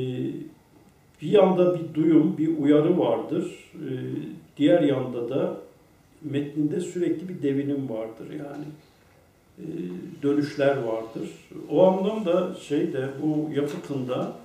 bir 1.22 1.30
yanda 1.30 1.74
bir 1.74 1.94
duyum, 1.94 2.38
bir 2.38 2.58
uyarı 2.58 2.98
vardır. 2.98 3.72
Ee, 3.74 3.78
diğer 4.56 4.82
yanda 4.82 5.28
da 5.28 5.56
metninde 6.22 6.80
sürekli 6.80 7.28
bir 7.28 7.42
devinim 7.42 7.88
vardır 7.88 8.30
yani. 8.30 8.64
Ee, 9.58 9.62
dönüşler 10.22 10.76
vardır. 10.76 11.30
O 11.70 11.86
anlamda 11.86 12.54
şey 12.54 12.92
de 12.92 13.08
bu 13.22 13.50
yapıtında 13.54 14.36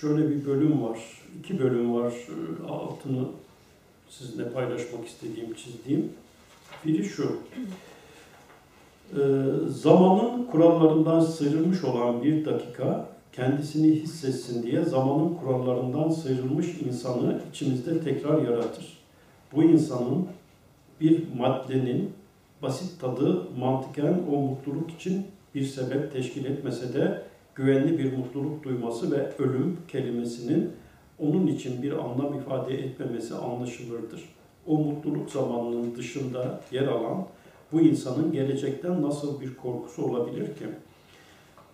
şöyle 0.00 0.30
bir 0.30 0.46
bölüm 0.46 0.82
var. 0.82 0.98
iki 1.38 1.58
bölüm 1.58 1.94
var. 1.94 2.14
Altını 2.68 3.26
sizinle 4.10 4.52
paylaşmak 4.52 5.06
istediğim, 5.06 5.54
çizdiğim. 5.54 6.12
Biri 6.86 7.04
şu. 7.04 7.36
Ee, 9.12 9.16
zamanın 9.68 10.44
kurallarından 10.44 11.20
sıyrılmış 11.20 11.84
olan 11.84 12.22
bir 12.22 12.44
dakika 12.44 13.06
kendisini 13.32 13.90
hissetsin 13.90 14.62
diye 14.62 14.84
zamanın 14.84 15.34
kurallarından 15.34 16.10
sıyrılmış 16.10 16.66
insanı 16.86 17.40
içimizde 17.50 18.00
tekrar 18.00 18.42
yaratır. 18.42 18.98
Bu 19.52 19.62
insanın 19.62 20.26
bir 21.00 21.22
maddenin 21.38 22.10
basit 22.62 23.00
tadı 23.00 23.42
mantıken 23.58 24.20
o 24.32 24.36
mutluluk 24.36 24.90
için 24.90 25.26
bir 25.54 25.64
sebep 25.64 26.12
teşkil 26.12 26.44
etmese 26.44 26.94
de 26.94 27.22
güvenli 27.54 27.98
bir 27.98 28.16
mutluluk 28.16 28.62
duyması 28.62 29.10
ve 29.10 29.32
ölüm 29.38 29.78
kelimesinin 29.88 30.70
onun 31.18 31.46
için 31.46 31.82
bir 31.82 31.92
anlam 31.92 32.34
ifade 32.38 32.74
etmemesi 32.74 33.34
anlaşılırdır. 33.34 34.24
O 34.66 34.78
mutluluk 34.78 35.30
zamanının 35.30 35.94
dışında 35.94 36.60
yer 36.72 36.86
alan 36.86 37.26
bu 37.74 37.80
insanın 37.80 38.32
gelecekten 38.32 39.02
nasıl 39.02 39.40
bir 39.40 39.54
korkusu 39.54 40.04
olabilir 40.04 40.46
ki? 40.46 40.64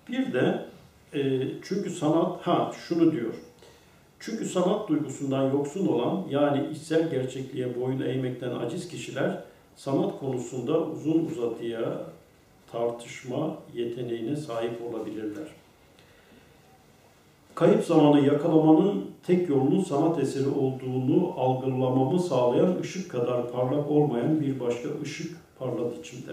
Bir 0.08 0.32
de 0.32 0.64
e, 1.14 1.40
çünkü 1.62 1.90
sanat, 1.90 2.40
ha 2.40 2.72
şunu 2.88 3.12
diyor. 3.12 3.34
Çünkü 4.20 4.44
sanat 4.44 4.88
duygusundan 4.88 5.52
yoksun 5.52 5.86
olan 5.86 6.22
yani 6.30 6.68
içsel 6.72 7.10
gerçekliğe 7.10 7.80
boyun 7.80 8.00
eğmekten 8.00 8.50
aciz 8.50 8.88
kişiler 8.88 9.44
sanat 9.76 10.20
konusunda 10.20 10.80
uzun 10.80 11.26
uzadıya 11.26 12.02
tartışma 12.72 13.56
yeteneğine 13.74 14.36
sahip 14.36 14.82
olabilirler. 14.90 15.48
Kayıp 17.54 17.84
zamanı 17.84 18.26
yakalamanın 18.26 19.04
tek 19.26 19.48
yolunun 19.48 19.84
sanat 19.84 20.18
eseri 20.18 20.48
olduğunu 20.48 21.34
algılamamı 21.36 22.20
sağlayan 22.20 22.76
ışık 22.80 23.10
kadar 23.10 23.52
parlak 23.52 23.90
olmayan 23.90 24.40
bir 24.40 24.60
başka 24.60 24.88
ışık 25.02 25.36
parladı 25.60 25.94
içimde. 26.00 26.32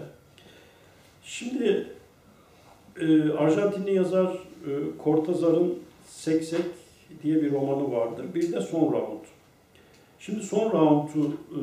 Şimdi 1.23 1.87
e, 2.99 3.31
Arjantinli 3.31 3.95
yazar 3.95 4.33
e, 4.33 4.71
Cortázar'ın 5.03 5.75
Seksek 6.07 6.65
diye 7.23 7.35
bir 7.35 7.51
romanı 7.51 7.91
vardır. 7.91 8.25
Bir 8.35 8.51
de 8.53 8.61
Son 8.61 8.93
Round. 8.93 9.23
Şimdi 10.19 10.43
Son 10.43 10.71
Round'u 10.71 11.27
e, 11.27 11.59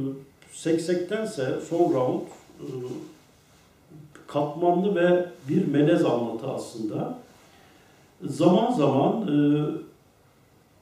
Seksek'tense 0.53 1.61
Son 1.69 1.95
Round 1.95 2.23
e, 2.61 2.67
katmanlı 4.27 4.95
ve 4.95 5.27
bir 5.49 5.67
melez 5.67 6.05
anlatı 6.05 6.47
aslında. 6.47 7.19
Zaman 8.23 8.73
zaman 8.73 9.23
e, 9.23 9.35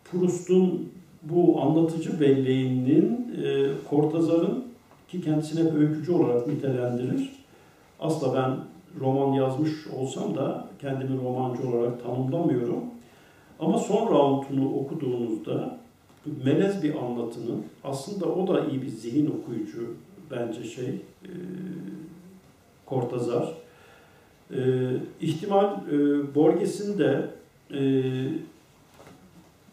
Proust'un 0.04 0.92
bu 1.22 1.60
anlatıcı 1.60 2.20
belleğinin 2.20 3.34
e, 3.44 3.70
Cortázar'ın 3.90 4.71
ki 5.12 5.20
kendisine 5.20 5.72
öykücü 5.72 6.12
olarak 6.12 6.46
nitelendirir. 6.46 7.30
asla 8.00 8.34
ben 8.34 8.56
roman 9.00 9.32
yazmış 9.32 9.86
olsam 9.86 10.34
da 10.34 10.68
kendimi 10.80 11.22
romancı 11.24 11.68
olarak 11.68 12.02
tanımlamıyorum. 12.02 12.84
Ama 13.60 13.78
son 13.78 14.08
roundunu 14.10 14.74
okuduğunuzda 14.74 15.78
melez 16.44 16.82
bir 16.82 16.94
anlatının 16.94 17.62
aslında 17.84 18.26
o 18.26 18.48
da 18.48 18.66
iyi 18.66 18.82
bir 18.82 18.88
zihin 18.88 19.30
okuyucu 19.30 19.94
bence 20.30 20.64
şey 20.64 20.88
e, 21.24 21.30
Kortazar. 22.86 23.54
E, 24.50 24.60
ihtimal 25.20 25.76
e, 25.92 25.94
Borges'in 26.34 26.98
de 26.98 27.30
e, 27.70 27.80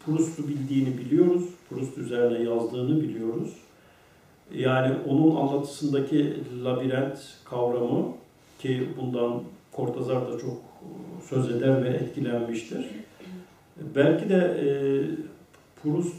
Proust'u 0.06 0.48
bildiğini 0.48 0.98
biliyoruz. 0.98 1.44
Proust 1.70 1.98
üzerine 1.98 2.50
yazdığını 2.50 3.02
biliyoruz. 3.02 3.50
Yani 4.54 4.94
onun 5.08 5.36
anlatısındaki 5.36 6.36
labirent 6.64 7.18
kavramı 7.44 8.06
ki 8.58 8.88
bundan 9.00 9.42
Kortazar 9.72 10.32
da 10.32 10.38
çok 10.38 10.56
söz 11.28 11.50
eder 11.50 11.84
ve 11.84 11.88
etkilenmiştir. 11.88 12.86
Belki 13.94 14.28
de 14.28 14.36
e, 14.36 14.68
Proust 15.82 16.14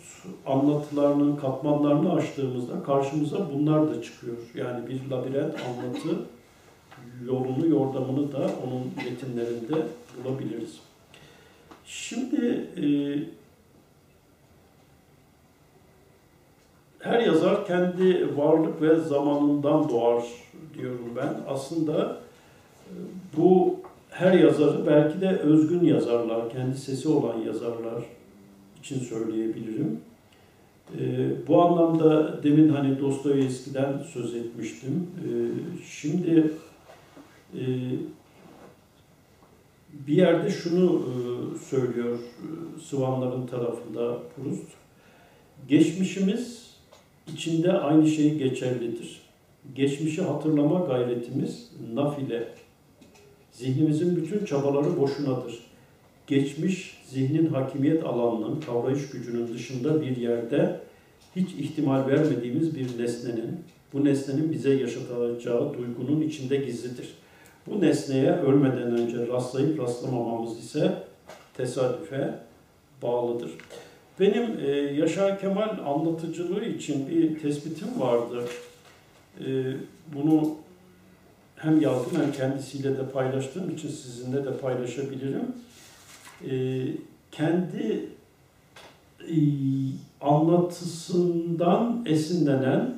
anlatılarının 0.46 1.36
katmanlarını 1.36 2.14
açtığımızda 2.14 2.84
karşımıza 2.84 3.50
bunlar 3.54 3.90
da 3.90 4.02
çıkıyor. 4.02 4.38
Yani 4.56 4.88
bir 4.88 5.10
labirent 5.12 5.56
anlatı 5.66 6.10
yolunu, 7.26 7.68
yordamını 7.68 8.32
da 8.32 8.50
onun 8.68 9.10
metinlerinde 9.10 9.88
bulabiliriz. 10.24 10.80
Şimdi 11.86 12.68
e, 12.78 12.86
her 17.02 17.20
yazar 17.20 17.66
kendi 17.66 18.38
varlık 18.38 18.82
ve 18.82 18.96
zamanından 18.96 19.90
doğar 19.90 20.24
diyorum 20.74 21.12
ben. 21.16 21.34
Aslında 21.48 22.18
e, 22.88 22.94
bu 23.38 23.80
her 24.10 24.34
yazarı 24.34 24.88
belki 24.88 25.22
de 25.22 25.30
özgün 25.30 25.86
yazarlar, 25.86 26.50
kendi 26.50 26.78
sesi 26.78 27.10
olan 27.10 27.38
yazarlar 27.38 28.04
için 28.80 29.00
söyleyebilirim. 29.00 30.00
E, 31.00 31.30
bu 31.48 31.62
anlamda 31.62 32.44
demin 32.44 32.70
hani 32.70 33.00
Dostoyevski'den 33.00 33.98
söz 34.14 34.36
etmiştim. 34.36 35.08
E, 35.18 35.30
şimdi 35.86 36.52
bir 40.08 40.14
yerde 40.14 40.50
şunu 40.50 41.02
söylüyor 41.70 42.20
Sıvanların 42.84 43.48
tarafında 43.48 44.18
Proust. 44.36 44.68
Geçmişimiz 45.68 46.71
içinde 47.34 47.72
aynı 47.72 48.08
şey 48.08 48.36
geçerlidir. 48.36 49.22
Geçmişi 49.76 50.22
hatırlama 50.22 50.80
gayretimiz 50.80 51.72
nafile. 51.94 52.48
Zihnimizin 53.52 54.16
bütün 54.16 54.46
çabaları 54.46 55.00
boşunadır. 55.00 55.60
Geçmiş 56.28 57.02
zihnin 57.10 57.48
hakimiyet 57.48 58.04
alanının, 58.04 58.62
kavrayış 58.62 59.10
gücünün 59.10 59.54
dışında 59.54 60.02
bir 60.02 60.18
yerde 60.18 60.80
hiç 61.36 61.54
ihtimal 61.54 62.08
vermediğimiz 62.08 62.76
bir 62.76 63.04
nesnenin, 63.04 63.60
bu 63.94 64.06
nesnenin 64.06 64.52
bize 64.52 64.74
yaşatacağı 64.74 65.74
duygunun 65.74 66.22
içinde 66.22 66.58
gizlidir. 66.58 67.10
Bu 67.68 67.82
nesneye 67.82 68.32
ölmeden 68.32 68.98
önce 68.98 69.28
rastlayıp 69.28 69.80
rastlamamamız 69.80 70.60
ise 70.60 71.04
tesadüfe 71.54 72.40
bağlıdır. 73.02 73.52
Benim 74.22 74.60
e, 74.66 74.70
Yaşar 74.72 75.40
Kemal 75.40 75.78
anlatıcılığı 75.86 76.66
için 76.66 77.10
bir 77.10 77.40
tespitim 77.40 78.00
vardı. 78.00 78.44
E, 79.40 79.74
bunu 80.16 80.56
hem 81.56 81.82
yazdım 81.82 82.22
hem 82.22 82.32
kendisiyle 82.32 82.98
de 82.98 83.10
paylaştığım 83.14 83.70
için 83.70 83.90
sizinle 83.90 84.46
de 84.46 84.58
paylaşabilirim. 84.58 85.46
E, 86.50 86.84
kendi 87.32 88.06
e, 89.20 89.38
anlatısından 90.22 92.06
esinlenen, 92.06 92.96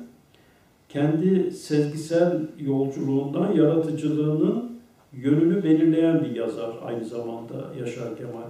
kendi 0.88 1.50
sezgisel 1.50 2.40
yolculuğundan 2.58 3.52
yaratıcılığının 3.52 4.80
yönünü 5.12 5.64
belirleyen 5.64 6.24
bir 6.24 6.36
yazar 6.36 6.74
aynı 6.84 7.04
zamanda 7.04 7.54
Yaşar 7.80 8.16
Kemal. 8.16 8.48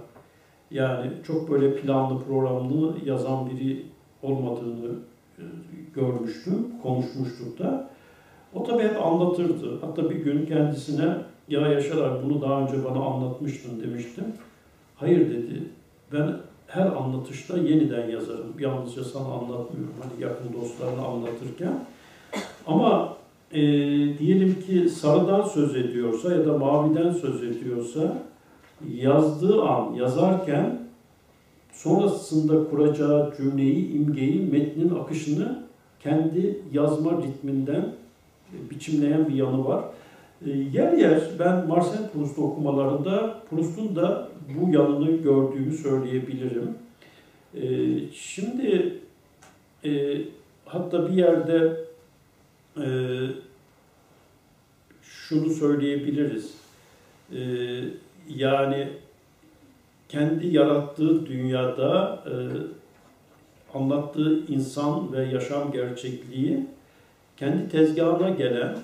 Yani 0.71 1.11
çok 1.27 1.51
böyle 1.51 1.75
planlı 1.75 2.23
programlı 2.23 2.95
yazan 3.05 3.49
biri 3.49 3.85
olmadığını 4.23 4.91
e, 5.37 5.43
görmüştüm, 5.95 6.67
konuşmuştuk 6.83 7.59
da. 7.59 7.89
O 8.53 8.63
tabii 8.63 8.83
hep 8.83 9.05
anlatırdı. 9.05 9.79
Hatta 9.81 10.09
bir 10.09 10.15
gün 10.15 10.45
kendisine 10.45 11.15
ya 11.47 11.67
Yaşar 11.67 12.23
bunu 12.23 12.41
daha 12.41 12.61
önce 12.61 12.85
bana 12.85 13.05
anlatmıştın 13.05 13.81
demiştim. 13.81 14.25
Hayır 14.95 15.29
dedi. 15.29 15.63
Ben 16.13 16.37
her 16.67 16.85
anlatışta 16.85 17.57
yeniden 17.57 18.09
yazarım. 18.09 18.53
Yalnızca 18.59 19.03
sana 19.03 19.25
anlatmıyorum. 19.25 19.93
Hani 20.01 20.23
yakın 20.23 20.53
dostlarına 20.53 21.05
anlatırken. 21.05 21.85
Ama 22.67 23.17
e, 23.51 23.61
diyelim 24.19 24.61
ki 24.61 24.89
sarıdan 24.89 25.41
söz 25.41 25.75
ediyorsa 25.75 26.33
ya 26.33 26.45
da 26.45 26.57
maviden 26.57 27.11
söz 27.11 27.43
ediyorsa 27.43 28.17
yazdığı 28.93 29.63
an, 29.63 29.93
yazarken 29.93 30.79
sonrasında 31.73 32.69
kuracağı 32.69 33.33
cümleyi, 33.37 33.91
imgeyi, 33.93 34.41
metnin 34.51 34.95
akışını 34.95 35.65
kendi 36.03 36.59
yazma 36.73 37.11
ritminden 37.11 37.93
biçimleyen 38.69 39.29
bir 39.29 39.33
yanı 39.33 39.65
var. 39.65 39.83
E, 40.45 40.49
yer 40.49 40.93
yer 40.93 41.21
ben 41.39 41.67
Marcel 41.67 42.09
Proust 42.13 42.39
okumalarında 42.39 43.41
Proust'un 43.49 43.95
da 43.95 44.29
bu 44.59 44.73
yanını 44.73 45.11
gördüğümü 45.11 45.77
söyleyebilirim. 45.77 46.69
E, 47.55 47.65
şimdi 48.13 48.99
e, 49.85 50.21
hatta 50.65 51.09
bir 51.09 51.13
yerde 51.13 51.85
şunu 55.01 55.49
söyleyebiliriz. 55.49 56.55
Yani 58.29 58.87
kendi 60.09 60.47
yarattığı 60.47 61.25
dünyada 61.25 62.23
anlattığı 63.73 64.45
insan 64.47 65.13
ve 65.13 65.23
yaşam 65.25 65.71
gerçekliği 65.71 66.65
kendi 67.37 67.69
tezgahına 67.69 68.29
gelen 68.29 68.77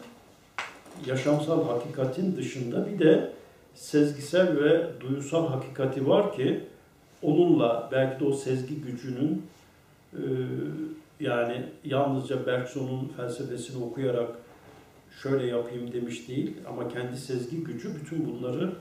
yaşamsal 1.05 1.67
hakikatin 1.67 2.35
dışında 2.35 2.87
bir 2.87 2.99
de 2.99 3.31
sezgisel 3.73 4.63
ve 4.63 4.87
duyusal 4.99 5.47
hakikati 5.47 6.07
var 6.07 6.33
ki 6.35 6.59
onunla 7.21 7.89
belki 7.91 8.19
de 8.19 8.25
o 8.25 8.33
sezgi 8.33 8.75
gücünün 8.75 9.45
e, 10.13 10.21
yani 11.19 11.63
yalnızca 11.85 12.45
Bergson'un 12.45 13.11
felsefesini 13.17 13.83
okuyarak 13.83 14.29
şöyle 15.23 15.45
yapayım 15.45 15.93
demiş 15.93 16.27
değil 16.27 16.53
ama 16.69 16.89
kendi 16.89 17.17
sezgi 17.17 17.63
gücü 17.63 17.95
bütün 17.95 18.25
bunları 18.25 18.73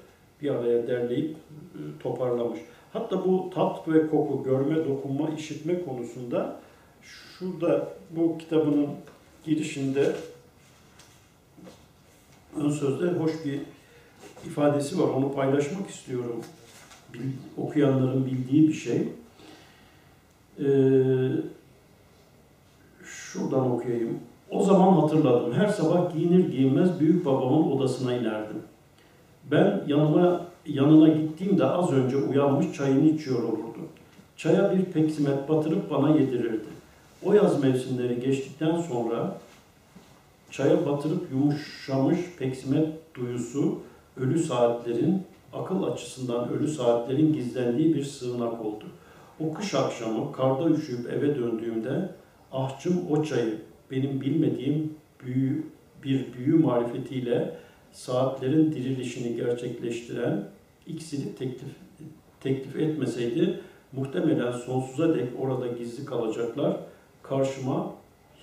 bir 0.42 0.50
araya 0.50 0.86
derleyip 0.86 1.36
e, 1.74 1.80
toparlamış. 2.02 2.60
Hatta 2.92 3.24
bu 3.24 3.50
tat 3.54 3.88
ve 3.88 4.08
koku, 4.08 4.42
görme, 4.44 4.76
dokunma, 4.88 5.30
işitme 5.30 5.84
konusunda 5.84 6.60
şurada 7.02 7.88
bu 8.10 8.38
kitabının 8.38 8.88
girişinde 9.44 10.12
ön 12.56 12.70
sözde 12.70 13.06
hoş 13.06 13.32
bir 13.44 13.60
ifadesi 14.46 14.98
var. 14.98 15.08
Onu 15.08 15.32
paylaşmak 15.32 15.90
istiyorum. 15.90 16.40
Bil, 17.14 17.20
okuyanların 17.56 18.26
bildiği 18.26 18.68
bir 18.68 18.72
şey. 18.72 19.08
Ee, 20.58 20.64
şuradan 23.04 23.70
okuyayım. 23.70 24.18
O 24.50 24.62
zaman 24.64 24.92
hatırladım. 24.92 25.52
Her 25.52 25.66
sabah 25.66 26.14
giyinir 26.14 26.48
giyinmez 26.48 27.00
büyük 27.00 27.24
babamın 27.24 27.70
odasına 27.70 28.14
inerdim. 28.14 28.62
Ben 29.50 29.82
yanıma 29.86 30.46
yanına 30.66 31.08
gittiğimde 31.08 31.64
az 31.64 31.92
önce 31.92 32.16
uyanmış 32.16 32.72
çayını 32.72 33.08
içiyor 33.08 33.42
olurdu. 33.42 33.78
Çaya 34.36 34.72
bir 34.72 34.84
peksimet 34.84 35.48
batırıp 35.48 35.90
bana 35.90 36.10
yedirirdi. 36.10 36.68
O 37.24 37.32
yaz 37.32 37.62
mevsimleri 37.62 38.20
geçtikten 38.20 38.80
sonra 38.80 39.38
çaya 40.50 40.86
batırıp 40.86 41.32
yumuşamış 41.32 42.18
peksimet 42.38 42.88
duyusu 43.14 43.78
ölü 44.16 44.38
saatlerin, 44.38 45.22
akıl 45.52 45.82
açısından 45.82 46.48
ölü 46.48 46.68
saatlerin 46.68 47.32
gizlendiği 47.32 47.94
bir 47.94 48.04
sığınak 48.04 48.64
oldu. 48.64 48.84
O 49.40 49.54
kış 49.54 49.74
akşamı 49.74 50.32
karda 50.32 50.70
üşüyüp 50.70 51.12
eve 51.12 51.36
döndüğümde 51.36 52.08
ahçım 52.52 53.10
o 53.10 53.24
çayı 53.24 53.58
benim 53.90 54.20
bilmediğim 54.20 54.94
büyü, 55.24 55.66
bir 56.04 56.34
büyü 56.34 56.58
marifetiyle 56.58 57.56
saatlerin 57.92 58.72
dirilişini 58.72 59.36
gerçekleştiren 59.36 60.48
iksiri 60.86 61.34
teklif, 61.34 61.76
teklif 62.40 62.76
etmeseydi 62.76 63.60
muhtemelen 63.92 64.52
sonsuza 64.52 65.14
dek 65.14 65.28
orada 65.40 65.66
gizli 65.66 66.04
kalacaklar, 66.04 66.76
karşıma 67.22 67.92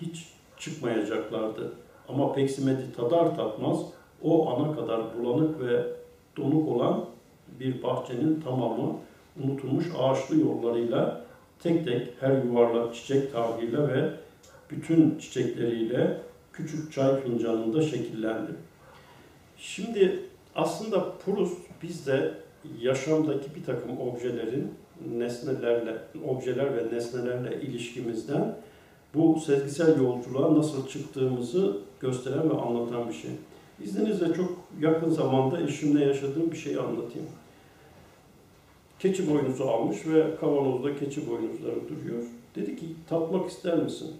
hiç 0.02 0.28
çıkmayacaklardı. 0.58 1.72
Ama 2.08 2.34
peksimeti 2.34 2.96
tadar 2.96 3.36
tatmaz 3.36 3.80
o 4.24 4.50
ana 4.50 4.76
kadar 4.76 5.02
bulanık 5.18 5.60
ve 5.60 5.84
donuk 6.38 6.68
olan 6.70 7.06
bir 7.60 7.84
bahçenin 7.84 8.42
tamamı 8.42 8.96
unutulmuş 9.44 9.86
ağaçlı 9.98 10.40
yollarıyla 10.40 11.26
tek 11.60 11.86
tek 11.86 12.08
her 12.20 12.44
yuvarlak 12.44 12.96
çiçek 12.96 13.34
tabiyle 13.34 13.88
ve 13.88 14.12
bütün 14.70 15.20
çiçekleriyle 15.20 16.22
küçük 16.54 16.94
çay 16.94 17.22
fincanında 17.22 17.82
şekillendi. 17.82 18.52
Şimdi 19.58 20.20
aslında 20.56 21.12
Proust 21.26 21.58
bizde 21.84 22.34
yaşamdaki 22.82 23.56
bir 23.56 23.64
takım 23.64 24.02
objelerin 24.02 24.74
nesnelerle, 25.18 25.98
objeler 26.28 26.78
ve 26.78 26.96
nesnelerle 26.96 27.62
ilişkimizden 27.62 28.56
bu 29.14 29.40
sezgisel 29.40 30.02
yolculuğa 30.02 30.56
nasıl 30.56 30.88
çıktığımızı 30.88 31.78
gösteren 32.00 32.50
ve 32.50 32.54
anlatan 32.54 33.10
bir 33.10 33.14
şey. 33.14 33.32
İzninizle 33.84 34.34
çok 34.34 34.52
yakın 34.80 35.10
zamanda 35.10 35.62
eşimle 35.62 36.06
yaşadığım 36.06 36.52
bir 36.52 36.58
şeyi 36.58 36.80
anlatayım. 36.80 37.28
Keçi 39.00 39.32
boynuzu 39.34 39.64
almış 39.64 40.08
ve 40.08 40.36
kavanozda 40.40 40.96
keçi 40.96 41.30
boynuzları 41.30 41.90
duruyor. 41.90 42.24
Dedi 42.56 42.76
ki 42.76 42.86
tatmak 43.10 43.50
ister 43.50 43.78
misin? 43.78 44.16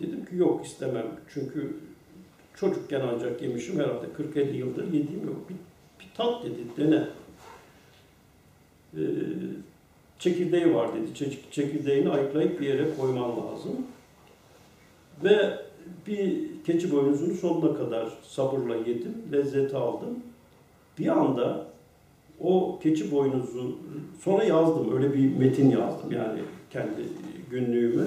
Dedim 0.00 0.24
ki 0.24 0.36
yok 0.36 0.66
istemem. 0.66 1.06
Çünkü 1.34 1.76
çocukken 2.60 3.00
ancak 3.14 3.42
yemişim 3.42 3.78
herhalde 3.78 4.06
40-50 4.34 4.56
yıldır 4.56 4.84
yediğim 4.84 5.26
yok. 5.26 5.36
Bir, 5.48 5.56
bir 6.04 6.14
tat 6.16 6.44
dedi 6.44 6.56
dene. 6.76 7.04
Ee, 8.94 8.98
çekirdeği 10.18 10.74
var 10.74 10.88
dedi. 10.94 11.30
Çekirdeğini 11.50 12.10
ayıklayıp 12.10 12.60
bir 12.60 12.66
yere 12.66 12.96
koyman 12.96 13.30
lazım. 13.30 13.76
Ve 15.24 15.58
bir 16.06 16.48
keçi 16.66 16.92
boynuzunu 16.92 17.34
sonuna 17.34 17.78
kadar 17.78 18.08
sabırla 18.22 18.76
yedim, 18.76 19.14
lezzeti 19.32 19.76
aldım. 19.76 20.18
Bir 20.98 21.06
anda 21.06 21.66
o 22.40 22.78
keçi 22.82 23.10
boynuzu, 23.10 23.78
sonra 24.24 24.44
yazdım, 24.44 24.96
öyle 24.96 25.14
bir 25.14 25.36
metin 25.36 25.70
yazdım 25.70 26.12
yani 26.12 26.40
kendi 26.70 27.02
günlüğüme. 27.50 28.04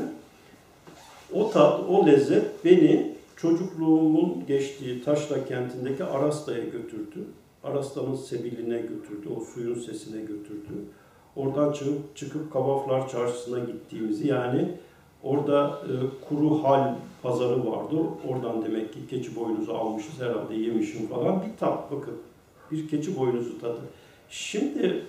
O 1.33 1.49
tat, 1.49 1.79
o 1.89 2.07
lezzet 2.07 2.65
beni 2.65 3.11
çocukluğumun 3.41 4.45
geçtiği 4.47 5.03
Taşla 5.03 5.45
kentindeki 5.45 6.03
Arasta'ya 6.03 6.63
götürdü. 6.63 7.25
Arasta'nın 7.63 8.15
sebiline 8.15 8.77
götürdü, 8.77 9.29
o 9.37 9.39
suyun 9.39 9.75
sesine 9.75 10.21
götürdü. 10.21 10.73
Oradan 11.35 11.73
çıkıp, 11.73 12.15
çıkıp 12.15 12.53
Kavaflar 12.53 13.09
Çarşısı'na 13.09 13.59
gittiğimizi 13.59 14.27
yani 14.27 14.71
orada 15.23 15.81
e, 15.83 15.93
kuru 16.29 16.63
hal 16.63 16.95
pazarı 17.23 17.71
vardı. 17.71 17.95
Oradan 18.29 18.65
demek 18.65 18.93
ki 18.93 18.99
keçi 19.09 19.35
boynuzu 19.35 19.73
almışız 19.73 20.21
herhalde 20.21 20.55
yemişim 20.55 21.07
falan. 21.07 21.41
Bir 21.41 21.57
tat 21.59 21.91
bakın. 21.91 22.13
Bir 22.71 22.87
keçi 22.87 23.19
boynuzu 23.19 23.61
tadı. 23.61 23.81
Şimdi 24.29 25.03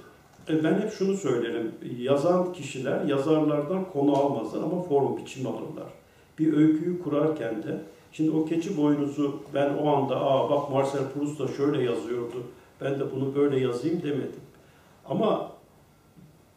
e, 0.49 0.65
ben 0.65 0.81
hep 0.81 0.93
şunu 0.93 1.17
söylerim. 1.17 1.73
Yazan 1.99 2.53
kişiler 2.53 3.05
yazarlardan 3.05 3.85
konu 3.93 4.17
almazlar 4.17 4.63
ama 4.63 4.83
form 4.83 5.17
biçim 5.17 5.47
alırlar. 5.47 5.93
Bir 6.39 6.53
öyküyü 6.53 7.03
kurarken 7.03 7.63
de 7.63 7.81
şimdi 8.13 8.31
o 8.31 8.45
keçi 8.45 8.77
boynuzu 8.77 9.41
ben 9.55 9.75
o 9.75 9.89
anda 9.89 10.21
aa 10.21 10.51
bak 10.51 10.71
Marcel 10.71 11.13
Proust 11.15 11.39
da 11.39 11.49
şöyle 11.49 11.83
yazıyordu. 11.83 12.43
Ben 12.81 13.01
de 13.01 13.13
bunu 13.13 13.35
böyle 13.35 13.61
yazayım 13.61 14.03
demedim. 14.03 14.41
Ama 15.05 15.53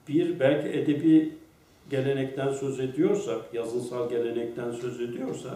bir 0.08 0.40
belki 0.40 0.70
edebi 0.70 1.34
gelenekten 1.90 2.54
söz 2.54 2.80
ediyorsak, 2.80 3.54
yazınsal 3.54 4.10
gelenekten 4.10 4.72
söz 4.72 5.02
ediyorsak, 5.02 5.56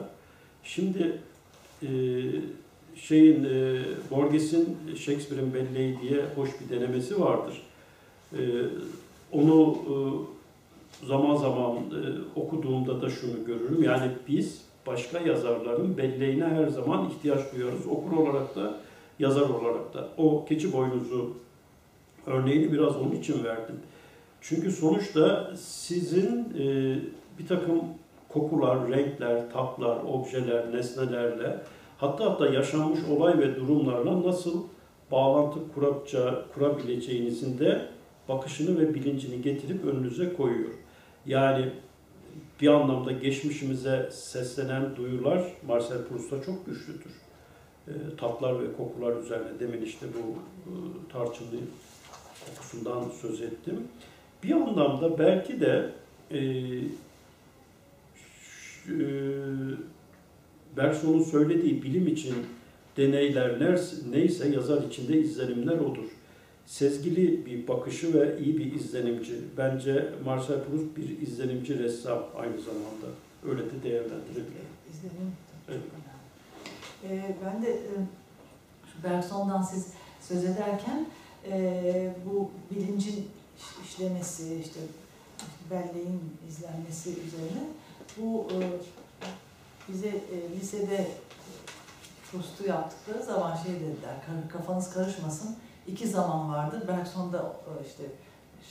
şimdi 0.63 1.17
e, 1.83 1.89
şeyin 2.95 3.43
e, 3.43 3.81
Borges'in 4.11 4.77
Shakespeare'in 4.95 5.53
belleği 5.53 5.97
diye 6.01 6.25
hoş 6.35 6.49
bir 6.59 6.75
denemesi 6.75 7.21
vardır. 7.21 7.61
E, 8.33 8.41
onu 9.31 9.77
e, 9.87 9.95
zaman 11.07 11.35
zaman 11.35 11.75
e, 11.75 12.39
okuduğumda 12.39 13.01
da 13.01 13.09
şunu 13.09 13.45
görürüm. 13.45 13.83
Yani 13.83 14.11
biz 14.27 14.61
başka 14.89 15.19
yazarların 15.19 15.97
belleğine 15.97 16.45
her 16.45 16.67
zaman 16.67 17.09
ihtiyaç 17.09 17.39
duyuyoruz. 17.53 17.87
Okur 17.87 18.17
olarak 18.17 18.55
da, 18.55 18.73
yazar 19.19 19.49
olarak 19.49 19.93
da. 19.93 20.07
O 20.17 20.45
keçi 20.45 20.73
boynuzu 20.73 21.33
örneğini 22.25 22.71
biraz 22.71 22.95
onun 22.97 23.11
için 23.11 23.43
verdim. 23.43 23.75
Çünkü 24.41 24.71
sonuçta 24.71 25.53
sizin 25.57 26.39
e, 26.59 26.95
bir 27.39 27.47
takım 27.47 27.81
kokular, 28.29 28.89
renkler, 28.89 29.51
tatlar, 29.51 29.97
objeler, 30.03 30.73
nesnelerle 30.73 31.57
hatta 31.97 32.25
hatta 32.25 32.47
yaşanmış 32.47 32.99
olay 33.11 33.39
ve 33.39 33.55
durumlarla 33.55 34.23
nasıl 34.23 34.63
bağlantı 35.11 35.59
kurapça, 35.75 36.45
kurabileceğinizin 36.53 37.59
de 37.59 37.87
bakışını 38.29 38.79
ve 38.79 38.93
bilincini 38.93 39.41
getirip 39.41 39.85
önünüze 39.85 40.33
koyuyor. 40.33 40.71
Yani 41.25 41.65
bir 42.62 42.68
anlamda 42.68 43.12
geçmişimize 43.12 44.10
seslenen 44.12 44.95
duyular 44.95 45.53
Marcel 45.68 46.03
Proust'a 46.10 46.41
çok 46.41 46.66
güçlüdür. 46.66 47.12
E, 47.88 47.93
tatlar 48.18 48.64
ve 48.64 48.74
kokular 48.78 49.18
üzerine 49.18 49.60
demin 49.60 49.82
işte 49.82 50.05
bu 50.14 50.36
e, 50.70 50.74
tarçınlı 51.14 51.60
kokusundan 52.45 53.10
söz 53.22 53.41
ettim. 53.41 53.88
Bir 54.43 54.51
anlamda 54.51 55.20
belki 55.20 55.62
de 55.62 55.91
e, 56.32 56.39
e, 58.88 58.99
Berson'un 60.78 61.24
söylediği 61.24 61.84
bilim 61.84 62.07
için 62.07 62.36
deneyler 62.97 63.60
neyse 64.12 64.49
yazar 64.49 64.84
içinde 64.84 65.18
izlenimler 65.18 65.78
odur. 65.78 66.18
Sezgili 66.70 67.45
bir 67.45 67.67
bakışı 67.67 68.13
ve 68.13 68.39
iyi 68.39 68.57
bir 68.57 68.74
izlenimci. 68.74 69.41
Bence 69.57 70.13
Marcel 70.26 70.63
Proust 70.63 70.97
bir 70.97 71.22
izlenimci 71.22 71.80
ressam 71.80 72.24
aynı 72.38 72.61
zamanda. 72.61 73.07
Öyle 73.49 73.65
de 73.65 73.84
değerlendirebilirim. 73.84 74.70
İzlenim 74.93 75.32
evet. 75.70 75.82
Ee, 77.03 77.36
ben 77.45 77.63
de 77.63 77.72
e, 77.72 77.93
Berson'dan 79.03 79.61
siz 79.61 79.88
söz 80.22 80.45
ederken 80.45 81.05
e, 81.51 82.13
bu 82.26 82.51
bilincin 82.72 83.28
işlemesi, 83.86 84.61
işte 84.65 84.80
belleğin 85.72 86.22
izlenmesi 86.49 87.09
üzerine 87.09 87.63
bu 88.17 88.47
e, 88.51 88.57
bize 89.91 90.07
e, 90.07 90.59
lisede 90.59 91.07
Proust'u 92.32 92.67
yaptıkları 92.67 93.24
zaman 93.24 93.55
şey 93.55 93.74
dediler, 93.74 94.15
kafanız 94.51 94.93
karışmasın, 94.93 95.55
iki 95.91 96.07
zaman 96.07 96.53
vardır. 96.53 96.87
Bergson'da 96.87 97.37
e, 97.37 97.87
işte 97.87 98.03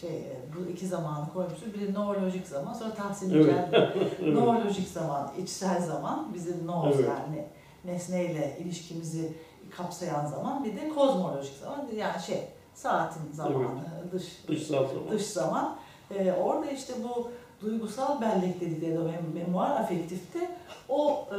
şey 0.00 0.26
bu 0.56 0.70
iki 0.70 0.86
zamanı 0.86 1.32
koymuştur. 1.32 1.74
Biri 1.74 1.94
noolojik 1.94 2.46
zaman, 2.46 2.72
sonra 2.72 2.94
Tahsin 2.94 3.34
evet. 3.34 4.20
noolojik 4.22 4.88
zaman, 4.88 5.32
içsel 5.42 5.82
zaman, 5.82 6.28
bizim 6.34 6.66
noos 6.66 6.94
evet. 6.96 7.08
yani 7.08 7.46
nesneyle 7.84 8.58
ilişkimizi 8.60 9.32
kapsayan 9.76 10.26
zaman, 10.26 10.64
bir 10.64 10.76
de 10.76 10.88
kozmolojik 10.88 11.56
zaman, 11.56 11.86
yani 11.96 12.22
şey 12.22 12.48
saatin 12.74 13.32
zamanı, 13.32 13.80
evet. 14.02 14.12
dış, 14.12 14.48
dışsal 14.48 14.88
zaman. 14.88 15.10
Dış 15.10 15.26
zaman. 15.26 15.76
Ee, 16.14 16.32
orada 16.32 16.70
işte 16.70 16.92
bu 17.04 17.30
duygusal 17.60 18.20
bellek 18.20 18.60
dedikleri 18.60 18.98
o 18.98 19.04
memuar 19.34 19.70
afektifte 19.70 20.50
o 20.88 21.28
e, 21.32 21.38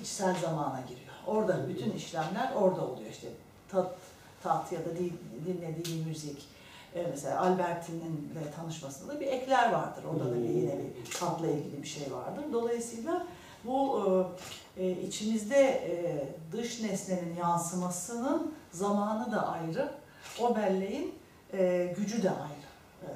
içsel 0.00 0.34
zamana 0.42 0.80
giriyor. 0.88 1.14
Orada 1.26 1.68
bütün 1.68 1.90
işlemler 1.90 2.52
orada 2.56 2.86
oluyor 2.86 3.10
işte 3.10 3.28
tat, 3.68 3.94
tat 4.44 4.72
ya 4.72 4.78
da 4.78 4.90
dinlediği 5.46 6.04
müzik. 6.04 6.48
Ee, 6.94 7.06
mesela 7.10 7.40
Albertin'in 7.40 8.30
tanışmasında 8.56 9.20
bir 9.20 9.26
ekler 9.26 9.72
vardır. 9.72 10.04
Orada 10.12 10.30
da 10.30 10.34
bir, 10.34 10.48
yine 10.48 10.78
bir 10.78 11.10
tatla 11.20 11.46
ilgili 11.46 11.82
bir 11.82 11.88
şey 11.88 12.12
vardır. 12.12 12.44
Dolayısıyla 12.52 13.26
bu 13.64 14.02
e, 14.76 14.84
e 14.84 15.02
içimizde 15.02 15.60
e, 15.66 15.94
dış 16.52 16.82
nesnenin 16.82 17.36
yansımasının 17.36 18.54
zamanı 18.72 19.32
da 19.32 19.48
ayrı 19.48 19.90
o 20.40 20.56
belleğin 20.56 21.14
e, 21.52 21.94
gücü 21.96 22.22
de 22.22 22.30
ayrı. 22.30 22.64
E, 23.02 23.08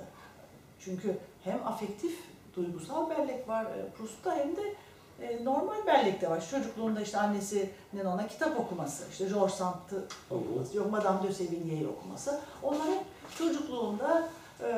çünkü 0.81 1.19
hem 1.45 1.67
afektif, 1.67 2.19
duygusal 2.57 3.11
bellek 3.11 3.49
var 3.49 3.65
e, 3.65 3.91
Proust'ta 3.99 4.37
hem 4.37 4.57
de 4.57 4.75
e, 5.23 5.45
normal 5.45 5.87
bellek 5.87 6.21
de 6.21 6.31
var. 6.31 6.45
Çocukluğunda 6.51 7.01
işte 7.01 7.19
annesinin 7.19 8.05
ona 8.05 8.29
kitap 8.29 8.61
okuması, 8.61 9.05
işte 9.11 9.25
George 9.25 9.53
Sand'ı 9.53 10.05
okuması, 10.31 10.77
yok 10.77 10.91
Madame 10.91 11.29
de 11.29 11.33
Sevigny'yi 11.33 11.89
okuması. 11.89 12.41
Onlar 12.63 12.89
hep 12.89 13.03
çocukluğunda 13.39 14.29
e, 14.61 14.71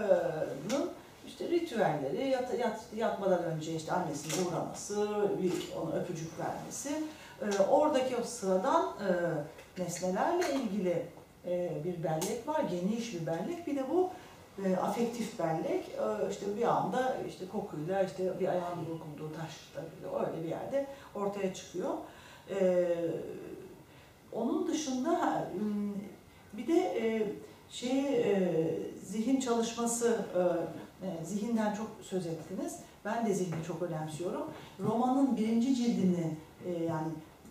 işte 1.27 1.49
ritüelleri, 1.49 2.29
yat, 2.29 2.59
yat, 2.59 2.81
yatmadan 2.97 3.43
önce 3.43 3.75
işte 3.75 3.93
annesine 3.93 4.49
uğraması, 4.49 5.09
bir 5.43 5.53
ona 5.83 5.97
öpücük 5.97 6.31
vermesi, 6.39 6.91
e, 7.43 7.63
oradaki 7.63 8.17
o 8.17 8.23
sıradan 8.23 8.85
e, 8.85 9.83
nesnelerle 9.83 10.55
ilgili 10.55 11.07
e, 11.47 11.71
bir 11.85 12.05
bellek 12.05 12.49
var, 12.49 12.61
geniş 12.71 13.15
bir 13.15 13.27
bellek. 13.27 13.67
Bir 13.67 13.77
de 13.77 13.91
bu 13.91 14.11
e, 14.65 14.77
afektif 14.77 15.39
bellek. 15.39 15.89
E, 15.89 16.31
işte 16.31 16.47
bir 16.57 16.63
anda 16.63 17.17
işte 17.29 17.49
kokuyla 17.49 18.03
işte 18.03 18.41
bir 18.41 18.49
ayağın 18.49 18.87
dokunduğu 18.87 19.37
taş 19.37 19.51
öyle 20.21 20.45
bir 20.45 20.49
yerde 20.49 20.87
ortaya 21.15 21.55
çıkıyor. 21.55 21.95
E, 22.51 22.87
onun 24.33 24.67
dışında 24.67 25.11
ha, 25.11 25.49
m, 25.55 25.93
bir 26.53 26.67
de 26.67 26.81
e, 26.81 27.33
şey 27.71 28.01
e, 28.01 28.43
zihin 29.05 29.41
çalışması 29.41 30.21
e, 30.37 30.41
e, 31.07 31.25
zihinden 31.25 31.75
çok 31.75 31.87
söz 32.03 32.27
ettiniz. 32.27 32.77
Ben 33.05 33.27
de 33.27 33.35
zihni 33.35 33.65
çok 33.67 33.83
önemsiyorum. 33.83 34.43
Romanın 34.81 35.37
birinci 35.37 35.75
cildini 35.75 36.37
e, 36.67 36.85
yani 36.85 37.09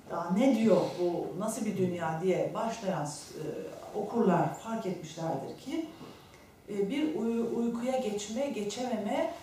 daha 0.09 0.31
ne 0.31 0.55
diyor 0.55 0.81
bu 0.99 1.39
nasıl 1.39 1.65
bir 1.65 1.77
dünya 1.77 2.21
diye 2.23 2.51
başlayan 2.53 3.05
e, 3.05 3.43
okurlar 3.97 4.55
fark 4.55 4.85
etmişlerdir 4.85 5.57
ki 5.57 5.85
bir 6.69 7.15
uy- 7.15 7.47
uykuya 7.65 7.97
geçme, 7.97 8.47
geçememe 8.49 9.33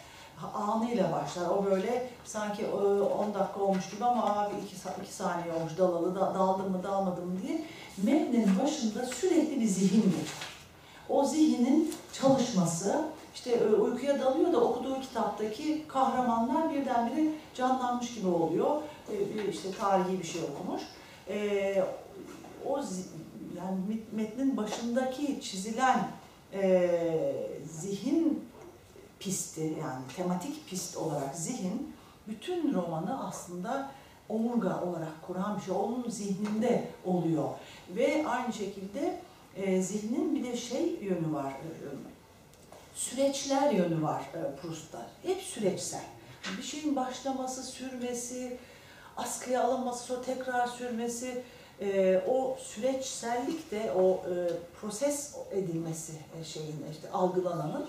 anıyla 0.54 1.12
başlar. 1.12 1.48
O 1.50 1.64
böyle 1.64 2.10
sanki 2.24 2.62
e, 2.62 2.66
10 3.00 3.34
dakika 3.34 3.60
olmuş 3.60 3.90
gibi 3.90 4.04
ama 4.04 4.36
abi 4.40 4.54
2 5.02 5.12
saniye 5.14 5.52
olmuş 5.54 5.78
dalalı, 5.78 6.14
da, 6.14 6.20
daldım 6.20 6.70
mı 6.72 6.82
dalmadım 6.82 7.24
mı 7.28 7.38
diye 7.46 7.62
metnin 8.02 8.58
başında 8.62 9.06
sürekli 9.06 9.60
bir 9.60 9.66
zihin 9.66 10.02
geçer. 10.02 10.46
O 11.08 11.24
zihnin 11.24 11.94
çalışması, 12.12 13.04
işte 13.34 13.50
e, 13.50 13.66
uykuya 13.66 14.20
dalıyor 14.20 14.52
da 14.52 14.60
okuduğu 14.60 15.00
kitaptaki 15.00 15.84
kahramanlar 15.88 16.74
birdenbire 16.74 17.30
canlanmış 17.54 18.14
gibi 18.14 18.28
oluyor. 18.28 18.82
E, 19.12 19.34
Bir 19.34 19.48
işte 19.52 19.68
tarihi 19.80 20.18
bir 20.18 20.26
şey 20.26 20.40
okumuş. 20.54 20.82
E, 21.28 21.84
O 22.66 22.76
yani 23.56 23.78
met- 23.90 24.12
metnin 24.16 24.56
başındaki 24.56 25.40
çizilen 25.40 26.08
e, 26.62 26.90
zihin 27.80 28.48
pisti 29.20 29.60
yani 29.60 30.02
tematik 30.16 30.68
pist 30.70 30.96
olarak 30.96 31.36
zihin 31.36 31.92
bütün 32.28 32.74
romanı 32.74 33.26
aslında 33.28 33.90
omurga 34.28 34.80
olarak 34.80 35.22
kuran 35.26 35.56
bir 35.56 35.62
şey. 35.62 35.74
Onun 35.74 36.04
zihninde 36.08 36.88
oluyor. 37.04 37.48
Ve 37.90 38.28
aynı 38.28 38.52
şekilde 38.52 39.20
e, 39.56 39.82
zihnin 39.82 40.34
bir 40.34 40.44
de 40.44 40.56
şey 40.56 40.98
yönü 41.02 41.32
var. 41.32 41.52
e, 41.52 42.16
süreçler 42.94 43.70
yönü 43.70 44.02
var 44.02 44.22
e, 44.34 44.60
Proust'ta. 44.60 45.06
Hep 45.22 45.42
süreçsel. 45.42 46.04
Bir 46.58 46.62
şeyin 46.62 46.96
başlaması, 46.96 47.62
sürmesi, 47.62 48.56
askıya 49.16 49.64
alınması, 49.64 50.04
sonra 50.04 50.22
tekrar 50.22 50.66
sürmesi, 50.66 51.42
e, 51.80 52.20
o 52.28 52.56
süreçsellik 52.60 53.70
de 53.70 53.92
o 53.92 54.10
e, 54.10 54.34
proses 54.80 55.36
edilmesi 55.50 56.12
e, 56.40 56.44
şeyin 56.44 56.84
işte 56.92 57.10
algılananın 57.10 57.86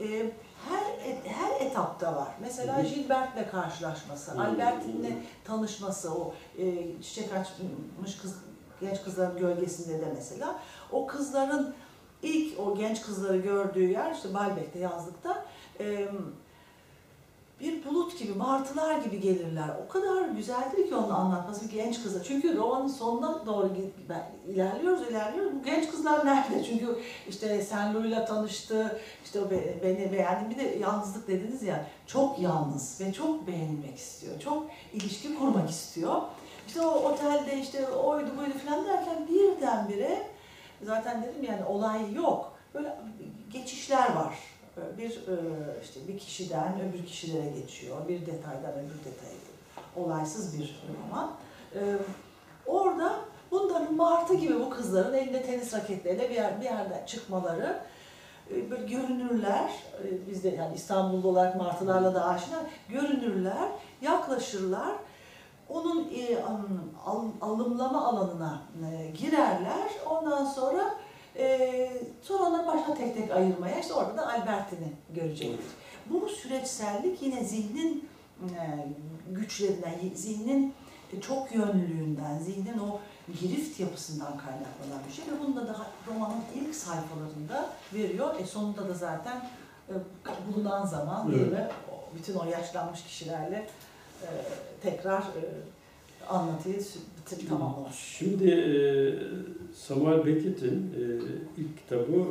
e, 0.00 0.30
her 0.68 1.14
her 1.24 1.66
etapta 1.66 2.16
var. 2.16 2.28
Mesela. 2.40 2.82
Gilbert'le 2.82 3.50
karşılaşması. 3.50 4.32
Albertine'le 4.40 5.12
tanışması, 5.44 6.14
o 6.14 6.34
e, 6.58 6.64
çiçek 7.02 7.32
açmış 7.32 8.16
kız 8.22 8.34
genç 8.80 9.02
kızların 9.02 9.38
gölgesinde 9.38 10.00
de 10.00 10.12
mesela 10.14 10.58
o 10.92 11.06
kızların 11.06 11.74
ilk 12.22 12.60
o 12.60 12.74
genç 12.74 13.02
kızları 13.02 13.36
gördüğü 13.36 13.90
yer 13.90 14.14
işte 14.14 14.34
Balbek'te 14.34 14.78
yazlıkta 14.78 15.44
e, 15.80 16.08
bulut 17.88 18.18
gibi, 18.18 18.32
martılar 18.32 18.98
gibi 18.98 19.20
gelirler. 19.20 19.68
O 19.86 19.92
kadar 19.92 20.28
güzeldir 20.28 20.88
ki 20.88 20.94
onu 20.94 21.16
anlatması 21.16 21.68
genç 21.68 22.02
kızlar. 22.02 22.24
Çünkü 22.24 22.56
romanın 22.56 22.88
sonuna 22.88 23.46
doğru 23.46 23.70
ilerliyoruz, 24.48 25.08
ilerliyoruz. 25.10 25.52
Bu 25.60 25.62
genç 25.62 25.90
kızlar 25.90 26.26
nerede? 26.26 26.64
Çünkü 26.64 26.98
işte 27.28 27.62
Sen 27.62 27.94
Louis'la 27.94 28.24
tanıştı, 28.24 29.00
işte 29.24 29.40
beni 29.82 30.12
beğendi. 30.12 30.50
Bir 30.50 30.58
de 30.58 30.78
yalnızlık 30.80 31.28
dediniz 31.28 31.62
ya, 31.62 31.86
çok 32.06 32.38
yalnız 32.38 33.00
ve 33.00 33.12
çok 33.12 33.46
beğenilmek 33.46 33.98
istiyor. 33.98 34.40
Çok 34.40 34.66
ilişki 34.92 35.38
kurmak 35.38 35.70
istiyor. 35.70 36.22
İşte 36.66 36.80
o 36.80 36.90
otelde 36.90 37.60
işte 37.60 37.88
oydu 37.88 38.30
buydu 38.38 38.58
falan 38.66 38.86
derken 38.86 39.28
birdenbire 39.28 40.26
zaten 40.82 41.22
dedim 41.22 41.44
yani 41.44 41.64
olay 41.64 42.14
yok. 42.14 42.52
Böyle 42.74 42.98
geçişler 43.52 44.14
var. 44.14 44.38
Bir 44.98 45.10
e, 45.10 45.36
işte 45.82 46.00
bir 46.08 46.18
kişiden 46.18 46.80
öbür 46.80 47.06
kişilere 47.06 47.50
geçiyor. 47.60 48.08
Bir 48.08 48.20
detaydan 48.26 48.72
öbür 48.72 48.98
detaya 49.04 49.38
olaysız 49.96 50.58
bir 50.58 50.82
roman. 50.88 51.30
E, 51.74 51.80
Orada 52.66 53.12
bunların 53.50 53.94
martı 53.96 54.34
gibi 54.34 54.60
bu 54.60 54.70
kızların 54.70 55.14
elinde 55.14 55.42
tenis 55.42 55.74
raketleriyle 55.74 56.30
bir, 56.30 56.34
yer, 56.34 56.60
bir 56.60 56.64
yerden 56.64 57.06
çıkmaları 57.06 57.80
e, 58.50 58.70
böyle 58.70 58.86
görünürler. 58.86 59.70
E, 60.04 60.26
Biz 60.30 60.44
de 60.44 60.48
yani 60.48 60.74
İstanbul'da 60.74 61.28
olarak 61.28 61.56
martılarla 61.56 62.14
da 62.14 62.24
aşina 62.28 62.62
görünürler, 62.88 63.68
yaklaşırlar. 64.02 64.94
Onun 65.68 66.04
am- 66.46 66.94
al- 67.06 67.48
alımlama 67.50 68.06
alanına 68.06 68.60
girerler. 69.18 69.88
Ondan 70.10 70.44
sonra 70.44 70.94
e, 71.38 71.90
sonra 72.22 72.42
onları 72.42 72.66
başka 72.66 72.94
tek 72.94 73.16
tek 73.16 73.30
ayırmaya, 73.30 73.80
işte 73.80 73.94
orada 73.94 74.16
da 74.16 74.28
Albertini 74.28 74.92
görecektir. 75.14 75.66
Bu 76.10 76.28
süreçsellik 76.28 77.22
yine 77.22 77.44
zihnin 77.44 78.08
e, 78.42 78.86
güçlerinden, 79.30 79.94
zihnin 80.14 80.74
çok 81.20 81.54
yönlülüğünden, 81.54 82.38
zihnin 82.38 82.78
o 82.78 83.00
girift 83.40 83.80
yapısından 83.80 84.38
kaynaklanan 84.38 85.04
bir 85.08 85.12
şey 85.12 85.24
ve 85.24 85.40
bunu 85.40 85.56
da 85.56 85.68
daha 85.68 85.86
romanın 86.08 86.42
ilk 86.54 86.74
sayfalarında 86.74 87.70
veriyor. 87.94 88.34
E 88.40 88.46
sonunda 88.46 88.88
da 88.88 88.94
zaten 88.94 89.50
e, 89.88 89.94
bulunan 90.48 90.86
zaman 90.86 91.32
değil 91.32 91.52
mi? 91.52 91.68
Bütün 92.14 92.34
o 92.34 92.44
yaşlanmış 92.44 93.02
kişilerle 93.02 93.66
e, 94.22 94.28
tekrar 94.82 95.20
e, 95.20 95.42
anlatıyı 96.28 96.76
bitir- 96.76 97.48
tamamlar. 97.48 97.92
Şimdi 98.18 98.50
e, 98.50 98.70
Samuel 99.74 100.26
Beckett'in 100.26 100.74
e, 100.74 101.02
ilk 101.60 101.78
kitabı 101.78 102.12
e, 102.20 102.24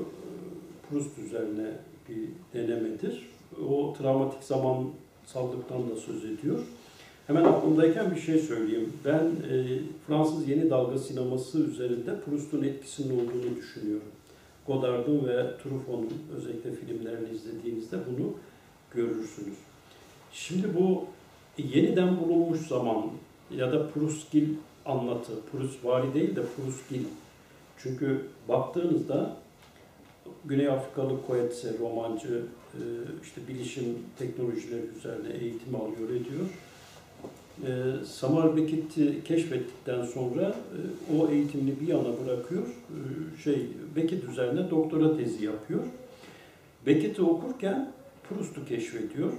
Proust 0.90 1.20
üzerine 1.20 1.72
bir 2.10 2.28
denemedir. 2.54 3.30
O 3.70 3.94
travmatik 3.98 4.44
zamansallıktan 4.44 5.90
da 5.90 5.96
söz 5.96 6.26
ediyor. 6.26 6.60
Hemen 7.28 7.44
aklımdayken 7.44 8.16
bir 8.16 8.20
şey 8.22 8.40
söyleyeyim. 8.40 8.94
Ben 9.06 9.24
e, 9.52 9.80
Fransız 10.08 10.50
yeni 10.50 10.70
dalga 10.70 10.98
sineması 10.98 11.60
üzerinde 11.60 12.20
Proust'un 12.26 12.64
etkisinin 12.64 13.16
olduğunu 13.16 13.56
düşünüyorum. 13.56 14.08
Godard'ın 14.68 15.28
ve 15.28 15.58
Truffaut'un 15.64 16.14
özellikle 16.38 16.72
filmlerini 16.76 17.30
izlediğinizde 17.30 17.98
bunu 17.98 18.34
görürsünüz. 18.96 19.58
Şimdi 20.34 20.68
bu 20.80 21.06
yeniden 21.58 22.20
bulunmuş 22.20 22.68
zaman 22.68 23.06
ya 23.52 23.72
da 23.72 23.90
Proustgil 23.90 24.48
anlatı, 24.86 25.32
Proust 25.52 25.86
vari 25.86 26.14
değil 26.14 26.36
de 26.36 26.42
Proustgil. 26.56 27.04
Çünkü 27.78 28.22
baktığınızda 28.50 29.38
Güney 30.46 30.68
Afrikalı 30.68 31.14
Coetzee 31.28 31.72
romancı 31.80 32.42
e, 32.74 32.82
işte 33.24 33.42
bilişim 33.48 33.86
teknolojileri 34.20 34.86
üzerine 34.98 35.34
eğitim 35.42 35.76
alıyor 35.76 36.10
ediyor. 36.10 36.46
E, 37.68 38.06
Samuel 38.06 38.58
Beckett'i 38.58 39.24
keşfettikten 39.24 40.06
sonra 40.06 40.42
e, 40.42 41.18
o 41.18 41.30
eğitimini 41.30 41.80
bir 41.82 41.88
yana 41.88 42.26
bırakıyor. 42.26 42.64
E, 42.64 42.98
Şey 43.44 43.68
Beckett 43.96 44.24
üzerine 44.24 44.70
doktora 44.70 45.18
tezi 45.18 45.46
yapıyor. 45.46 45.84
Beckett'i 46.86 47.22
okurken 47.22 47.92
Proust'u 48.30 48.66
keşfediyor. 48.66 49.34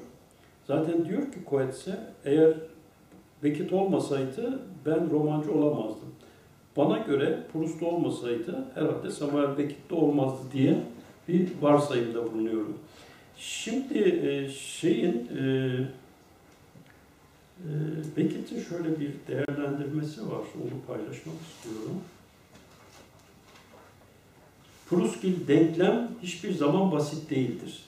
Zaten 0.67 1.09
diyor 1.09 1.23
ki 1.23 1.39
Coetzee 1.51 1.99
eğer 2.25 2.55
Beckett 3.43 3.72
olmasaydı 3.72 4.62
ben 4.86 5.11
romancı 5.11 5.53
olamazdım. 5.53 6.09
Bana 6.76 6.99
göre 6.99 7.43
Proust 7.53 7.82
olmasaydı 7.82 8.64
herhalde 8.74 9.11
Samuel 9.11 9.59
Beckett 9.59 9.91
de 9.91 9.95
olmazdı 9.95 10.43
diye 10.53 10.76
bir 11.28 11.49
varsayımda 11.61 12.32
bulunuyorum. 12.32 12.78
Şimdi 13.36 13.99
e, 13.99 14.51
şeyin 14.51 15.28
e, 15.39 15.43
e, 17.59 17.70
Beckett'in 18.16 18.62
şöyle 18.62 19.01
bir 19.01 19.11
değerlendirmesi 19.28 20.20
var. 20.20 20.43
Onu 20.62 20.82
paylaşmak 20.86 21.36
istiyorum. 21.49 22.01
Proustgil 24.91 25.49
denklem 25.49 26.09
hiçbir 26.22 26.53
zaman 26.53 26.93
basit 26.93 27.30
değildir. 27.30 27.82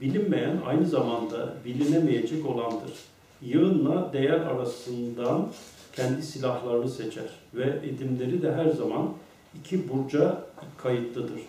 Bilinmeyen 0.00 0.60
aynı 0.66 0.86
zamanda 0.86 1.54
bilinemeyecek 1.64 2.46
olandır. 2.46 2.92
Yığınla 3.42 4.12
değer 4.12 4.40
arasından 4.40 5.48
kendi 5.92 6.22
silahlarını 6.22 6.90
seçer 6.90 7.30
ve 7.54 7.80
edimleri 7.84 8.42
de 8.42 8.52
her 8.52 8.70
zaman 8.70 9.12
iki 9.58 9.88
burca 9.88 10.44
kayıtlıdır. 10.76 11.40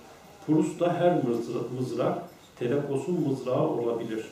Proust'ta 0.48 0.94
her 0.94 1.12
mızra- 1.12 1.80
mızrak 1.80 2.24
Telepos'un 2.60 3.28
mızrağı 3.30 3.68
olabilir. 3.68 4.26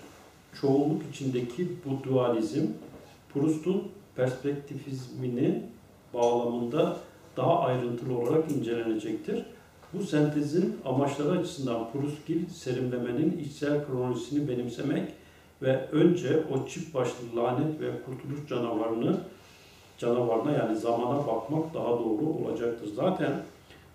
Çoğunluk 0.61 1.01
içindeki 1.11 1.67
bu 1.85 2.09
dualizm 2.09 2.65
Proust'un 3.33 3.83
perspektifizmini 4.15 5.63
bağlamında 6.13 6.97
daha 7.37 7.59
ayrıntılı 7.59 8.17
olarak 8.17 8.51
incelenecektir. 8.51 9.45
Bu 9.93 10.03
sentezin 10.03 10.77
amaçları 10.85 11.39
açısından 11.39 11.91
Proustgil 11.91 12.49
serimlemenin 12.49 13.37
içsel 13.45 13.85
kronolojisini 13.85 14.49
benimsemek 14.49 15.03
ve 15.61 15.87
önce 15.91 16.43
o 16.53 16.67
çift 16.67 16.93
başlı 16.93 17.35
lanet 17.35 17.81
ve 17.81 17.91
kurtuluş 18.05 18.49
canavarını 18.49 19.17
canavarına 19.97 20.51
yani 20.51 20.77
zamana 20.77 21.27
bakmak 21.27 21.73
daha 21.73 21.89
doğru 21.89 22.25
olacaktır. 22.25 22.89
Zaten 22.95 23.33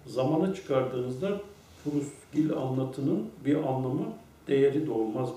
zamana 0.07 0.55
çıkardığınızda 0.55 1.41
Prustgil 1.85 2.53
anlatının 2.53 3.27
bir 3.45 3.57
anlamı, 3.57 4.07
değeri 4.49 4.87
de 4.87 4.91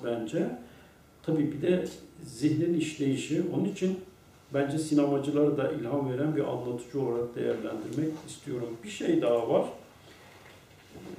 bence. 0.03 0.49
Tabii 1.25 1.51
bir 1.51 1.61
de 1.61 1.87
zihnin 2.23 2.79
işleyişi. 2.79 3.43
Onun 3.55 3.65
için 3.65 3.99
bence 4.53 4.79
sinemacılara 4.79 5.57
da 5.57 5.71
ilham 5.71 6.11
veren 6.11 6.35
bir 6.35 6.43
anlatıcı 6.43 7.01
olarak 7.01 7.35
değerlendirmek 7.35 8.13
istiyorum. 8.27 8.77
Bir 8.83 8.89
şey 8.89 9.21
daha 9.21 9.49
var. 9.49 9.65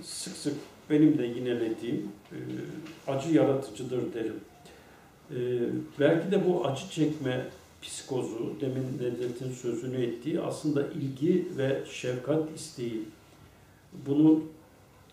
Sık 0.02 0.36
sık 0.36 0.54
benim 0.90 1.18
de 1.18 1.26
yinelediğim 1.26 2.12
acı 3.06 3.34
yaratıcıdır 3.34 4.14
derim. 4.14 4.40
E, 5.34 5.40
belki 6.00 6.30
de 6.30 6.46
bu 6.46 6.66
acı 6.66 6.90
çekme 6.90 7.46
psikozu, 7.82 8.52
demin 8.60 8.98
Nedret'in 8.98 9.52
sözünü 9.52 10.04
ettiği 10.04 10.40
aslında 10.40 10.86
ilgi 10.86 11.48
ve 11.56 11.82
şefkat 11.90 12.56
isteği. 12.56 13.02
Bunu 14.06 14.40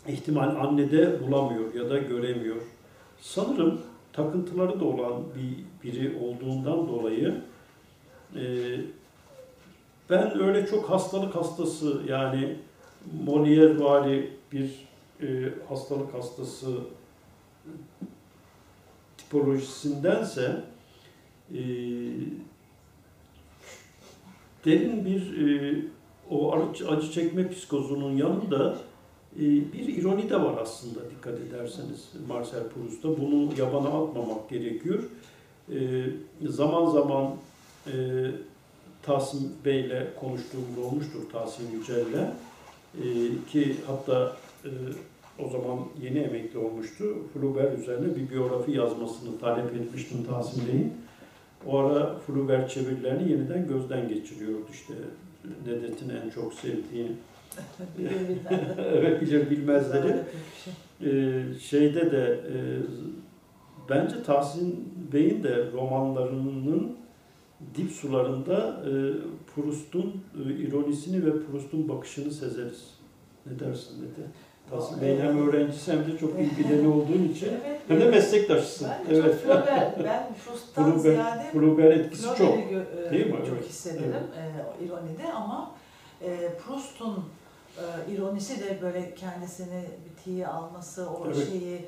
ihtimal 0.07 0.55
annede 0.55 1.27
bulamıyor 1.27 1.73
ya 1.73 1.89
da 1.89 1.97
göremiyor. 1.97 2.61
Sanırım 3.21 3.81
takıntıları 4.13 4.79
da 4.79 4.85
olan 4.85 5.23
bir 5.35 5.65
biri 5.83 6.17
olduğundan 6.17 6.87
dolayı 6.87 7.41
e, 8.35 8.43
ben 10.09 10.41
öyle 10.41 10.67
çok 10.67 10.89
hastalık 10.89 11.35
hastası 11.35 12.01
yani 12.07 12.55
Molière 13.25 13.79
vari 13.79 14.29
bir 14.51 14.87
e, 15.21 15.53
hastalık 15.69 16.13
hastası 16.13 16.67
tipolojisindense 19.31 20.63
e, 21.53 21.59
derin 24.65 25.05
bir 25.05 25.47
e, 25.47 25.75
o 26.29 26.53
acı, 26.53 26.89
acı 26.89 27.11
çekme 27.11 27.49
psikozunun 27.49 28.17
yanında 28.17 28.77
e, 29.35 29.41
bir 29.43 29.97
ironi 29.97 30.29
de 30.29 30.41
var 30.41 30.57
aslında 30.61 30.99
dikkat 31.09 31.39
ederseniz 31.39 32.09
Marcel 32.27 32.63
Proust'ta. 32.69 33.09
Bunu 33.09 33.59
yabana 33.59 34.03
atmamak 34.03 34.49
gerekiyor. 34.49 35.03
E, 35.71 36.05
zaman 36.47 36.91
zaman 36.91 37.35
e, 37.87 37.93
Tahsin 39.03 39.55
Bey'le 39.65 40.07
konuştuğumda 40.19 40.87
olmuştur 40.87 41.19
Tahsin 41.31 41.71
Yücel'le. 41.71 42.31
E, 42.97 43.03
ki 43.51 43.75
hatta 43.87 44.35
e, 44.65 44.69
o 45.45 45.49
zaman 45.49 45.79
yeni 46.01 46.19
emekli 46.19 46.59
olmuştu. 46.59 47.05
Flaubert 47.33 47.79
üzerine 47.79 48.15
bir 48.15 48.29
biyografi 48.29 48.71
yazmasını 48.71 49.39
talep 49.39 49.75
etmiştim 49.75 50.23
Tahsin 50.23 50.67
Bey'in. 50.67 50.93
O 51.67 51.77
ara 51.77 52.19
Flaubert 52.19 52.69
çevirilerini 52.69 53.31
yeniden 53.31 53.67
gözden 53.67 54.09
geçiriyordu 54.09 54.65
işte. 54.71 54.93
Nedret'in 55.65 56.09
en 56.09 56.29
çok 56.29 56.53
sevdiği 56.53 57.07
evet 58.77 59.21
bilir 59.21 59.49
bilmezleri. 59.49 60.15
Ee, 61.03 61.43
şeyde 61.59 62.11
de 62.11 62.39
e, 62.53 62.55
bence 63.89 64.23
Tahsin 64.23 64.93
Bey'in 65.13 65.43
de 65.43 65.71
romanlarının 65.71 66.95
dip 67.75 67.91
sularında 67.91 68.83
e, 68.85 68.91
Proust'un 69.55 70.23
e, 70.45 70.53
ironisini 70.53 71.25
ve 71.25 71.45
Proust'un 71.45 71.89
bakışını 71.89 72.31
sezeriz. 72.31 72.93
Ne 73.45 73.59
dersin 73.59 74.01
Nede? 74.01 74.27
Tahsin 74.71 75.01
Bey'in 75.01 75.21
hem 75.21 75.47
öğrencisi 75.49 75.91
hem 75.91 76.07
de 76.07 76.17
çok 76.17 76.39
iyi 76.39 76.51
bileni 76.57 76.87
olduğun 76.93 77.31
için 77.35 77.47
Evet, 77.65 77.81
hem 77.87 77.99
de 77.99 78.03
evet. 78.03 78.13
meslektaşısın. 78.15 78.87
Ben 79.09 79.15
evet. 79.15 79.33
çok 79.33 79.41
Flaubert, 79.43 80.03
ben 80.03 80.27
Proust'tan 80.45 80.83
Flaubert, 80.85 81.01
ziyade 81.01 81.43
Flaubert 81.51 81.97
etkisi 81.97 82.23
çok. 82.37 82.57
E, 82.57 83.11
Değil 83.11 83.25
mi? 83.25 83.31
çok 83.37 83.47
Evet. 83.57 83.69
hissederim 83.69 84.13
e, 84.13 84.43
o 84.63 84.83
ironide 84.85 85.33
ama 85.33 85.71
e, 86.21 86.49
Proust'un 86.65 87.23
e, 87.77 88.11
ironisi 88.13 88.59
de 88.63 88.81
böyle 88.81 89.15
kendisini 89.15 89.83
bitiği 90.05 90.47
alması, 90.47 91.09
o 91.09 91.23
Evet. 91.25 91.47
şeyi 91.49 91.85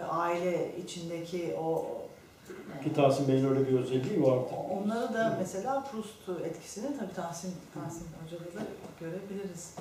e, 0.00 0.04
aile 0.04 0.76
içindeki 0.84 1.56
o 1.60 1.86
e, 2.80 2.84
Ki 2.84 2.94
Tahsin 2.94 3.28
Bey'in 3.28 3.48
öyle 3.48 3.68
bir 3.68 3.78
özelliği 3.78 4.22
vardı. 4.22 4.46
Onları 4.70 5.14
da 5.14 5.36
mesela 5.40 5.84
Proust 5.92 6.44
etkisini 6.46 6.86
tabii 6.98 7.14
Tahsin, 7.14 7.54
Tahsin 7.74 8.06
Hoca'da 8.24 8.44
da 8.44 8.64
görebiliriz. 9.00 9.74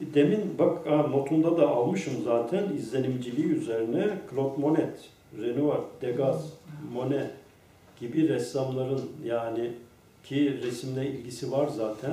Demin 0.00 0.58
bak 0.58 0.86
notunda 0.86 1.56
da 1.56 1.68
almışım 1.68 2.12
zaten 2.24 2.64
izlenimciliği 2.76 3.46
üzerine 3.46 4.18
Claude 4.30 4.60
Monet, 4.60 5.10
Renoir, 5.40 5.80
Degas, 6.02 6.44
Monet 6.92 7.30
gibi 8.00 8.28
ressamların 8.28 9.00
yani 9.24 9.72
ki 10.24 10.60
resimle 10.62 11.10
ilgisi 11.10 11.52
var 11.52 11.68
zaten. 11.76 12.12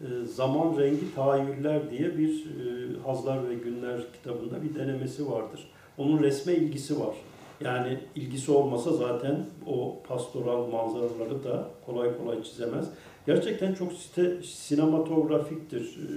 e, 0.00 0.26
Zaman 0.26 0.78
Rengi 0.78 1.14
Tahayyüller 1.14 1.90
diye 1.90 2.18
bir 2.18 2.30
e, 2.44 3.00
Hazlar 3.06 3.50
ve 3.50 3.54
Günler 3.54 4.00
kitabında 4.12 4.62
bir 4.62 4.74
denemesi 4.74 5.30
vardır. 5.30 5.68
Onun 5.98 6.22
resme 6.22 6.52
ilgisi 6.54 7.00
var. 7.00 7.14
Yani 7.60 7.98
ilgisi 8.16 8.52
olmasa 8.52 8.92
zaten 8.92 9.46
o 9.66 9.96
pastoral 10.08 10.66
manzaraları 10.66 11.44
da 11.44 11.68
kolay 11.86 12.18
kolay 12.18 12.42
çizemez. 12.42 12.88
Gerçekten 13.28 13.74
çok 13.74 13.92
site, 13.92 14.42
sinematografiktir 14.42 15.80
e, 15.80 16.08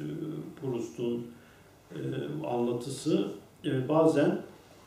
Proust'un 0.62 1.32
e, 1.92 2.00
anlatısı. 2.48 3.32
E, 3.66 3.90
bazen 3.90 4.42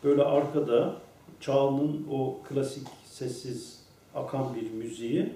böyle 0.04 0.22
arkada 0.22 0.96
çağının 1.40 2.06
o 2.10 2.40
klasik 2.48 2.86
sessiz 3.06 3.80
akan 4.14 4.54
bir 4.54 4.70
müziği 4.70 5.32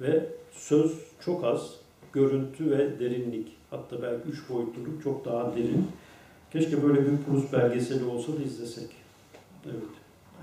ve 0.00 0.28
söz 0.52 0.98
çok 1.20 1.44
az, 1.44 1.74
görüntü 2.12 2.70
ve 2.70 3.00
derinlik. 3.00 3.48
Hatta 3.70 4.02
belki 4.02 4.28
üç 4.28 4.48
boyutluluk 4.48 5.02
çok 5.02 5.24
daha 5.24 5.56
derin. 5.56 5.88
Keşke 6.52 6.82
böyle 6.82 7.00
bir 7.06 7.18
Proust 7.26 7.52
belgeseli 7.52 8.04
olsa 8.04 8.32
da 8.32 8.42
izlesek. 8.42 8.90
Evet. 9.66 9.74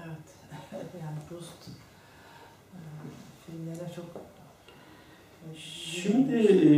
Evet, 0.05 0.87
yani 1.01 1.17
Proust 1.29 1.69
filmlere 3.45 3.91
çok 3.95 4.05
Şimdi 5.55 6.35
e, 6.35 6.69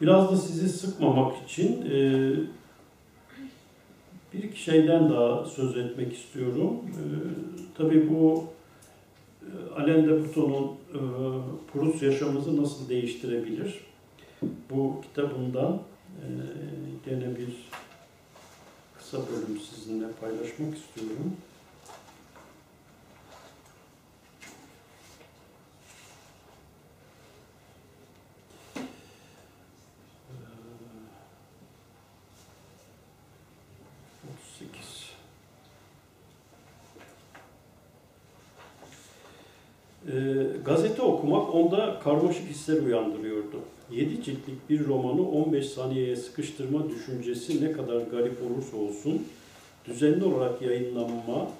biraz 0.00 0.32
da 0.32 0.36
sizi 0.36 0.68
sıkmamak 0.68 1.44
için 1.44 1.90
e, 1.90 2.32
bir 4.32 4.56
şeyden 4.56 5.10
daha 5.10 5.44
söz 5.44 5.76
etmek 5.76 6.12
istiyorum. 6.12 6.80
E, 6.88 7.04
tabii 7.78 8.10
bu 8.10 8.44
e, 9.42 9.80
Alain 9.80 10.08
de 10.08 10.24
Botton'un 10.24 10.66
e, 10.66 11.00
Proust 11.72 12.02
yaşamımızı 12.02 12.62
nasıl 12.62 12.88
değiştirebilir? 12.88 13.80
Bu 14.70 15.00
kitabından 15.02 15.72
e, 16.18 16.26
gene 17.06 17.36
bir 17.38 17.68
kısa 18.98 19.18
bölüm 19.18 19.60
sizinle 19.60 20.06
paylaşmak 20.20 20.74
istiyorum. 20.76 21.36
Ee, 30.30 30.70
38. 34.60 35.10
Ee, 40.06 40.62
gazete 40.64 41.02
okumak 41.70 41.88
onda 41.88 42.00
karmaşık 42.00 42.48
hisler 42.50 42.82
uyandırıyordu. 42.82 43.60
7 43.90 44.22
ciltlik 44.22 44.70
bir 44.70 44.86
romanı 44.86 45.28
15 45.28 45.68
saniyeye 45.68 46.16
sıkıştırma 46.16 46.90
düşüncesi 46.90 47.64
ne 47.64 47.72
kadar 47.72 48.00
garip 48.00 48.38
olursa 48.42 48.76
olsun, 48.76 49.26
düzenli 49.84 50.24
olarak 50.24 50.62
yayınlanma 50.62 51.50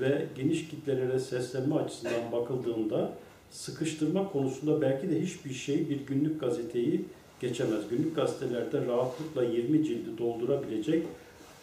ve 0.00 0.26
geniş 0.36 0.68
kitlelere 0.68 1.18
seslenme 1.18 1.74
açısından 1.74 2.32
bakıldığında 2.32 3.12
sıkıştırma 3.50 4.32
konusunda 4.32 4.80
belki 4.80 5.10
de 5.10 5.20
hiçbir 5.20 5.54
şey 5.54 5.88
bir 5.88 6.06
günlük 6.06 6.40
gazeteyi 6.40 7.04
geçemez. 7.40 7.88
Günlük 7.90 8.16
gazetelerde 8.16 8.86
rahatlıkla 8.86 9.44
20 9.44 9.84
cildi 9.84 10.18
doldurabilecek 10.18 11.04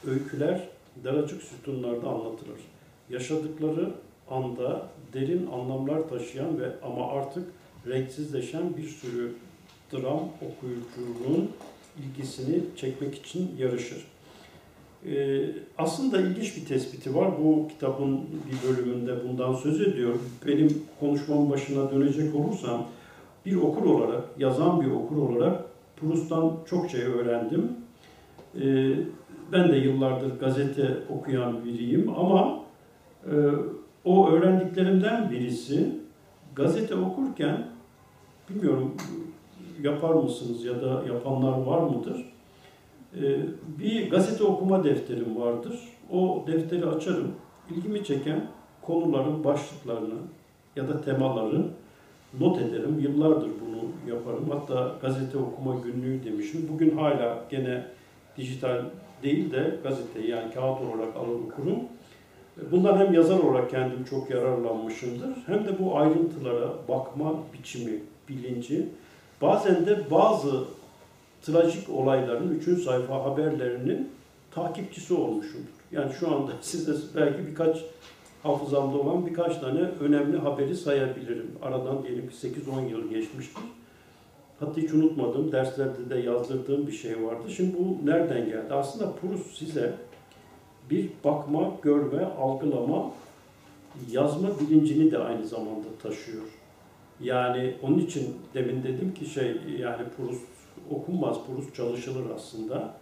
öyküler 0.08 0.68
daracık 1.03 1.41
sütunlarda 1.41 2.08
anlatılır. 2.08 2.60
Yaşadıkları 3.10 3.91
anda 4.30 4.88
derin 5.14 5.47
anlamlar 5.47 6.10
taşıyan 6.10 6.60
ve 6.60 6.72
ama 6.84 7.08
artık 7.12 7.43
renksizleşen 7.88 8.77
bir 8.77 8.88
sürü 8.88 9.31
dram 9.93 10.29
okuyuculuğun 10.41 11.49
ilgisini 11.99 12.59
çekmek 12.75 13.15
için 13.15 13.51
yarışır. 13.57 14.05
Ee, 15.05 15.45
aslında 15.77 16.21
ilginç 16.21 16.57
bir 16.57 16.65
tespiti 16.65 17.15
var. 17.15 17.31
Bu 17.43 17.67
kitabın 17.67 18.19
bir 18.21 18.69
bölümünde 18.69 19.27
bundan 19.27 19.53
söz 19.53 19.81
ediyor. 19.81 20.15
Benim 20.47 20.83
konuşmamın 20.99 21.49
başına 21.49 21.91
dönecek 21.91 22.36
olursam 22.36 22.86
bir 23.45 23.55
okur 23.55 23.86
olarak, 23.86 24.23
yazan 24.38 24.81
bir 24.81 24.91
okur 24.91 25.17
olarak 25.17 25.65
Proust'tan 25.95 26.57
çok 26.69 26.89
şey 26.89 27.01
öğrendim. 27.01 27.71
Ee, 28.61 28.93
ben 29.51 29.71
de 29.71 29.77
yıllardır 29.77 30.39
gazete 30.39 30.97
okuyan 31.09 31.65
biriyim 31.65 32.09
ama 32.17 32.59
e, 33.25 33.33
o 34.05 34.29
öğrendiklerimden 34.29 35.31
birisi 35.31 35.89
gazete 36.55 36.95
okurken 36.95 37.74
bilmiyorum 38.49 38.95
yapar 39.81 40.13
mısınız 40.13 40.65
ya 40.65 40.81
da 40.81 41.03
yapanlar 41.13 41.57
var 41.57 41.81
mıdır? 41.81 42.25
Ee, 43.21 43.39
bir 43.79 44.09
gazete 44.09 44.43
okuma 44.43 44.83
defterim 44.83 45.37
vardır. 45.37 45.79
O 46.11 46.43
defteri 46.47 46.85
açarım. 46.85 47.31
İlgimi 47.69 48.03
çeken 48.03 48.47
konuların 48.81 49.43
başlıklarını 49.43 50.15
ya 50.75 50.87
da 50.87 51.01
temaları 51.01 51.65
not 52.39 52.61
ederim. 52.61 52.99
Yıllardır 52.99 53.49
bunu 53.61 54.13
yaparım. 54.15 54.49
Hatta 54.49 54.95
gazete 55.01 55.37
okuma 55.37 55.75
günlüğü 55.75 56.23
demişim. 56.23 56.69
Bugün 56.73 56.97
hala 56.97 57.45
gene 57.49 57.85
dijital 58.37 58.81
değil 59.23 59.51
de 59.51 59.79
gazete 59.83 60.27
yani 60.27 60.53
kağıt 60.53 60.81
olarak 60.81 61.15
alır 61.15 61.39
okurum. 61.47 61.79
Bundan 62.71 62.97
hem 62.97 63.13
yazar 63.13 63.39
olarak 63.39 63.69
kendim 63.69 64.03
çok 64.03 64.29
yararlanmışımdır. 64.29 65.29
Hem 65.45 65.65
de 65.65 65.79
bu 65.79 65.97
ayrıntılara 65.97 66.73
bakma 66.89 67.33
biçimi, 67.53 67.99
bilinci. 68.30 68.88
Bazen 69.41 69.86
de 69.86 70.11
bazı 70.11 70.63
trajik 71.41 71.89
olayların 71.89 72.59
3. 72.59 72.84
sayfa 72.84 73.23
haberlerinin 73.23 74.09
takipçisi 74.51 75.13
olmuşumdur. 75.13 75.69
Yani 75.91 76.13
şu 76.19 76.36
anda 76.36 76.51
size 76.61 76.93
belki 77.15 77.47
birkaç 77.47 77.78
hafızamda 78.43 78.97
olan 78.97 79.26
birkaç 79.26 79.57
tane 79.57 79.80
önemli 79.80 80.38
haberi 80.38 80.76
sayabilirim. 80.76 81.51
Aradan 81.61 82.03
diyelim 82.03 82.30
ki 82.30 82.36
8-10 82.47 82.89
yıl 82.89 83.09
geçmiştir. 83.09 83.63
Hatta 84.59 84.82
hiç 84.82 84.93
unutmadığım, 84.93 85.51
derslerde 85.51 86.09
de 86.09 86.19
yazdırdığım 86.19 86.88
bir 86.88 86.91
şey 86.91 87.23
vardı. 87.23 87.49
Şimdi 87.49 87.78
bu 87.78 88.05
nereden 88.05 88.45
geldi? 88.45 88.73
Aslında 88.73 89.11
Proust 89.11 89.57
size 89.57 89.93
bir 90.89 91.09
bakma, 91.23 91.71
görme, 91.82 92.26
algılama, 92.26 93.11
yazma 94.11 94.49
bilincini 94.59 95.11
de 95.11 95.17
aynı 95.17 95.47
zamanda 95.47 95.88
taşıyor. 96.03 96.43
Yani 97.20 97.74
onun 97.84 97.99
için 97.99 98.36
demin 98.53 98.84
dedim 98.84 99.13
ki 99.13 99.26
şey 99.26 99.57
yani 99.80 100.03
Proust 100.18 100.45
okunmaz, 100.91 101.38
Proust 101.47 101.76
çalışılır 101.76 102.26
aslında. 102.36 102.93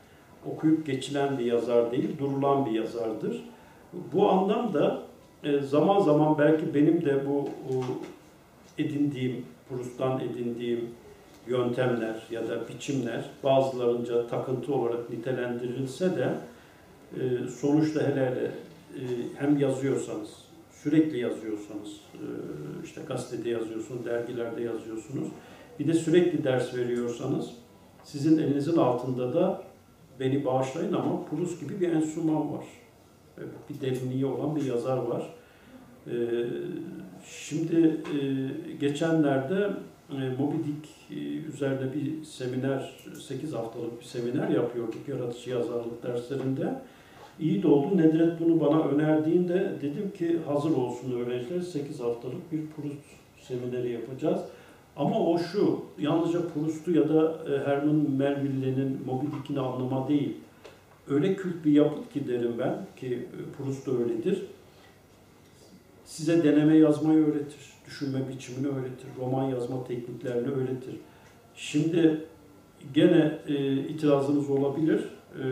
Okuyup 0.45 0.85
geçilen 0.85 1.37
bir 1.37 1.45
yazar 1.45 1.91
değil, 1.91 2.09
durulan 2.19 2.65
bir 2.65 2.71
yazardır. 2.71 3.43
Bu 4.13 4.29
anlamda 4.29 5.01
e, 5.43 5.59
zaman 5.59 5.99
zaman 5.99 6.37
belki 6.37 6.73
benim 6.73 7.05
de 7.05 7.27
bu 7.27 7.49
edindiğim, 8.77 9.45
Proust'tan 9.69 10.19
edindiğim 10.19 10.89
yöntemler 11.47 12.23
ya 12.31 12.47
da 12.47 12.67
biçimler 12.67 13.25
bazılarınca 13.43 14.27
takıntı 14.27 14.73
olarak 14.73 15.09
nitelendirilse 15.09 16.17
de 16.17 16.29
e, 17.15 17.47
sonuçta 17.47 18.01
hele 18.01 18.25
hele 18.25 18.51
e, 18.95 19.01
hem 19.39 19.59
yazıyorsanız, 19.59 20.42
sürekli 20.83 21.19
yazıyorsanız, 21.19 22.01
işte 22.83 23.01
gazetede 23.07 23.49
yazıyorsunuz, 23.49 24.05
dergilerde 24.05 24.61
yazıyorsunuz, 24.61 25.27
bir 25.79 25.87
de 25.87 25.93
sürekli 25.93 26.43
ders 26.43 26.75
veriyorsanız 26.75 27.49
sizin 28.03 28.37
elinizin 28.37 28.77
altında 28.77 29.33
da 29.33 29.63
beni 30.19 30.45
bağışlayın 30.45 30.93
ama 30.93 31.25
Proust 31.25 31.59
gibi 31.59 31.81
bir 31.81 31.91
enstrüman 31.91 32.53
var. 32.53 32.65
Bir 33.69 33.81
derinliği 33.81 34.25
olan 34.25 34.55
bir 34.55 34.65
yazar 34.65 34.97
var. 34.97 35.33
Ee, 36.07 36.11
şimdi 37.25 37.75
e, 37.85 38.73
geçenlerde 38.79 39.69
e, 40.09 40.29
Moby 40.39 40.57
Dick 40.57 40.89
e, 41.11 41.15
üzerinde 41.53 41.93
bir 41.93 42.23
seminer, 42.23 42.95
8 43.27 43.53
haftalık 43.53 43.99
bir 43.99 44.05
seminer 44.05 44.49
yapıyorduk 44.49 45.07
yaratıcı 45.07 45.49
yazarlık 45.49 46.03
derslerinde. 46.03 46.81
İyi 47.39 47.63
de 47.63 47.67
oldu. 47.67 47.97
Nedret 47.97 48.39
bunu 48.39 48.59
bana 48.59 48.83
önerdiğinde 48.83 49.71
dedim 49.81 50.11
ki 50.17 50.39
hazır 50.47 50.71
olsun 50.71 51.19
öğrenciler 51.19 51.61
8 51.61 51.99
haftalık 51.99 52.51
bir 52.51 52.61
Proust 52.67 53.03
semineri 53.41 53.91
yapacağız. 53.91 54.41
Ama 54.95 55.19
o 55.19 55.39
şu, 55.39 55.81
yalnızca 55.99 56.39
Proust'u 56.47 56.91
ya 56.91 57.09
da 57.09 57.37
e, 57.49 57.67
Herman 57.67 57.95
Melville'nin 57.95 59.01
Moby 59.05 59.25
Dick'ini 59.25 59.59
anlama 59.59 60.07
değil. 60.07 60.33
Öyle 61.09 61.35
kült 61.35 61.65
bir 61.65 61.71
yapıt 61.71 62.13
ki 62.13 62.27
derim 62.27 62.53
ben, 62.59 62.85
ki 62.95 63.07
e, 63.07 63.57
Proust 63.57 63.87
da 63.87 63.91
öyledir. 63.91 64.43
Size 66.05 66.43
deneme 66.43 66.77
yazmayı 66.77 67.25
öğretir, 67.25 67.59
düşünme 67.85 68.19
biçimini 68.29 68.67
öğretir, 68.67 69.07
roman 69.19 69.43
yazma 69.43 69.83
tekniklerini 69.83 70.47
öğretir. 70.47 70.95
Şimdi 71.55 72.21
gene 72.93 73.39
e, 73.47 73.73
itirazınız 73.73 74.49
olabilir. 74.49 74.99
E, 75.39 75.43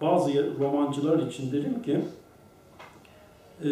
bazı 0.00 0.58
romancılar 0.58 1.26
için 1.26 1.52
derim 1.52 1.82
ki, 1.82 2.00
e, 3.64 3.70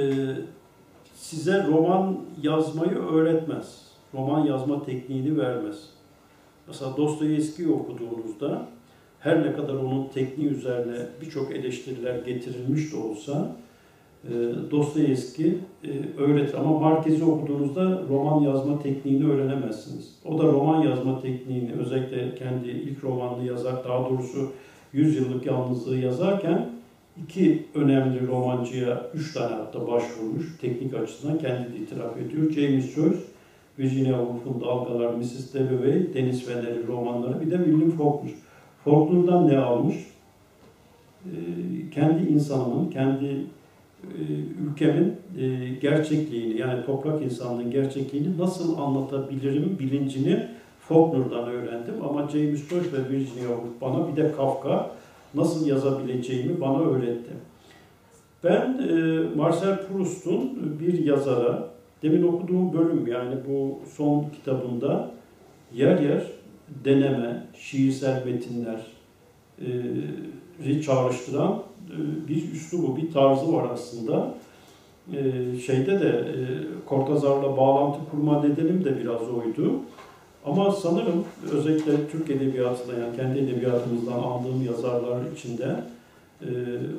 size 1.15 1.67
roman 1.67 2.19
yazmayı 2.43 2.99
öğretmez 2.99 3.85
roman 4.15 4.47
yazma 4.47 4.85
tekniğini 4.85 5.39
vermez. 5.39 5.91
Mesela 6.67 6.97
Dostoyevski'yi 6.97 7.69
okuduğunuzda 7.69 8.67
her 9.21 9.43
ne 9.43 9.53
kadar 9.53 9.75
onun 9.75 10.09
tekniği 10.09 10.49
üzerine 10.49 10.97
birçok 11.21 11.51
eleştiriler 11.51 12.15
getirilmiş 12.15 12.93
de 12.93 12.97
olsa 12.97 13.57
e, 14.25 14.31
Dostoyevski 14.71 15.59
e, 15.85 16.21
öğretir. 16.23 16.55
Ama 16.55 16.79
Marquez'i 16.79 17.25
okuduğunuzda 17.25 18.03
roman 18.09 18.41
yazma 18.41 18.83
tekniğini 18.83 19.33
öğrenemezsiniz. 19.33 20.19
O 20.25 20.39
da 20.39 20.43
roman 20.43 20.83
yazma 20.83 21.21
tekniğini 21.21 21.73
özellikle 21.73 22.35
kendi 22.35 22.69
ilk 22.69 23.05
romanını 23.05 23.47
yazar, 23.47 23.85
daha 23.85 24.11
doğrusu 24.11 24.53
100 24.95 25.17
yıllık 25.17 25.47
yalnızlığı 25.47 25.97
yazarken 25.97 26.71
iki 27.23 27.67
önemli 27.75 28.27
romancıya, 28.27 29.11
üç 29.15 29.33
tane 29.33 29.55
hatta 29.55 29.89
başvurmuş 29.89 30.59
teknik 30.61 30.95
açısından 30.95 31.39
kendi 31.39 31.77
itiraf 31.77 32.17
ediyor. 32.17 32.51
James 32.51 32.95
Joyce 32.95 33.19
Virginia 33.79 34.19
Woolf'un 34.19 34.61
Dalgalar, 34.61 35.15
Mrs. 35.15 35.55
Dalloway, 35.55 36.15
Deniz 36.15 36.47
Feneri 36.47 36.87
romanları, 36.87 37.41
bir 37.41 37.51
de 37.51 37.57
William 37.57 37.91
Faulkner. 37.91 38.33
Faulkner'dan 38.85 39.49
ne 39.49 39.59
almış? 39.59 39.97
Ee, 41.25 41.31
kendi 41.95 42.33
insanımın, 42.33 42.91
kendi 42.91 43.27
e, 44.03 44.23
ülkemin 44.71 45.15
e, 45.39 45.69
gerçekliğini, 45.83 46.61
yani 46.61 46.87
toprak 46.87 47.23
insanlığın 47.23 47.71
gerçekliğini 47.71 48.39
nasıl 48.39 48.79
anlatabilirim 48.79 49.77
bilincini 49.79 50.47
Faulkner'dan 50.89 51.49
öğrendim. 51.49 51.95
Ama 52.09 52.29
James 52.29 52.69
Joyce 52.69 52.93
ve 52.93 53.11
Virginia 53.11 53.49
Woolf 53.49 53.81
bana 53.81 54.09
bir 54.09 54.17
de 54.17 54.33
Kafka 54.33 54.91
nasıl 55.35 55.67
yazabileceğimi 55.67 56.61
bana 56.61 56.79
öğretti. 56.79 57.33
Ben 58.45 58.79
e, 58.89 59.23
Marcel 59.37 59.87
Proust'un 59.87 60.79
bir 60.81 61.05
yazara, 61.05 61.69
demin 62.03 62.23
okuduğum 62.23 62.73
bölüm 62.73 63.07
yani 63.07 63.35
bu 63.49 63.79
son 63.97 64.27
kitabında 64.31 65.11
yer 65.75 65.99
yer 65.99 66.23
deneme, 66.85 67.47
şiirsel 67.59 68.27
metinler 68.27 68.81
e, 70.65 70.83
çağrıştıran 70.83 71.63
e, 71.91 72.29
bir 72.29 72.53
üslubu, 72.53 72.97
bir 72.97 73.13
tarzı 73.13 73.53
var 73.53 73.71
aslında. 73.73 74.35
E, 75.13 75.23
şeyde 75.59 76.01
de 76.01 76.09
e, 76.09 76.35
Kortazar'la 76.87 77.57
bağlantı 77.57 77.99
kurma 78.11 78.43
nedenim 78.43 78.85
de 78.85 78.99
biraz 79.01 79.23
oydu. 79.23 79.73
Ama 80.45 80.73
sanırım 80.73 81.25
özellikle 81.53 82.09
Türk 82.09 82.31
Edebiyatı'nda 82.31 82.99
yani 82.99 83.17
kendi 83.17 83.39
edebiyatımızdan 83.39 84.19
aldığım 84.19 84.63
yazarlar 84.63 85.19
içinde 85.37 85.85
e, 86.43 86.49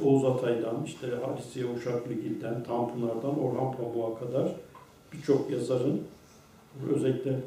Oğuz 0.06 0.26
Atay'dan, 0.26 0.76
işte 0.86 1.08
Halisiye 1.26 1.66
Uşaklıgil'den, 1.66 2.64
Tanpınar'dan 2.64 3.40
Orhan 3.40 3.72
Pamuk'a 3.72 4.26
kadar 4.26 4.56
birçok 5.14 5.52
yazarın 5.52 6.02
özellikle 6.96 7.40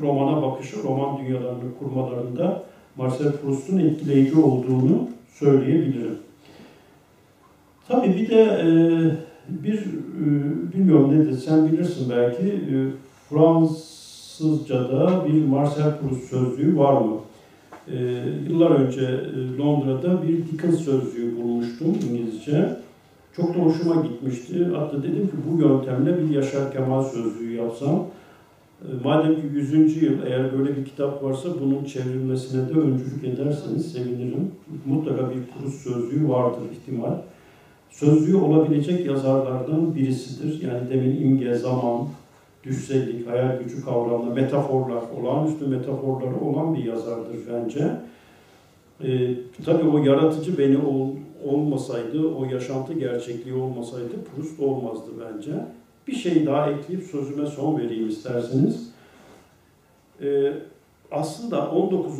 romana 0.00 0.42
bakışı, 0.42 0.82
roman 0.82 1.18
dünyalarını 1.18 1.78
kurmalarında 1.78 2.62
Marcel 2.96 3.32
Proust'un 3.32 3.78
etkileyici 3.78 4.40
olduğunu 4.40 5.08
söyleyebilirim. 5.32 6.18
Tabii 7.88 8.14
bir 8.14 8.28
de 8.28 8.42
e, 8.42 8.68
bir, 9.48 9.78
e, 9.78 10.72
bilmiyorum 10.72 11.18
ne 11.18 11.26
de 11.26 11.36
sen 11.36 11.72
bilirsin 11.72 12.10
belki, 12.10 12.46
e, 12.46 12.76
Fransızca'da 14.40 15.26
bir 15.26 15.44
Marcel 15.44 15.98
Proust 16.00 16.30
sözlüğü 16.30 16.78
var 16.78 17.02
mı? 17.02 17.16
E, 17.92 18.24
yıllar 18.48 18.70
önce 18.70 19.00
e, 19.00 19.58
Londra'da 19.58 20.22
bir 20.22 20.46
Dickens 20.46 20.80
sözlüğü 20.80 21.36
bulmuştum 21.36 21.98
İngilizce. 22.10 22.76
Çok 23.36 23.54
da 23.54 23.58
hoşuma 23.58 24.02
gitmişti. 24.02 24.64
Hatta 24.76 25.02
dedim 25.02 25.26
ki 25.26 25.32
bu 25.50 25.62
yöntemle 25.62 26.18
bir 26.18 26.34
Yaşar 26.34 26.72
Kemal 26.72 27.02
sözlüğü 27.02 27.52
yapsam. 27.52 28.06
E, 28.82 28.88
madem 29.04 29.34
ki 29.34 29.42
100. 29.52 30.02
yıl 30.02 30.26
eğer 30.26 30.58
böyle 30.58 30.76
bir 30.76 30.84
kitap 30.84 31.24
varsa 31.24 31.48
bunun 31.60 31.84
çevrilmesine 31.84 32.68
de 32.68 32.72
öncülük 32.72 33.24
ederseniz 33.24 33.92
sevinirim. 33.92 34.50
Mutlaka 34.86 35.30
bir 35.30 35.58
kurus 35.58 35.74
sözlüğü 35.74 36.28
vardır 36.28 36.62
ihtimal. 36.72 37.14
Sözlüğü 37.90 38.36
olabilecek 38.36 39.06
yazarlardan 39.06 39.94
birisidir. 39.94 40.62
Yani 40.62 40.90
demin 40.90 41.20
imge, 41.20 41.54
zaman, 41.54 42.06
düşsellik, 42.64 43.28
hayal 43.28 43.58
gücü 43.58 43.84
kavramları, 43.84 44.34
metaforlar, 44.34 45.02
olağanüstü 45.20 45.66
metaforları 45.66 46.40
olan 46.40 46.74
bir 46.74 46.84
yazardır 46.84 47.36
bence. 47.52 47.96
Ee, 49.04 49.34
tabii 49.64 49.88
o 49.88 49.98
yaratıcı 49.98 50.58
beni 50.58 50.78
ol, 50.78 51.08
olmasaydı, 51.44 52.28
o 52.28 52.44
yaşantı 52.44 52.92
gerçekliği 52.92 53.54
olmasaydı 53.54 54.24
Proust 54.24 54.60
olmazdı 54.60 55.10
bence. 55.20 55.52
Bir 56.08 56.14
şey 56.14 56.46
daha 56.46 56.70
ekleyip 56.70 57.04
sözüme 57.04 57.46
son 57.46 57.78
vereyim 57.78 58.08
isterseniz. 58.08 58.90
Ee, 60.22 60.52
aslında 61.10 61.70
19. 61.70 62.18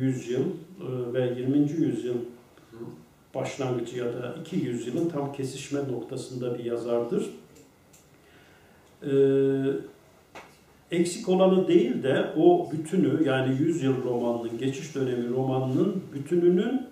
yüzyıl 0.00 0.40
e, 0.40 1.12
ve 1.12 1.34
20. 1.38 1.58
yüzyıl 1.58 2.14
başlangıcı 3.34 3.98
ya 3.98 4.04
da 4.04 4.34
iki 4.40 4.56
yüzyılın 4.56 5.08
tam 5.08 5.32
kesişme 5.32 5.80
noktasında 5.92 6.58
bir 6.58 6.64
yazardır. 6.64 7.30
Ee, 9.10 10.96
eksik 10.96 11.28
olanı 11.28 11.68
değil 11.68 12.02
de 12.02 12.32
o 12.36 12.68
bütünü 12.72 13.28
yani 13.28 13.56
yüzyıl 13.58 14.04
romanının, 14.04 14.58
geçiş 14.58 14.94
dönemi 14.94 15.28
romanının 15.28 16.02
bütününün 16.14 16.82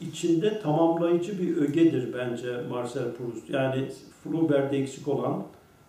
içinde 0.00 0.60
tamamlayıcı 0.60 1.38
bir 1.38 1.56
ögedir 1.56 2.12
bence 2.12 2.60
Marcel 2.70 3.12
Proust. 3.12 3.50
Yani 3.50 3.88
Flaubert'de 4.24 4.78
eksik 4.78 5.08
olan 5.08 5.42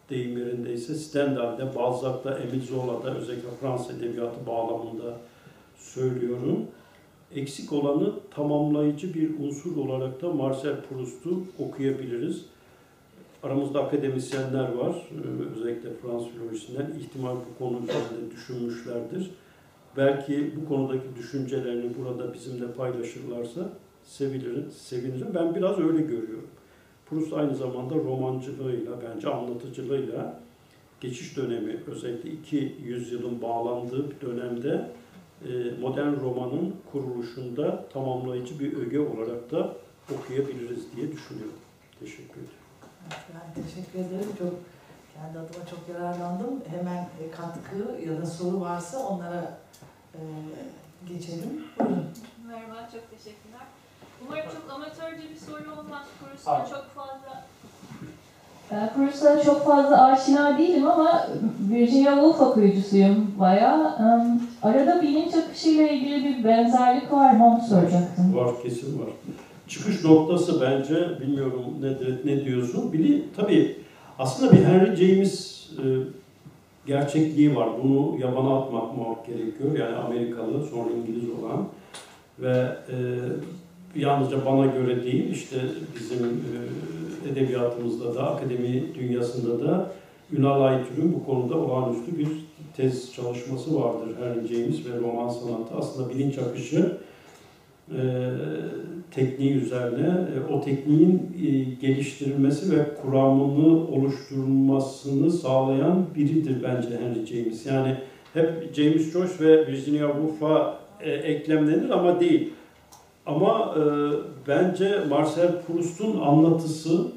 deyim 0.10 0.38
yerindeyse 0.38 0.96
Stendhal'de, 0.96 1.76
Balzac'da, 1.76 2.40
Emile 2.40 2.66
Zola'da 2.66 3.16
özellikle 3.16 3.50
Fransız 3.62 3.98
edebiyatı 3.98 4.48
bağlamında 4.48 5.18
söylüyorum. 5.78 6.66
Eksik 7.36 7.74
olanı 7.74 8.14
tamamlayıcı 8.36 9.14
bir 9.14 9.40
unsur 9.40 9.78
olarak 9.78 10.22
da 10.22 10.34
Marcel 10.34 10.76
Proust'u 10.90 11.44
okuyabiliriz. 11.60 12.46
Aramızda 13.44 13.84
akademisyenler 13.84 14.74
var, 14.74 14.96
ee, 15.12 15.56
özellikle 15.56 15.90
Fransız 15.94 16.28
filolojisinden. 16.28 16.94
ihtimal 17.00 17.36
bu 17.36 17.64
konu 17.64 17.78
üzerinde 17.84 18.32
düşünmüşlerdir. 18.32 19.32
Belki 19.98 20.52
bu 20.56 20.70
konudaki 20.70 21.16
düşüncelerini 21.18 21.92
burada 21.98 22.34
bizimle 22.34 22.72
paylaşırlarsa 22.72 23.70
sevinirim. 24.04 24.72
sevinirim. 24.72 25.28
Ben 25.36 25.56
biraz 25.56 25.80
öyle 25.80 26.02
görüyorum. 26.02 26.48
Proust 27.10 27.34
aynı 27.34 27.56
zamanda 27.56 27.96
romancılığıyla, 27.96 28.92
bence 29.02 29.30
anlatıcılığıyla 29.30 30.40
geçiş 31.02 31.38
dönemi, 31.38 31.78
özellikle 31.88 32.30
iki 32.30 32.76
yüzyılın 32.84 33.42
bağlandığı 33.42 34.12
bir 34.12 34.28
dönemde 34.28 34.92
e, 35.46 35.82
modern 35.82 36.22
romanın 36.22 36.76
kuruluşunda 36.92 37.86
tamamlayıcı 37.94 38.60
bir 38.60 38.78
öge 38.78 39.00
olarak 39.00 39.52
da 39.52 39.76
okuyabiliriz 40.14 40.96
diye 40.96 41.12
düşünüyorum. 41.12 41.60
Teşekkür 42.00 42.34
ederim. 42.34 42.65
Ben 43.10 43.64
teşekkür 43.64 44.00
ederim. 44.00 44.32
Çok 44.40 44.54
kendi 45.14 45.40
adıma 45.40 45.66
çok 45.70 45.96
yararlandım. 45.96 46.64
Hemen 46.78 46.98
e, 46.98 47.32
katkı 47.32 48.08
ya 48.10 48.22
da 48.22 48.26
soru 48.26 48.62
varsa 48.62 49.00
onlara 49.08 49.58
e, 50.14 50.20
geçelim. 51.08 51.64
Buyurun. 51.80 52.06
Merhaba, 52.48 52.90
çok 52.94 53.12
teşekkürler. 53.12 53.66
Umarım 54.22 54.46
çok 54.54 54.74
amatörce 54.74 55.30
bir 55.30 55.40
soru 55.40 55.80
olmaz. 55.80 56.06
Proust'a 56.20 56.66
çok 56.66 56.86
fazla 56.96 57.44
Proust'a 58.96 59.42
çok 59.44 59.66
fazla 59.66 60.04
aşina 60.06 60.58
değilim 60.58 60.88
ama 60.88 61.28
Virginia 61.72 62.14
Woolf 62.14 62.42
okuyucusuyum 62.42 63.36
bayağı. 63.40 63.96
Em, 64.00 64.42
Arada 64.64 65.02
bilinç 65.02 65.36
akışıyla 65.36 65.88
ilgili 65.88 66.24
bir 66.26 66.44
benzerlik 66.44 67.12
var 67.12 67.32
mı 67.32 67.46
onu 67.46 67.62
soracaktım. 67.68 68.36
Var, 68.36 68.62
kesin 68.64 69.00
var. 69.00 69.10
Çıkış 69.68 70.04
noktası 70.04 70.62
bence, 70.62 71.20
bilmiyorum 71.22 71.62
ne, 71.82 72.34
ne 72.34 72.46
diyorsun. 72.46 72.94
Bili, 72.94 73.24
tabii 73.36 73.76
aslında 74.20 74.52
bir 74.52 74.64
Henry 74.64 74.96
James 74.96 75.66
e, 75.78 75.84
gerçekliği 76.88 77.56
var. 77.56 77.70
Bunu 77.84 78.20
yabana 78.20 78.58
atmak 78.58 79.26
gerekiyor. 79.26 79.80
Yani 79.80 79.96
Amerikalı, 79.96 80.66
sonra 80.66 80.90
İngiliz 80.92 81.30
olan 81.30 81.68
ve 82.40 82.78
e, 82.90 82.96
yalnızca 83.96 84.46
bana 84.46 84.66
göre 84.66 85.04
değil, 85.04 85.30
işte 85.32 85.58
bizim 86.00 86.26
e, 86.26 87.30
edebiyatımızda 87.32 88.16
da, 88.16 88.32
akademi 88.32 88.84
dünyasında 88.96 89.66
da 89.68 89.92
Ünal 90.32 90.62
Aytürk'ün 90.62 91.14
bu 91.14 91.26
konuda 91.26 91.58
olağanüstü 91.58 92.20
bir 92.20 92.28
tez 92.78 93.14
çalışması 93.14 93.82
vardır. 93.82 94.10
Henry 94.20 94.48
James 94.48 94.86
ve 94.86 95.00
roman 95.00 95.30
sanatı. 95.30 95.76
Aslında 95.78 96.10
bilinç 96.10 96.38
akışı 96.38 96.98
e, 97.92 98.02
tekniği 99.12 99.54
üzerine 99.54 100.08
e, 100.08 100.54
o 100.54 100.62
tekniğin 100.62 101.36
e, 101.46 101.50
geliştirilmesi 101.88 102.78
ve 102.78 102.96
kuramını 103.02 103.88
oluşturulmasını 103.88 105.32
sağlayan 105.32 106.06
biridir 106.16 106.64
bence 106.64 106.90
Henry 106.98 107.26
James. 107.26 107.66
Yani 107.66 107.98
hep 108.34 108.74
James 108.74 109.12
Joyce 109.12 109.34
ve 109.40 109.68
Virginia 109.68 110.08
Woolf'a 110.08 110.80
e, 111.02 111.12
eklemlenir 111.12 111.90
ama 111.90 112.20
değil. 112.20 112.54
Ama 113.26 113.76
e, 113.78 113.84
bence 114.48 115.00
Marcel 115.10 115.62
Proust'un 115.62 116.22
anlatısı 116.22 117.08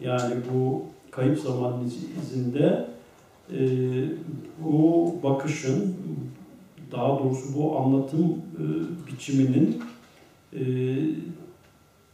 yani 0.00 0.34
bu 0.54 0.82
kayıp 1.10 1.38
zaman 1.38 1.74
izinde 2.22 2.88
bu 4.58 5.14
bakışın 5.22 5.96
daha 6.92 7.18
doğrusu 7.18 7.58
bu 7.58 7.78
anlatım 7.78 8.36
biçiminin 9.06 9.82
e, 10.52 10.60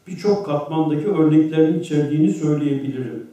birçok 0.07 0.47
katmandaki 0.47 1.09
örneklerini 1.09 1.80
içerdiğini 1.80 2.30
söyleyebilirim. 2.30 3.26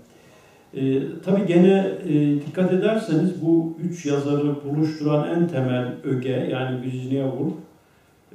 E, 0.74 1.02
tabii 1.26 1.46
gene 1.46 1.92
e, 2.08 2.42
dikkat 2.48 2.74
ederseniz 2.74 3.42
bu 3.42 3.78
üç 3.84 4.06
yazarı 4.06 4.56
buluşturan 4.66 5.30
en 5.30 5.48
temel 5.48 5.96
öge 6.04 6.50
yani 6.52 6.82
Virginia 6.82 7.30
Woolf, 7.30 7.54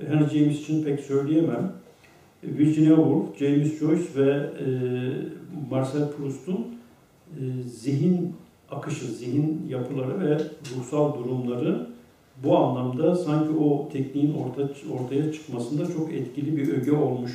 Henry 0.09 0.39
James 0.39 0.61
için 0.61 0.85
pek 0.85 1.01
söyleyemem. 1.01 1.73
Virginia 2.43 2.97
Woolf, 2.97 3.39
James 3.39 3.79
Joyce 3.79 4.05
ve 4.17 4.31
e, 4.31 4.67
Marcel 5.71 6.11
Proust'un 6.17 6.67
e, 7.31 7.63
zihin 7.63 8.35
akışı, 8.71 9.07
zihin 9.07 9.67
yapıları 9.69 10.21
ve 10.21 10.39
ruhsal 10.77 11.19
durumları 11.19 11.87
bu 12.45 12.59
anlamda 12.59 13.17
sanki 13.17 13.59
o 13.59 13.89
tekniğin 13.93 14.35
orta, 14.35 14.69
ortaya 14.93 15.33
çıkmasında 15.33 15.87
çok 15.87 16.13
etkili 16.13 16.57
bir 16.57 16.69
öge 16.69 16.93
olmuş 16.93 17.33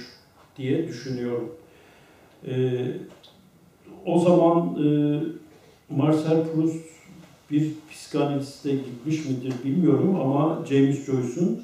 diye 0.57 0.87
düşünüyorum. 0.87 1.51
E, 2.47 2.83
o 4.05 4.19
zaman 4.19 4.83
e, 4.85 5.19
Marcel 5.89 6.43
Proust 6.53 6.85
bir 7.51 7.71
psikanaliste 7.91 8.71
gitmiş 8.71 9.25
midir 9.25 9.53
bilmiyorum 9.65 10.19
ama 10.21 10.65
James 10.69 11.05
Joyce'un 11.05 11.61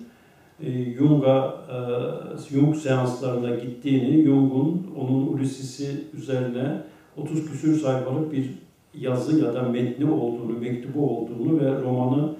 e, 0.63 0.93
Jung'a, 0.93 1.57
e, 1.71 2.55
Jung 2.55 2.75
seanslarına 2.75 3.55
gittiğini, 3.55 4.23
Jung'un 4.23 4.87
onun 4.97 5.27
Ulysses'i 5.27 6.03
üzerine 6.17 6.81
30 7.17 7.51
küsür 7.51 7.79
sayfalık 7.79 8.31
bir 8.31 8.49
yazı 8.93 9.45
ya 9.45 9.53
da 9.53 9.61
metni 9.61 10.11
olduğunu, 10.11 10.59
mektubu 10.59 11.09
olduğunu 11.09 11.59
ve 11.59 11.81
romanı 11.81 12.35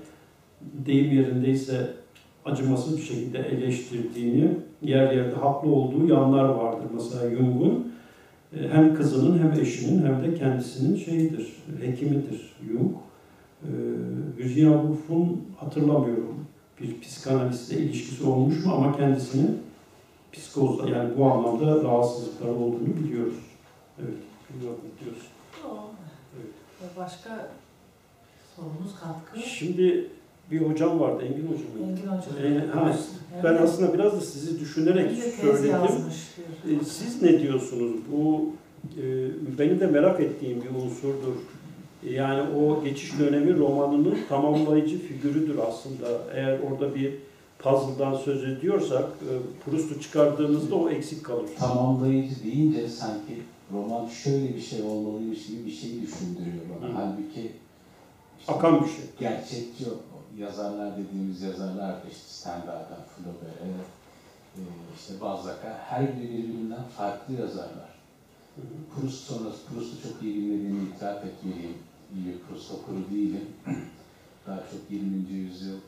deyim 0.62 1.12
yerindeyse 1.12 1.94
acımasız 2.46 2.98
bir 2.98 3.04
şekilde 3.04 3.40
eleştirdiğini, 3.40 4.50
yer 4.82 5.12
yerde 5.12 5.36
haklı 5.36 5.70
olduğu 5.70 6.08
yanlar 6.08 6.44
vardır. 6.44 6.88
Mesela 6.94 7.30
Jung'un 7.30 7.94
e, 8.54 8.70
hem 8.70 8.96
kızının 8.96 9.40
hem 9.40 9.62
eşinin 9.62 10.06
hem 10.06 10.24
de 10.24 10.36
kendisinin 10.36 10.96
şeyidir, 10.96 11.54
hekimidir 11.82 12.54
Jung. 12.68 12.92
E, 13.64 13.70
Virginia 14.38 14.74
Woolf'un 14.74 15.42
hatırlamıyorum 15.58 16.48
bir 16.82 17.02
psikanalistle 17.02 17.78
ilişkisi 17.78 18.24
olmuş 18.24 18.66
mu 18.66 18.74
ama 18.74 18.98
kendisinin 18.98 19.62
psikozda 20.32 20.90
yani 20.90 21.18
bu 21.18 21.26
anlamda 21.26 21.84
rahatsızlıkları 21.84 22.52
olduğunu 22.52 22.96
biliyoruz. 23.04 23.38
Evet, 24.00 24.18
biliyorum 24.50 24.80
diyoruz. 25.04 25.24
Evet. 26.36 26.92
Başka 26.98 27.50
sorumuz 28.56 28.96
katkı? 29.00 29.40
Şimdi 29.40 30.10
bir 30.52 30.62
hocam 30.62 31.00
vardı, 31.00 31.24
Engin 31.24 31.48
hocam. 31.48 31.90
Engin 31.90 32.08
Hocam. 32.08 32.22
Ee, 32.44 32.68
ha, 32.74 32.96
ben 33.44 33.54
aslında 33.64 33.94
biraz 33.94 34.14
da 34.14 34.22
sizi 34.22 34.60
düşünerek 34.60 35.12
söyledim. 35.42 35.70
yazmış. 35.72 36.16
Ee, 36.70 36.86
Siz 36.86 37.22
ne 37.22 37.40
diyorsunuz? 37.42 37.92
Bu 38.12 38.46
e, 39.02 39.04
benim 39.60 39.80
de 39.80 39.88
merak 39.88 40.20
ettiğim 40.20 40.62
bir 40.62 40.70
unsurdur. 40.70 41.36
Yani 42.10 42.42
o 42.58 42.84
geçiş 42.84 43.20
dönemi 43.20 43.58
romanının 43.58 44.18
tamamlayıcı 44.30 45.00
figürüdür 45.00 45.56
aslında. 45.70 46.08
Eğer 46.34 46.60
orada 46.60 46.96
bir 46.96 47.14
puzzle'dan 47.60 48.16
söz 48.16 48.44
ediyorsak, 48.44 49.04
e, 49.04 49.32
Proust'u 49.66 50.02
çıkardığımızda 50.02 50.76
o 50.76 50.90
eksik 50.90 51.24
kalır. 51.26 51.46
tamamlayıcı 51.60 52.44
deyince 52.44 52.88
sanki 52.90 53.34
roman 53.74 54.08
şöyle 54.08 54.56
bir 54.56 54.62
şey 54.62 54.82
olmalıymış 54.82 55.48
gibi 55.48 55.66
bir 55.66 55.72
şey 55.72 55.90
düşündürüyor 55.90 56.64
bana. 56.82 56.90
Hı. 56.90 56.94
Halbuki 56.96 57.52
işte 58.40 58.54
Akan 58.54 58.82
bir 58.82 58.86
şey. 58.90 59.06
gerçekçi 59.20 59.84
yazarlar 60.38 60.98
dediğimiz 60.98 61.42
yazarlar 61.42 61.94
da 61.94 62.10
işte 62.12 62.28
Stendhal'dan 62.28 63.04
Flaubert'e, 63.16 63.66
e, 64.56 64.62
işte 64.96 65.22
Balzac'a 65.22 65.80
her 65.90 66.20
biri 66.20 66.34
birbirinden 66.34 66.84
farklı 66.84 67.34
yazarlar. 67.34 67.98
Proust 68.96 69.24
sonrası, 69.24 69.66
Proust'u 69.66 70.10
çok 70.10 70.24
iyi 70.24 70.36
bilmediğimi 70.36 70.90
itiraf 70.90 71.26
etmeliyim. 71.26 71.78
İyi 72.16 72.26
bir 72.26 72.40
Proust 72.40 72.72
okuru 72.72 73.12
değilim. 73.12 73.46
Daha 74.48 74.58
çok 74.58 74.92
20. 74.92 75.32
yüzyıl 75.32 75.80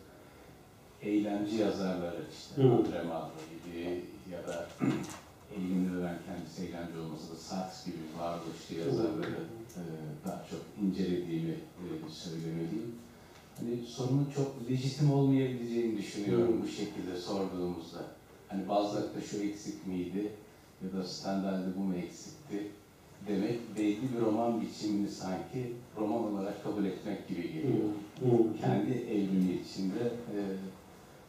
eylemci 1.01 1.55
yazarları 1.55 2.23
işte 2.33 2.61
Hı. 2.61 2.67
André 2.67 3.07
Malraux 3.07 3.65
gibi 3.65 4.05
ya 4.31 4.47
da 4.47 4.67
eğilimli 5.55 5.97
veren 5.97 6.17
kendisi 6.25 6.61
eylemci 6.61 6.99
olması 6.99 7.33
da 7.33 7.37
Sartre 7.37 7.91
gibi 7.91 8.03
varoluşçu 8.19 8.75
yazarları 8.75 9.43
e, 9.77 9.81
daha 10.27 10.45
çok 10.49 10.59
incelediğimi 10.83 11.51
e, 11.51 12.09
söylemeliyim. 12.09 12.95
Hani 13.59 13.85
sorunun 13.87 14.27
çok 14.35 14.69
lejitim 14.69 15.11
olmayabileceğini 15.13 15.97
düşünüyorum 15.97 16.47
Hmm. 16.53 16.63
bu 16.63 16.67
şekilde 16.67 17.15
sorduğumuzda. 17.17 17.99
Hani 18.47 18.69
bazılarında 18.69 19.21
şu 19.21 19.37
eksik 19.37 19.87
miydi 19.87 20.29
ya 20.83 20.99
da 20.99 21.03
standartda 21.05 21.67
bu 21.77 21.83
mu 21.83 21.95
eksikti 21.95 22.67
demek 23.27 23.59
belli 23.77 23.97
bir 24.15 24.21
roman 24.25 24.61
biçimini 24.61 25.09
sanki 25.09 25.73
roman 25.97 26.33
olarak 26.33 26.63
kabul 26.63 26.85
etmek 26.85 27.27
gibi 27.27 27.41
geliyor. 27.41 27.73
Hı, 28.19 28.25
hı. 28.25 28.59
Kendi 28.61 28.91
evrimi 28.91 29.59
içinde 29.65 30.03
e, 30.03 30.37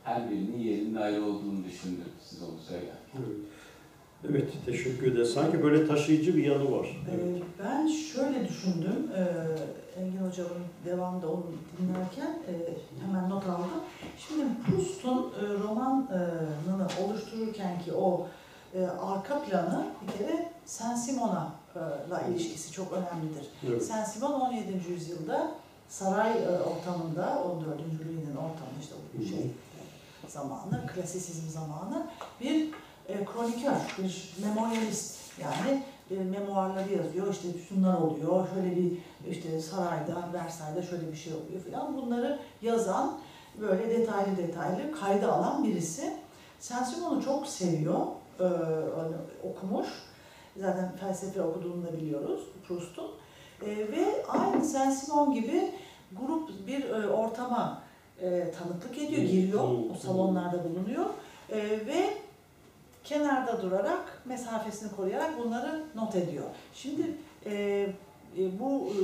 her 0.05 0.31
birinin 0.31 0.59
yerinin 0.59 0.95
ayrı 0.95 1.25
olduğunu 1.25 1.65
düşündüm 1.65 2.05
siz 2.23 2.43
onu 2.43 2.59
söylerken. 2.69 3.23
Evet, 4.31 4.49
teşekkür 4.67 5.13
ederim. 5.13 5.27
Sanki 5.27 5.63
böyle 5.63 5.87
taşıyıcı 5.87 6.37
bir 6.37 6.45
yanı 6.45 6.73
var. 6.73 6.87
Ee, 7.11 7.43
Ben 7.63 7.87
şöyle 7.87 8.49
düşündüm, 8.49 9.11
ee, 9.17 9.23
Engin 9.99 10.27
Hocam'ın 10.27 10.65
devamında 10.85 11.29
onu 11.29 11.45
dinlerken 11.79 12.39
e, 12.49 12.53
hemen 13.07 13.31
not 13.31 13.45
aldım. 13.47 13.71
Şimdi 14.19 14.45
Proust'un 14.67 15.19
e, 15.19 15.63
romanını 15.65 16.89
oluştururken 17.05 17.83
ki 17.83 17.93
o 17.93 18.27
e, 18.75 18.87
arka 18.87 19.43
planı 19.43 19.87
bir 20.03 20.19
kere 20.19 20.53
Saint-Simon'la 20.67 22.23
ilişkisi 22.31 22.73
çok 22.73 22.93
önemlidir. 22.93 23.47
Evet. 23.69 23.83
Saint-Simon 23.83 24.41
17. 24.41 24.91
yüzyılda 24.91 25.51
saray 25.89 26.31
e, 26.31 26.49
ortamında, 26.49 27.45
14. 27.45 27.67
Louis'nin 27.81 28.37
ortamında 28.37 28.81
işte 28.81 28.95
hı. 29.19 29.27
şey 29.27 29.51
zamanı, 30.29 30.87
klasisizm 30.87 31.49
zamanı 31.49 32.07
bir 32.41 32.71
e, 33.09 33.25
kronikör, 33.25 33.77
bir 33.99 34.35
memoryalist 34.43 35.17
yani 35.41 35.83
e, 36.11 36.15
memuarları 36.15 36.93
yazıyor. 36.93 37.33
İşte 37.33 37.49
şunlar 37.69 37.99
oluyor, 37.99 38.47
şöyle 38.55 38.77
bir 38.77 38.93
işte 39.31 39.61
sarayda, 39.61 40.29
Versailles'da 40.33 40.83
şöyle 40.83 41.13
bir 41.13 41.17
şey 41.17 41.33
oluyor 41.33 41.61
falan. 41.71 41.97
Bunları 41.97 42.39
yazan, 42.63 43.19
böyle 43.61 43.91
detaylı 43.91 44.37
detaylı 44.37 45.01
kayda 45.01 45.33
alan 45.33 45.65
birisi. 45.65 46.13
Saint-Simon'u 46.61 47.23
çok 47.23 47.47
seviyor, 47.47 48.01
e, 48.41 48.45
onu 48.45 49.17
okumuş. 49.51 49.89
Zaten 50.57 50.93
felsefe 51.01 51.43
okuduğunu 51.43 51.87
da 51.87 51.93
biliyoruz 51.93 52.41
Proust'un. 52.69 53.11
E, 53.63 53.67
ve 53.67 54.27
aynı 54.29 54.65
Saint-Simon 54.65 55.35
gibi 55.35 55.73
grup 56.13 56.67
bir 56.67 56.91
e, 56.91 57.09
ortama 57.09 57.83
e, 58.21 58.51
tanıklık 58.51 58.99
ediyor, 58.99 59.23
giriyor, 59.23 59.69
o 59.93 59.95
salonlarda 59.95 60.65
bulunuyor 60.65 61.05
E, 61.53 61.59
ve 61.87 62.09
kenarda 63.05 63.63
durarak, 63.63 64.23
mesafesini 64.25 64.97
koruyarak 64.97 65.39
bunları 65.39 65.85
not 65.95 66.17
ediyor. 66.17 66.45
Şimdi 66.75 67.17
e, 67.47 67.53
e, 68.39 68.59
bu 68.61 68.89
e, 68.89 68.99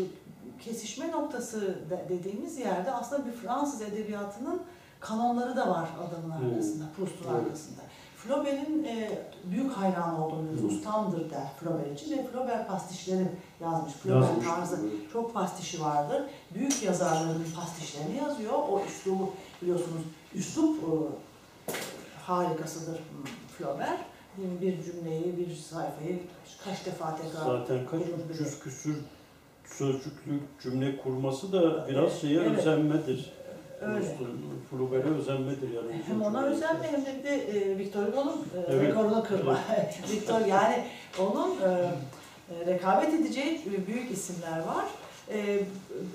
kesişme 0.64 1.10
noktası 1.12 1.60
de- 1.90 2.06
dediğimiz 2.08 2.58
yerde 2.58 2.92
aslında 2.92 3.26
bir 3.26 3.32
Fransız 3.32 3.82
edebiyatının 3.82 4.62
kanonları 5.00 5.56
da 5.56 5.70
var 5.70 5.88
adamın 6.08 6.38
Hmm. 6.38 6.50
arkasında, 6.50 6.84
Proust'un 6.96 7.30
Evet. 7.30 7.42
arkasında. 7.46 7.80
Flaubert'in 8.16 8.84
e, 8.84 9.18
büyük 9.44 9.72
hayranı 9.72 10.26
olduğunu 10.26 10.42
biliyoruz, 10.42 10.70
Hmm. 10.70 10.76
ustamdır 10.78 11.30
der 11.30 11.46
Flaubert 11.60 12.00
için 12.00 12.18
ve 12.18 12.26
Flaubert 12.26 12.68
pastişleri 12.68 13.28
yazmış. 13.60 13.92
Flaubert 13.92 14.28
Yazmış. 14.28 14.46
tarzı 14.46 14.76
çok 15.12 15.34
pastişi 15.34 15.80
vardır. 15.80 16.22
Büyük 16.54 16.82
yazarların 16.82 17.46
pastişlerini 17.56 18.16
yazıyor. 18.16 18.52
O 18.52 18.82
üslubu 18.88 19.30
biliyorsunuz, 19.62 20.02
üslup 20.34 20.78
e, 20.78 21.72
harikasıdır 22.26 22.98
hmm, 22.98 23.24
Flaubert. 23.58 24.00
Bir 24.38 24.82
cümleyi, 24.82 25.36
bir 25.38 25.54
sayfayı 25.54 26.18
kaç 26.64 26.86
defa 26.86 27.16
tekrar 27.16 27.44
Zaten 27.58 27.78
kaç 27.90 28.00
yüz 28.40 28.60
küsür 28.60 28.96
sözcüklü 29.64 30.40
cümle 30.62 30.96
kurması 30.96 31.52
da 31.52 31.88
biraz 31.88 32.20
şeye 32.20 32.40
Evet. 32.40 32.58
özenmedir. 32.58 33.32
öyle. 33.80 34.16
Flaubert'e 34.70 35.08
özenmedir 35.08 35.70
yani. 35.74 36.02
Hem 36.06 36.22
ona 36.22 36.42
özenme 36.44 36.92
hem 36.92 37.04
de 37.06 37.18
bir 37.18 37.24
de 37.24 37.34
e, 37.34 37.78
Victor 37.78 38.02
Hugo'nun 38.02 38.32
e, 38.56 38.60
Evet. 38.68 38.82
rekorunu 38.88 39.24
kırma. 39.24 39.58
Victor 40.10 40.40
yani 40.40 40.84
onun 41.20 41.50
e, 41.50 41.90
e, 42.50 42.66
rekabet 42.66 43.14
edeceği 43.14 43.60
büyük 43.86 44.10
isimler 44.10 44.58
var. 44.58 44.84
E, 45.32 45.60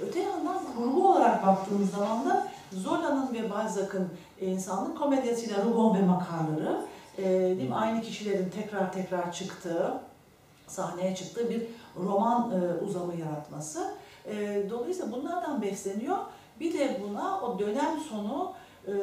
öte 0.08 0.20
yandan 0.20 0.60
kurgu 0.76 1.12
olarak 1.12 1.46
baktığımız 1.48 1.92
zaman 1.92 2.30
da 2.30 2.48
Zola'nın 2.72 3.34
ve 3.34 3.50
Balzac'ın 3.50 4.10
e, 4.42 4.46
insanlık 4.46 4.98
komedyasıyla 4.98 5.66
Rougon 5.66 5.98
ve 5.98 6.02
Makarları 6.02 6.82
e, 7.22 7.58
değil 7.58 7.70
mi? 7.70 7.76
aynı 7.76 8.02
kişilerin 8.02 8.50
tekrar 8.50 8.94
tekrar 8.94 9.32
çıktığı, 9.32 9.94
sahneye 10.68 11.16
çıktığı 11.16 11.50
bir 11.50 11.64
roman 11.98 12.52
e, 12.52 12.84
uzamı 12.84 13.16
yaratması. 13.16 13.94
E, 14.26 14.64
dolayısıyla 14.70 15.12
bunlardan 15.12 15.62
besleniyor. 15.62 16.18
Bir 16.60 16.74
de 16.74 17.02
buna 17.04 17.42
o 17.42 17.60
dönem 17.60 18.00
sonu 18.10 18.54
e, 18.88 18.94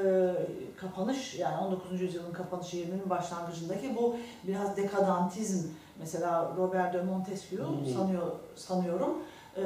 kapanış 0.76 1.34
yani 1.34 1.56
19. 1.56 2.00
yüzyılın 2.00 2.32
kapanışı 2.32 2.76
20'nin 2.76 3.10
başlangıcındaki 3.10 3.96
bu 3.96 4.16
biraz 4.46 4.76
dekadantizm 4.76 5.68
mesela 5.98 6.52
Robert 6.56 6.94
de 6.94 7.02
Montesquieu 7.02 7.66
sanıyor 7.94 8.32
sanıyorum 8.56 9.18
e, 9.56 9.62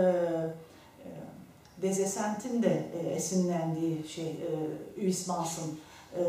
e, 1.83 1.83
de 2.63 2.91
e, 2.95 3.09
esinlendiği 3.09 4.09
şey 4.09 4.27
e, 4.27 5.01
e, 6.17 6.23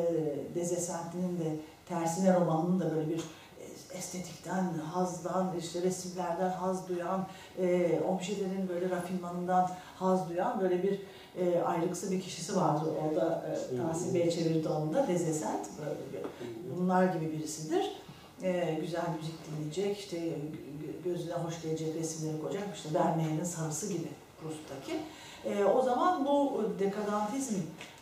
Esseintes' 0.75 1.39
de 1.39 1.55
tersine 1.85 2.35
romanının 2.39 2.79
da 2.79 2.95
böyle 2.95 3.09
bir 3.09 3.17
e, 3.19 3.97
estetikten, 3.97 4.73
hazdan, 4.93 5.53
işte 5.59 5.81
resimlerden 5.81 6.49
haz 6.49 6.87
duyan, 6.89 7.27
e, 7.59 7.99
objelerin 8.09 8.69
böyle 8.69 8.89
rafinmanından 8.89 9.69
haz 9.95 10.29
duyan 10.29 10.59
böyle 10.61 10.83
bir 10.83 10.99
e, 11.39 11.61
ayrıksı 11.61 12.11
bir 12.11 12.21
kişisi 12.21 12.55
vardı. 12.55 12.85
Orada 13.03 13.45
e, 13.73 13.77
Tahsin 13.77 14.13
Bey 14.13 14.29
çevirdi 14.31 14.69
onu 14.69 14.93
da. 14.93 15.07
Böyle 15.79 15.95
bir- 16.13 16.79
bunlar 16.79 17.05
gibi 17.13 17.31
birisidir. 17.31 17.91
Ee, 18.43 18.77
güzel 18.81 19.03
müzik 19.19 19.35
dinleyecek, 19.47 19.99
işte 19.99 20.17
gö- 20.17 21.03
gözüne 21.03 21.33
hoş 21.33 21.61
gelecek 21.61 21.95
resimleri 21.95 22.41
koyacak, 22.41 22.63
işte 22.75 22.89
Vermeer'in 22.93 23.43
sarısı 23.43 23.93
gibi 23.93 24.07
Proust'taki. 24.41 24.99
Ee, 25.45 25.63
o 25.63 25.81
zaman 25.81 26.25
bu 26.25 26.63
dekadantizm 26.79 27.55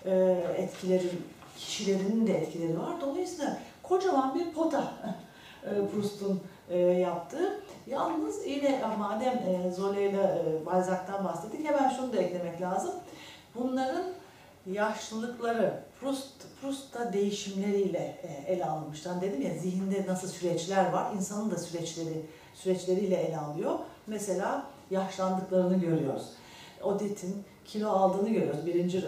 e, 0.05 0.11
etkileri, 0.57 1.09
kişilerinin 1.57 2.27
de 2.27 2.33
etkileri 2.37 2.79
var. 2.79 3.01
Dolayısıyla 3.01 3.57
kocaman 3.91 4.35
bir 4.35 4.53
pota 4.53 4.93
e, 5.65 5.69
Proust'un 5.91 6.41
e, 6.69 6.77
yaptığı. 6.79 7.61
Yalnız 7.87 8.47
yine 8.47 8.81
madem 8.99 9.33
e, 9.33 9.71
Zola 9.71 9.99
ile 9.99 10.41
Balzac'tan 10.65 11.25
bahsettik, 11.25 11.67
hemen 11.67 11.89
şunu 11.89 12.13
da 12.13 12.17
eklemek 12.17 12.61
lazım. 12.61 12.91
Bunların 13.55 14.05
yaşlılıkları 14.71 15.83
Proust, 15.99 16.33
Proust'ta 16.61 17.13
değişimleriyle 17.13 18.21
ele 18.47 18.65
alınmışlar. 18.65 19.21
Dedim 19.21 19.41
ya 19.41 19.53
zihinde 19.53 20.05
nasıl 20.07 20.27
süreçler 20.27 20.91
var, 20.91 21.13
insanın 21.15 21.51
da 21.51 21.57
süreçleri 21.57 22.25
süreçleriyle 22.53 23.15
ele 23.15 23.37
alıyor. 23.37 23.79
Mesela 24.07 24.65
yaşlandıklarını 24.91 25.77
görüyoruz. 25.77 26.29
Odette'in 26.83 27.43
kilo 27.65 27.89
aldığını 27.89 28.29
görüyoruz. 28.29 28.65
Birinci 28.65 29.03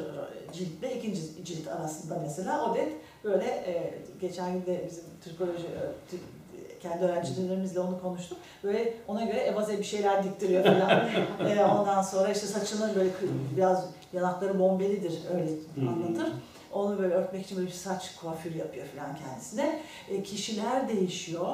ciltle 0.53 0.97
ikinci 0.97 1.45
cilt 1.45 1.67
arasında 1.67 2.19
mesela 2.21 2.71
Odette 2.71 2.97
böyle 3.23 3.45
e, 3.45 3.93
geçen 4.21 4.53
gün 4.53 4.65
de 4.65 4.85
bizim 4.89 5.03
Türkoloji 5.23 5.65
e, 5.67 6.79
kendi 6.79 7.05
öğrencilerimizle 7.05 7.79
onu 7.79 8.01
konuştuk. 8.01 8.37
Böyle 8.63 8.93
ona 9.07 9.23
göre 9.23 9.37
evaze 9.39 9.77
bir 9.79 9.83
şeyler 9.83 10.23
diktiriyor 10.23 10.63
falan. 10.63 11.09
e, 11.51 11.63
ondan 11.65 12.01
sonra 12.01 12.31
işte 12.31 12.47
saçını 12.47 12.95
böyle 12.95 13.09
biraz 13.55 13.85
yanakları 14.13 14.59
bombelidir 14.59 15.13
öyle 15.33 15.49
anlatır. 15.89 16.33
Onu 16.71 16.99
böyle 16.99 17.13
örtmek 17.13 17.45
için 17.45 17.57
böyle 17.57 17.67
bir 17.67 17.73
saç 17.73 18.15
kuafürü 18.21 18.57
yapıyor 18.57 18.85
falan 18.87 19.15
kendisine. 19.15 19.79
E, 20.09 20.23
kişiler 20.23 20.87
değişiyor. 20.89 21.47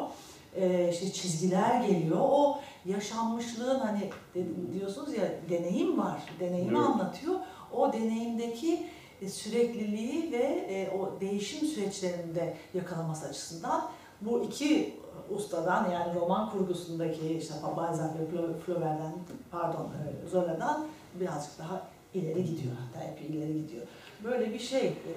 E, 0.55 0.89
işte 0.91 1.11
çizgiler 1.11 1.81
geliyor. 1.81 2.17
O 2.21 2.59
yaşanmışlığın 2.85 3.79
hani 3.79 3.99
de- 4.35 4.73
diyorsunuz 4.79 5.13
ya 5.13 5.23
deneyim 5.49 5.97
var. 5.97 6.21
Deneyimi 6.39 6.77
Evet. 6.77 6.87
anlatıyor. 6.87 7.35
O 7.73 7.93
deneyimdeki 7.93 8.85
sürekliliği 9.27 10.31
ve 10.31 10.43
e, 10.69 10.89
o 10.97 11.21
değişim 11.21 11.67
süreçlerinde 11.67 12.53
yakalaması 12.73 13.27
açısından 13.27 13.81
bu 14.21 14.43
iki 14.43 14.93
ustadan 15.35 15.91
yani 15.91 16.15
roman 16.19 16.49
kurgusundaki 16.49 17.37
işte 17.37 17.53
Balzac 17.77 18.09
ve 18.19 18.23
Flau- 18.37 18.59
Flaubert'den 18.65 19.13
pardon 19.51 19.85
e, 19.85 20.29
Zola'dan 20.29 20.87
birazcık 21.19 21.59
daha 21.59 21.87
ileri 22.13 22.45
gidiyor. 22.45 22.73
Hatta 22.79 23.05
epey 23.05 23.37
ileri 23.37 23.53
gidiyor. 23.53 23.83
Böyle 24.23 24.53
bir 24.53 24.59
şey, 24.59 24.87
e, 24.87 25.11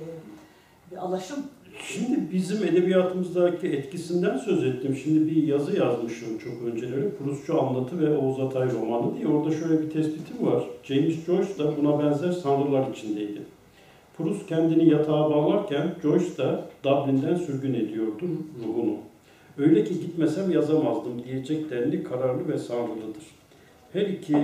bir 0.91 0.97
alaşım. 0.97 1.37
Şimdi 1.83 2.33
bizim 2.33 2.65
edebiyatımızdaki 2.65 3.67
etkisinden 3.67 4.39
söz 4.39 4.65
ettim. 4.65 4.97
Şimdi 5.05 5.31
bir 5.31 5.43
yazı 5.43 5.77
yazmışım 5.77 6.39
çok 6.39 6.63
önceleri. 6.63 7.17
Prustçu 7.17 7.63
Anlatı 7.63 8.01
ve 8.01 8.17
Oğuz 8.17 8.41
Atay 8.41 8.73
romanı 8.73 9.17
diye. 9.17 9.27
Orada 9.27 9.55
şöyle 9.57 9.83
bir 9.83 9.91
tespitim 9.91 10.47
var. 10.47 10.65
James 10.83 11.25
Joyce 11.27 11.59
da 11.59 11.77
buna 11.77 11.99
benzer 11.99 12.33
sanrılar 12.33 12.91
içindeydi. 12.91 13.43
Proust 14.17 14.47
kendini 14.47 14.91
yatağa 14.91 15.31
bağlarken 15.31 15.95
Joyce 16.03 16.37
da 16.39 16.69
Dublin'den 16.85 17.35
sürgün 17.35 17.75
ediyordu 17.75 18.25
ruhunu. 18.65 18.97
Öyle 19.59 19.85
ki 19.85 20.01
gitmesem 20.01 20.51
yazamazdım 20.51 21.25
diyecek 21.25 21.71
denli 21.71 22.05
kararlı 22.05 22.49
ve 22.49 22.59
sanrılıdır. 22.59 23.25
Her 23.93 24.07
iki 24.07 24.37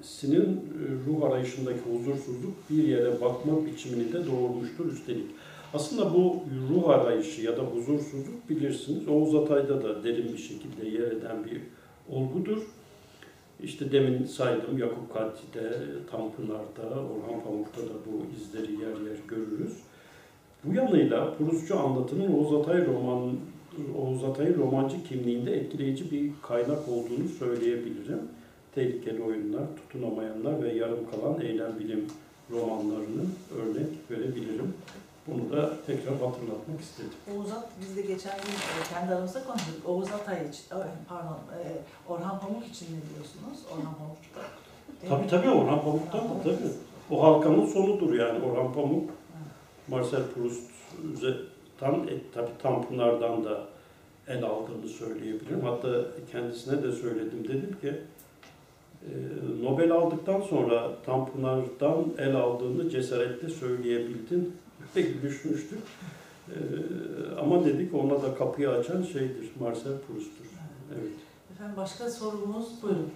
kendisinin 0.00 0.46
e, 0.46 0.82
ruh 1.06 1.22
arayışındaki 1.24 1.80
huzursuzluk 1.92 2.54
bir 2.70 2.88
yere 2.88 3.20
bakma 3.20 3.66
biçimini 3.66 4.12
de 4.12 4.26
doğurmuştur 4.26 4.92
üstelik. 4.92 5.26
Aslında 5.74 6.14
bu 6.14 6.36
ruh 6.70 6.88
arayışı 6.88 7.42
ya 7.42 7.56
da 7.56 7.62
huzursuzluk 7.62 8.50
bilirsiniz 8.50 9.08
Oğuz 9.08 9.34
Atay'da 9.34 9.82
da 9.82 10.04
derin 10.04 10.32
bir 10.32 10.38
şekilde 10.38 10.88
yer 10.88 11.12
eden 11.12 11.44
bir 11.44 11.60
olgudur. 12.16 12.58
İşte 13.62 13.92
demin 13.92 14.24
saydım 14.24 14.78
Yakup 14.78 15.14
Kadri'de, 15.14 15.72
Tanpınar'da, 16.10 16.88
Orhan 16.88 17.44
Pamuk'ta 17.44 17.82
da 17.82 17.94
bu 18.06 18.36
izleri 18.36 18.72
yer 18.72 19.10
yer 19.10 19.18
görürüz. 19.28 19.72
Bu 20.64 20.74
yanıyla 20.74 21.34
Prusçu 21.34 21.78
anlatının 21.78 22.32
Oğuz 22.32 22.54
Atay 22.54 22.86
roman 22.86 23.30
Oğuz 23.98 24.24
Atay'ın 24.24 24.58
romancı 24.58 25.04
kimliğinde 25.04 25.56
etkileyici 25.56 26.10
bir 26.10 26.30
kaynak 26.42 26.88
olduğunu 26.88 27.28
söyleyebilirim. 27.38 28.20
Tehlikeli 28.74 29.22
oyunlar, 29.22 29.62
tutunamayanlar 29.76 30.62
ve 30.62 30.72
yarım 30.72 31.10
kalan 31.10 31.40
eylem 31.40 31.78
bilim 31.78 32.04
romanlarını 32.50 33.24
örnek 33.56 33.88
verebilirim. 34.10 34.74
Bunu 35.30 35.52
da 35.52 35.70
tekrar 35.86 36.14
hatırlatmak 36.14 36.80
istedim. 36.80 37.10
Oğuz 37.36 37.52
At, 37.52 37.68
biz 37.80 37.96
de 37.96 38.02
geçen 38.02 38.36
gün 38.36 38.52
e, 38.52 38.94
kendi 38.94 39.14
aramızda 39.14 39.44
konuştuk. 39.44 39.88
Oğuz 39.88 40.12
Atay 40.12 40.48
için, 40.48 40.64
e, 40.64 40.78
pardon, 41.08 41.38
e, 41.56 41.60
Orhan 42.08 42.40
Pamuk 42.40 42.66
için 42.66 42.86
ne 42.86 43.00
diyorsunuz? 43.14 43.58
Orhan 43.72 43.94
Pamuk. 43.94 44.16
Değil 45.02 45.12
Tabii 45.12 45.28
tabii 45.28 45.50
Orhan 45.50 45.82
Pamuk'tan 45.82 46.20
da 46.20 46.42
tabii. 46.42 46.72
O 47.10 47.22
halkanın 47.22 47.66
sonudur 47.66 48.14
yani 48.14 48.44
Orhan 48.44 48.72
Pamuk. 48.72 49.10
Marcel 49.88 50.22
Proust'tan, 50.34 51.94
e, 51.94 52.12
tabii 52.34 52.58
Tanpınar'dan 52.62 53.44
da 53.44 53.60
el 54.28 54.44
aldığını 54.44 54.88
söyleyebilirim. 54.88 55.60
Hatta 55.64 55.88
kendisine 56.32 56.82
de 56.82 56.92
söyledim. 56.92 57.44
Dedim 57.48 57.76
ki 57.80 57.94
Nobel 59.62 59.92
aldıktan 59.92 60.40
sonra 60.40 60.90
Tanpınar'dan 61.06 62.04
el 62.18 62.36
aldığını 62.36 62.90
cesaretle 62.90 63.48
söyleyebildin. 63.48 64.56
Pek 64.94 65.22
düşmüştük. 65.22 65.78
E, 66.48 66.56
ama 67.40 67.64
dedik 67.64 67.94
ona 67.94 68.22
da 68.22 68.34
kapıyı 68.34 68.70
açan 68.70 69.02
şeydir, 69.02 69.50
Marcel 69.60 69.98
Proust'tur. 70.06 70.44
Evet. 70.94 71.12
Efendim 71.54 71.76
başka 71.76 72.10
sorumuz 72.10 72.66
buyurun. 72.82 73.10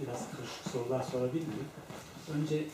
Biraz 0.00 0.30
karışık 0.30 0.72
sorular 0.72 1.02
sorabilir 1.02 1.46
miyim? 1.46 1.68
Önce 2.36 2.64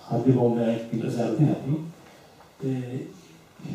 Habib 0.00 0.36
olarak 0.36 0.92
bir 0.92 1.02
düzeltme 1.02 1.46
yapayım. 1.46 1.86
Ee, 2.64 3.02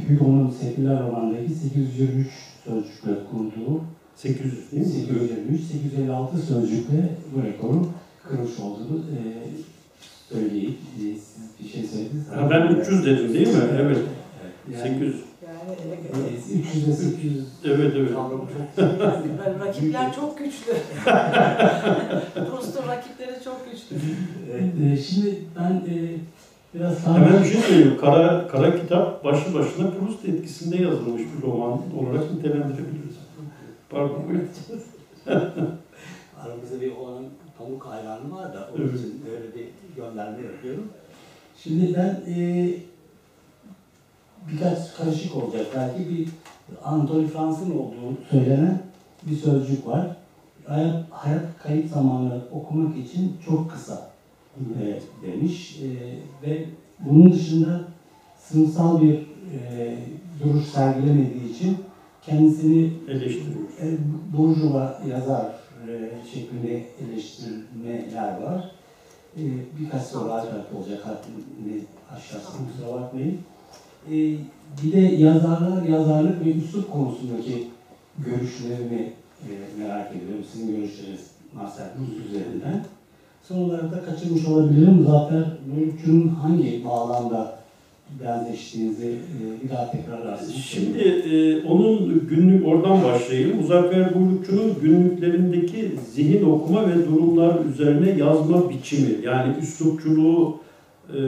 Hugo'nun 0.07 0.49
Seküler 0.49 1.03
romanındaki 1.03 1.55
823 1.55 2.27
sözcükle 2.63 3.11
kurduğu 3.31 3.81
800 4.15 4.71
değil 4.71 4.83
mi? 4.83 4.91
823, 4.91 5.61
856 5.61 6.37
sözcükle 6.37 7.17
bu 7.35 7.43
rekorun 7.43 7.91
kırmış 8.23 8.59
olduğunu 8.59 8.97
e, 8.97 9.21
söyleyip 10.29 10.77
siz 10.97 11.35
bir 11.59 11.69
şey 11.69 11.83
söylediniz. 11.83 12.27
Ha, 12.35 12.49
ben 12.49 12.67
300 12.67 13.05
dedim 13.05 13.33
değil 13.33 13.47
mi? 13.47 13.63
Evet. 13.81 13.97
Yani, 14.71 14.83
800. 14.89 15.15
Yani 15.47 15.71
e, 16.53 16.59
300 16.59 16.87
ile 16.87 16.93
800 16.93 17.45
Evet 17.65 17.93
evet. 17.97 18.11
rakipler 19.65 20.15
çok 20.15 20.37
güçlü. 20.37 20.73
Proust'un 22.49 22.87
rakipleri 22.87 23.43
çok 23.43 23.71
güçlü. 23.71 23.95
E, 24.93 24.97
Şimdi 24.97 25.39
ben 25.59 25.71
e, 25.93 26.15
biraz 26.73 27.07
Hemen 27.07 27.43
bir 27.43 27.49
şey 27.49 27.61
söyleyeyim. 27.61 27.97
Kara, 28.01 28.47
Kara 28.47 28.75
Kitap 28.81 29.23
başlı 29.23 29.53
başına 29.53 29.91
Proust 29.91 30.25
etkisinde 30.25 30.77
yazılmış 30.83 31.21
bir 31.21 31.47
roman 31.47 31.71
olarak 31.97 32.31
nitelendirebiliriz. 32.33 33.17
Pardon 33.89 34.23
buyurun. 34.29 34.47
aramızda 36.43 36.81
bir 36.81 36.91
olan 36.91 37.23
pamuk 37.57 37.85
hayranı 37.85 38.31
var 38.31 38.53
da 38.53 38.69
onun 38.75 38.83
Evet. 38.83 38.99
için 38.99 39.23
öyle 39.31 39.55
bir 39.55 39.67
gönderme 39.97 40.43
yapıyorum. 40.47 40.87
Şimdi 41.63 41.95
ben 41.97 42.33
e, 42.33 42.69
birkaç 44.51 44.93
karışık 44.97 45.35
olacak. 45.35 45.65
Belki 45.75 46.09
bir 46.09 46.27
Anatole 46.83 47.27
Frans'ın 47.27 47.71
olduğu 47.71 48.17
söylenen 48.31 48.79
bir 49.23 49.35
sözcük 49.35 49.87
var. 49.87 50.07
Hayat, 50.65 51.05
hayat 51.09 51.43
kayıp 51.63 51.89
zamanı 51.89 52.41
okumak 52.51 52.97
için 52.97 53.37
çok 53.45 53.71
kısa 53.71 54.09
e, 54.59 54.99
demiş. 55.27 55.79
E, 55.83 55.87
ve 56.47 56.65
bunun 56.99 57.33
dışında 57.33 57.81
sınıfsal 58.39 59.01
bir 59.01 59.13
e, 59.13 59.95
duruş 60.43 60.65
sergilemediği 60.65 61.55
için 61.55 61.77
kendisini 62.25 62.93
Eleştiriyoruz. 63.07 63.71
e, 63.81 63.97
burjuva 64.37 65.01
yazar 65.09 65.45
e, 65.87 66.11
şeklinde 66.33 66.83
eleştirmeler 67.01 68.41
var. 68.41 68.71
E, 69.37 69.43
birkaç 69.79 70.03
soru 70.03 70.31
alta 70.31 70.65
olacak 70.77 71.05
haddini 71.05 71.81
aşağısını 72.15 72.67
kusura 72.67 73.01
bakmayın. 73.01 73.37
E, 74.11 74.15
bir 74.83 74.91
de 74.91 74.99
yazarlar, 74.99 75.83
yazarlık 75.83 76.45
ve 76.45 76.51
üslup 76.53 76.91
konusundaki 76.91 77.67
görüşlerini 78.17 79.13
e, 79.43 79.49
merak 79.79 80.15
ediyorum. 80.15 80.45
Sizin 80.51 80.75
görüşleriniz 80.75 81.27
Marcel 81.53 81.93
Proust 81.93 82.29
üzerinden. 82.29 82.85
Son 83.47 83.57
olarak 83.57 83.91
da 83.91 84.05
kaçırmış 84.05 84.45
olabilirim. 84.45 84.93
Muzaffer 84.93 85.45
Bölükçü'nün 85.75 86.27
hangi 86.27 86.85
bağlamda 86.85 87.56
benzeştiğinizi 88.23 89.07
e, 89.07 89.63
bir 89.63 89.69
daha 89.69 89.91
tekrarlarsınız. 89.91 90.55
Şimdi 90.55 90.99
e, 90.99 91.63
onun 91.63 92.27
günlük 92.29 92.67
oradan 92.67 93.03
başlayayım. 93.03 93.57
Muzaffer 93.57 94.15
Buyrukçu'nun 94.15 94.73
günlüklerindeki 94.81 95.91
zihin 96.11 96.45
okuma 96.45 96.89
ve 96.89 97.05
durumlar 97.05 97.65
üzerine 97.65 98.09
yazma 98.09 98.69
biçimi 98.69 99.25
yani 99.25 99.53
üslupçuluğu 99.61 100.59
e, 101.09 101.19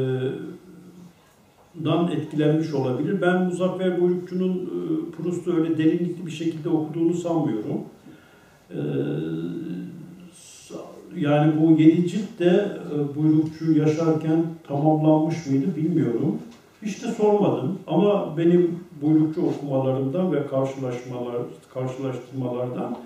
dan 1.85 2.11
etkilenmiş 2.11 2.73
olabilir. 2.73 3.21
Ben 3.21 3.43
Muzaffer 3.43 4.01
Buyrukçu'nun 4.01 4.55
e, 4.55 5.11
Proust'u 5.11 5.55
öyle 5.55 5.77
derinlikli 5.77 6.25
bir 6.25 6.31
şekilde 6.31 6.69
okuduğunu 6.69 7.13
sanmıyorum. 7.13 7.81
E, 8.71 8.79
yani 11.17 11.53
bu 11.61 11.81
yedi 11.81 12.07
cilt 12.07 12.39
de 12.39 12.67
e, 12.93 13.15
Buyrukçu 13.15 13.71
yaşarken 13.71 14.45
tamamlanmış 14.67 15.45
mıydı 15.45 15.75
bilmiyorum. 15.75 16.39
Hiç 16.81 17.03
de 17.03 17.11
sormadım 17.11 17.79
ama 17.87 18.37
benim 18.37 18.79
buyrukçu 19.01 19.41
okumalarımdan 19.41 20.33
ve 20.33 20.47
karşılaşmalar, 20.47 21.35
karşılaştırmalardan 21.73 22.97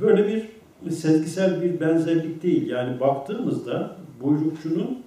böyle 0.00 0.28
bir 0.28 0.48
sezgisel 0.90 1.62
bir 1.62 1.80
benzerlik 1.80 2.42
değil. 2.42 2.70
Yani 2.70 3.00
baktığımızda 3.00 3.96
buyrukçunun 4.22 4.98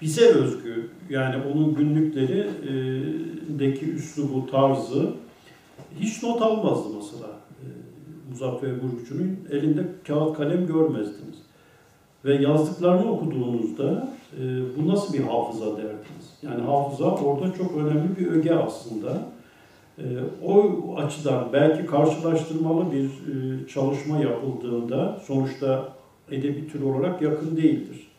bize 0.00 0.28
özgü 0.28 0.90
yani 1.10 1.36
onun 1.54 1.74
günlüklerindeki 1.74 3.92
üslubu, 3.92 4.50
tarzı 4.50 5.10
hiç 6.00 6.22
not 6.22 6.42
almazdı 6.42 6.88
mesela. 6.96 7.28
E, 7.60 7.66
Muzaffer 8.30 8.82
Buyrukçu'nun 8.82 9.38
elinde 9.50 9.86
kağıt 10.06 10.36
kalem 10.36 10.66
görmezdiniz. 10.66 11.38
Ve 12.24 12.34
yazdıklarını 12.34 13.12
okuduğunuzda 13.12 14.08
e, 14.40 14.42
bu 14.78 14.88
nasıl 14.88 15.14
bir 15.14 15.20
hafıza 15.20 15.76
derdiniz? 15.76 16.19
Yani 16.42 16.62
hafıza 16.62 17.04
orada 17.04 17.54
çok 17.54 17.76
önemli 17.76 18.16
bir 18.18 18.26
öge 18.26 18.54
aslında. 18.54 19.22
E, 19.98 20.04
o 20.44 20.76
açıdan 20.96 21.48
belki 21.52 21.86
karşılaştırmalı 21.86 22.92
bir 22.92 23.04
e, 23.04 23.66
çalışma 23.68 24.18
yapıldığında 24.18 25.20
sonuçta 25.26 25.88
edebi 26.30 26.68
tür 26.68 26.82
olarak 26.82 27.22
yakın 27.22 27.56
değildir. 27.56 28.10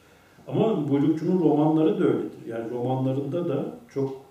Ama 0.48 0.90
Buyrukçu'nun 0.90 1.40
romanları 1.40 2.00
da 2.00 2.04
öyledir. 2.04 2.46
Yani 2.48 2.70
romanlarında 2.70 3.50
da 3.50 3.66
çok 3.94 4.22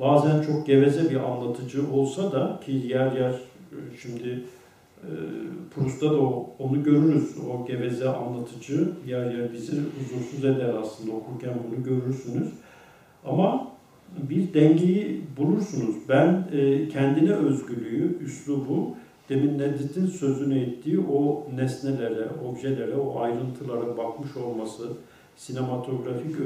bazen 0.00 0.42
çok 0.42 0.66
geveze 0.66 1.10
bir 1.10 1.16
anlatıcı 1.16 1.92
olsa 1.92 2.32
da 2.32 2.60
ki 2.66 2.72
yer 2.72 3.12
yer 3.12 3.30
e, 3.30 3.96
şimdi 4.02 4.44
e, 5.02 5.10
Proust'ta 5.74 6.10
da 6.10 6.20
onu 6.58 6.82
görürüz. 6.82 7.36
O 7.38 7.66
geveze 7.66 8.08
anlatıcı 8.08 8.88
yer 9.06 9.30
yer 9.30 9.52
bizi 9.52 9.72
huzursuz 9.72 10.44
eder 10.44 10.74
aslında 10.80 11.12
okurken 11.12 11.54
bunu 11.66 11.84
görürsünüz. 11.84 12.48
Ama 13.26 13.66
bir 14.28 14.54
dengeyi 14.54 15.20
bulursunuz. 15.36 15.96
Ben 16.08 16.48
e, 16.52 16.88
kendine 16.88 17.32
özgürlüğü, 17.32 18.18
üslubu, 18.20 18.94
demin 19.28 19.58
Nedret'in 19.58 20.06
sözünü 20.06 20.60
ettiği 20.60 21.00
o 21.00 21.46
nesnelere, 21.54 22.28
objelere, 22.48 22.96
o 22.96 23.20
ayrıntılara 23.20 23.96
bakmış 23.96 24.36
olması, 24.36 24.88
sinematografik 25.36 26.36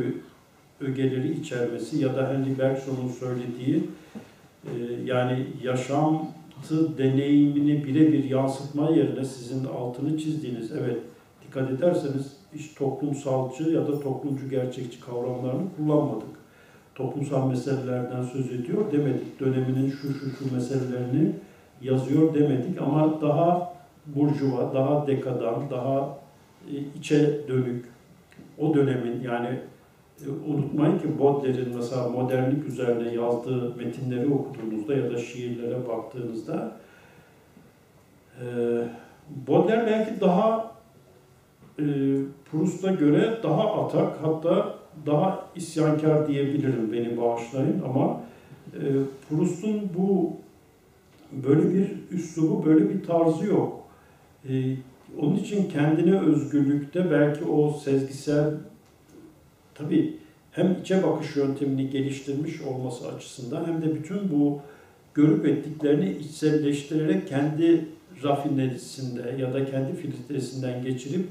ögeleri 0.81 1.41
içermesi 1.41 1.99
ya 1.99 2.17
da 2.17 2.29
Henry 2.29 2.59
Bergson'un 2.59 3.09
söylediği 3.09 3.85
e, 4.65 4.71
yani 5.05 5.47
yaşantı 5.63 6.99
deneyimini 6.99 7.85
birebir 7.85 8.25
yansıtma 8.25 8.91
yerine 8.91 9.25
sizin 9.25 9.65
altını 9.65 10.19
çizdiğiniz, 10.19 10.73
evet 10.73 10.99
dikkat 11.47 11.71
ederseniz 11.71 12.37
hiç 12.55 12.75
toplumsalcı 12.75 13.71
ya 13.71 13.89
da 13.89 14.01
toplumcu 14.01 14.51
gerçekçi 14.51 15.01
kavramlarını 15.01 15.63
kullanmadık. 15.77 16.40
Toplumsal 16.95 17.49
meselelerden 17.49 18.23
söz 18.23 18.53
ediyor 18.53 18.93
demedik. 18.93 19.41
Döneminin 19.41 19.91
şu 19.91 20.15
şu 20.15 20.31
şu 20.31 20.55
meselelerini 20.55 21.33
yazıyor 21.83 22.35
demedik 22.35 22.83
ama 22.83 23.21
daha 23.21 23.75
burjuva, 24.07 24.75
daha 24.75 25.07
dekadan, 25.07 25.71
daha 25.71 26.19
e, 26.71 26.75
içe 26.99 27.49
dönük 27.49 27.85
o 28.59 28.75
dönemin 28.75 29.23
yani 29.23 29.61
e, 30.27 30.31
unutmayın 30.53 30.99
ki 30.99 31.19
Baudelaire'in 31.19 31.77
mesela 31.77 32.09
modernlik 32.09 32.69
üzerine 32.69 33.15
yazdığı 33.15 33.77
metinleri 33.77 34.35
okuduğunuzda 34.35 34.95
ya 34.95 35.11
da 35.11 35.19
şiirlere 35.19 35.89
baktığınızda 35.89 36.73
e, 38.41 38.47
Baudelaire 39.49 39.87
belki 39.87 40.21
daha 40.21 40.73
e, 41.79 41.85
Proust'a 42.51 42.93
göre 42.93 43.39
daha 43.43 43.85
atak 43.85 44.17
hatta 44.23 44.80
daha 45.07 45.47
isyankar 45.57 46.29
diyebilirim 46.29 46.93
beni 46.93 47.17
bağışlayın 47.17 47.83
ama 47.85 48.21
e, 48.75 48.81
Proust'un 49.29 49.91
bu 49.99 50.37
böyle 51.33 51.75
bir 51.75 51.91
üslubu, 52.11 52.67
böyle 52.67 52.89
bir 52.89 53.05
tarzı 53.05 53.47
yok. 53.47 53.81
E, 54.49 54.77
onun 55.19 55.37
için 55.37 55.69
kendine 55.71 56.21
özgürlükte 56.21 57.11
belki 57.11 57.45
o 57.45 57.73
sezgisel 57.73 58.55
tabii 59.75 60.17
hem 60.53 60.77
içe 60.83 61.03
bakış 61.03 61.37
yöntemini 61.37 61.91
geliştirmiş 61.91 62.61
olması 62.61 63.09
açısından 63.09 63.65
hem 63.67 63.83
de 63.83 63.95
bütün 63.95 64.31
bu 64.33 64.61
görüp 65.15 65.47
ettiklerini 65.47 66.13
içselleştirerek 66.13 67.29
kendi 67.29 67.87
rafinerisinde 68.23 69.37
ya 69.39 69.55
da 69.55 69.71
kendi 69.71 69.97
filtresinden 69.97 70.83
geçirip 70.83 71.27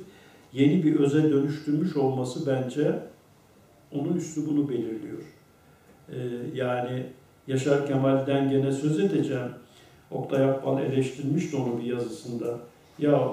yeni 0.54 0.84
bir 0.84 0.96
öze 0.96 1.24
dönüştürmüş 1.24 1.96
olması 1.98 2.48
bence 2.48 3.00
onun 3.92 4.14
üslubunu 4.14 4.70
belirliyor. 4.70 5.22
Ee, 6.10 6.18
yani 6.54 7.06
Yaşar 7.48 7.88
Kemal'den 7.88 8.50
gene 8.50 8.72
söz 8.72 9.00
edeceğim. 9.00 9.52
Oktay 10.12 10.50
Akbal 10.50 10.82
eleştirmişti 10.82 11.58
onu 11.58 11.80
bir 11.82 11.84
yazısında. 11.84 12.60
Ya 13.00 13.32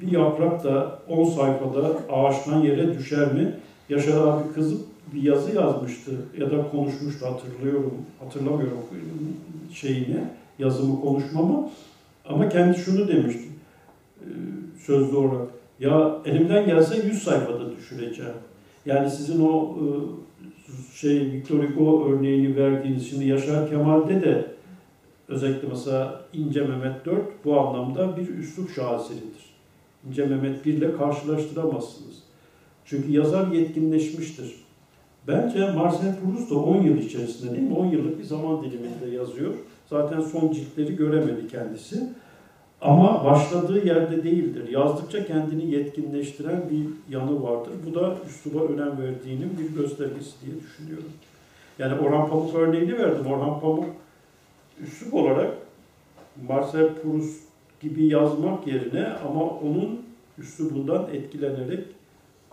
bir 0.00 0.12
yaprak 0.12 0.64
da 0.64 0.98
10 1.08 1.24
sayfada 1.24 1.92
ağaçtan 2.12 2.60
yere 2.60 2.98
düşer 2.98 3.32
mi? 3.32 3.54
Yaşar 3.88 4.26
abi 4.26 4.52
kızıp 4.54 4.80
bir 5.14 5.22
yazı 5.22 5.56
yazmıştı 5.56 6.10
ya 6.38 6.50
da 6.50 6.70
konuşmuştu 6.70 7.26
hatırlıyorum. 7.26 7.94
Hatırlamıyorum 8.20 8.78
şeyini, 9.72 10.24
yazımı 10.58 11.00
konuşmamı. 11.00 11.70
Ama 12.24 12.48
kendi 12.48 12.78
şunu 12.78 13.08
demişti 13.08 13.48
e, 14.20 14.26
sözlü 14.86 15.16
olarak. 15.16 15.48
Ya 15.80 16.16
elimden 16.24 16.66
gelse 16.66 17.06
100 17.06 17.22
sayfada 17.22 17.76
düşüreceğim. 17.76 18.32
Yani 18.86 19.10
sizin 19.10 19.44
o 19.46 19.76
e, 19.78 19.84
şey 20.94 21.20
Victor 21.32 21.64
Hugo 21.64 22.08
örneğini 22.08 22.56
verdiğiniz 22.56 23.10
şimdi 23.10 23.24
Yaşar 23.24 23.70
Kemal'de 23.70 24.22
de 24.22 24.46
özellikle 25.28 25.68
mesela 25.68 26.24
İnce 26.32 26.60
Mehmet 26.60 27.04
4 27.04 27.44
bu 27.44 27.60
anlamda 27.60 28.16
bir 28.16 28.28
üslup 28.28 28.70
şaheseridir. 28.74 29.50
İnce 30.08 30.26
Mehmet 30.26 30.66
1 30.66 30.74
ile 30.74 30.96
karşılaştıramazsınız. 30.96 32.22
Çünkü 32.84 33.12
yazar 33.12 33.52
yetkinleşmiştir. 33.52 34.54
Bence 35.28 35.72
Marcel 35.72 36.16
Proust 36.20 36.50
da 36.50 36.54
10 36.54 36.82
yıl 36.82 36.98
içerisinde 36.98 37.52
değil 37.52 37.68
mi? 37.68 37.74
10 37.74 37.86
yıllık 37.86 38.18
bir 38.18 38.24
zaman 38.24 38.62
diliminde 38.62 39.16
yazıyor. 39.16 39.54
Zaten 39.86 40.20
son 40.20 40.52
ciltleri 40.52 40.96
göremedi 40.96 41.48
kendisi. 41.48 42.08
Ama 42.80 43.24
başladığı 43.24 43.86
yerde 43.86 44.24
değildir. 44.24 44.68
Yazdıkça 44.68 45.26
kendini 45.26 45.70
yetkinleştiren 45.70 46.62
bir 46.70 47.14
yanı 47.14 47.42
vardır. 47.42 47.72
Bu 47.86 47.94
da 47.94 48.16
üsluba 48.26 48.64
önem 48.64 49.02
verdiğinin 49.02 49.58
bir 49.58 49.82
göstergesi 49.82 50.46
diye 50.46 50.60
düşünüyorum. 50.60 51.12
Yani 51.78 52.00
Orhan 52.00 52.30
Pamuk 52.30 52.54
örneğini 52.54 52.98
verdim. 52.98 53.26
Orhan 53.26 53.60
Pamuk 53.60 53.86
üslup 54.82 55.14
olarak 55.14 55.54
Marcel 56.48 56.94
Proust 56.94 57.40
gibi 57.80 58.06
yazmak 58.06 58.66
yerine 58.66 59.06
ama 59.28 59.44
onun 59.44 60.02
üslubundan 60.38 61.08
etkilenerek 61.12 61.84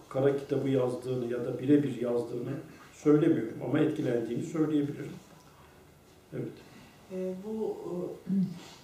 kara 0.09 0.37
kitabı 0.37 0.69
yazdığını 0.69 1.31
ya 1.31 1.45
da 1.45 1.59
birebir 1.59 2.01
yazdığını 2.01 2.51
söylemiyorum 2.93 3.57
ama 3.65 3.79
etkilendiğini 3.79 4.43
söyleyebilirim. 4.43 5.11
Evet. 6.33 6.66
E, 7.11 7.33
bu 7.45 7.77
e, 7.85 7.93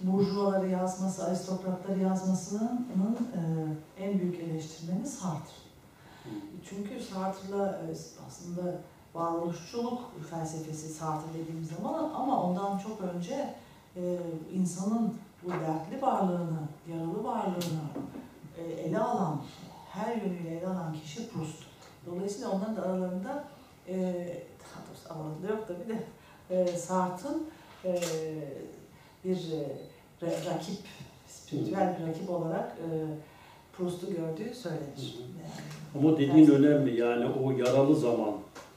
burjuvaları 0.00 0.68
yazması, 0.68 1.24
aristokratları 1.24 2.00
yazmasının 2.00 2.88
e, 3.98 4.04
en 4.04 4.20
büyük 4.20 4.40
eleştirmeni 4.40 5.06
Sartre. 5.06 5.54
Çünkü 6.68 7.00
Sartre'la 7.00 7.66
e, 7.66 7.92
aslında 8.26 8.80
varoluşçuluk 9.14 10.12
felsefesi 10.30 10.88
Sartre 10.88 11.40
dediğimiz 11.40 11.68
zaman 11.68 12.10
ama 12.14 12.42
ondan 12.42 12.78
çok 12.78 13.00
önce 13.00 13.54
e, 13.96 14.18
insanın 14.52 15.14
bu 15.44 15.50
dertli 15.50 16.02
varlığını, 16.02 16.68
yaralı 16.92 17.24
varlığını 17.24 17.84
e, 18.58 18.62
ele 18.62 18.98
alan, 18.98 19.40
her 19.90 20.16
yönüyle 20.16 20.50
ele 20.58 20.66
alan 20.66 20.92
kişi 20.92 21.28
Proust. 21.28 21.64
Dolayısıyla 22.06 22.50
onların 22.50 22.76
da 22.76 22.82
aralarında 22.82 23.44
e, 23.88 23.94
daha 23.94 24.86
doğrusu 24.88 25.14
aralarında 25.14 25.46
yok 25.46 25.68
tabii 25.68 25.88
de 25.88 26.04
e, 26.50 26.76
Sartre'ın 26.76 27.48
e, 27.84 27.94
bir 29.24 29.36
e, 29.36 29.66
ra- 30.22 30.46
rakip, 30.54 30.78
spiritüel 31.28 31.96
bir 32.00 32.06
rakip 32.06 32.30
olarak 32.30 32.68
e, 32.72 32.88
Proust'u 33.76 34.06
gördüğü 34.06 34.54
söylenir. 34.54 35.18
Yani, 35.18 36.08
Ama 36.08 36.18
dediğin 36.18 36.50
önemli 36.50 37.00
yani 37.00 37.26
o 37.44 37.50
yaralı 37.50 37.96
zaman. 37.96 38.34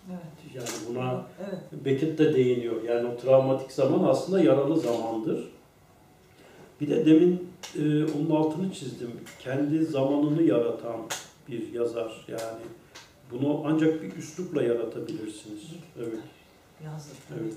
evet. 0.09 0.55
Yani 0.55 0.67
buna 0.89 1.25
Evet. 1.47 1.85
Beckett 1.85 2.17
de 2.19 2.34
değiniyor. 2.34 2.84
Yani 2.84 3.07
o 3.07 3.17
travmatik 3.17 3.71
zaman 3.71 4.03
aslında 4.03 4.39
yaralı 4.43 4.79
zamandır. 4.79 5.51
Bir 6.81 6.89
de 6.89 7.05
demin 7.05 7.49
e, 7.75 7.81
onun 8.05 8.29
altını 8.35 8.73
çizdim. 8.73 9.11
Kendi 9.39 9.85
zamanını 9.85 10.43
yaratan 10.43 10.95
bir 11.49 11.73
yazar 11.73 12.25
yani. 12.27 12.61
Bunu 13.31 13.63
ancak 13.65 14.03
bir 14.03 14.15
üslupla 14.15 14.63
yaratabilirsiniz. 14.63 15.61
Evet, 15.99 16.19
Yazdı. 16.85 17.09
evet. 17.41 17.53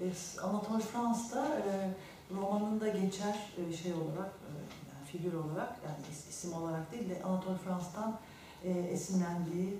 E, 0.00 0.04
Anatole 0.42 0.82
Frans'ta 0.82 1.46
e, 1.46 1.90
romanında 2.36 2.88
geçer 2.88 3.36
e, 3.58 3.72
şey 3.72 3.92
olarak, 3.92 4.32
e, 4.48 4.50
yani 4.88 5.06
figür 5.12 5.32
olarak, 5.32 5.76
yani 5.84 5.96
is- 6.12 6.28
isim 6.28 6.52
olarak 6.54 6.92
değil 6.92 7.10
de 7.10 7.22
Anatole 7.22 7.58
Frans'tan 7.58 8.18
e, 8.64 8.70
esinlendiği 8.70 9.78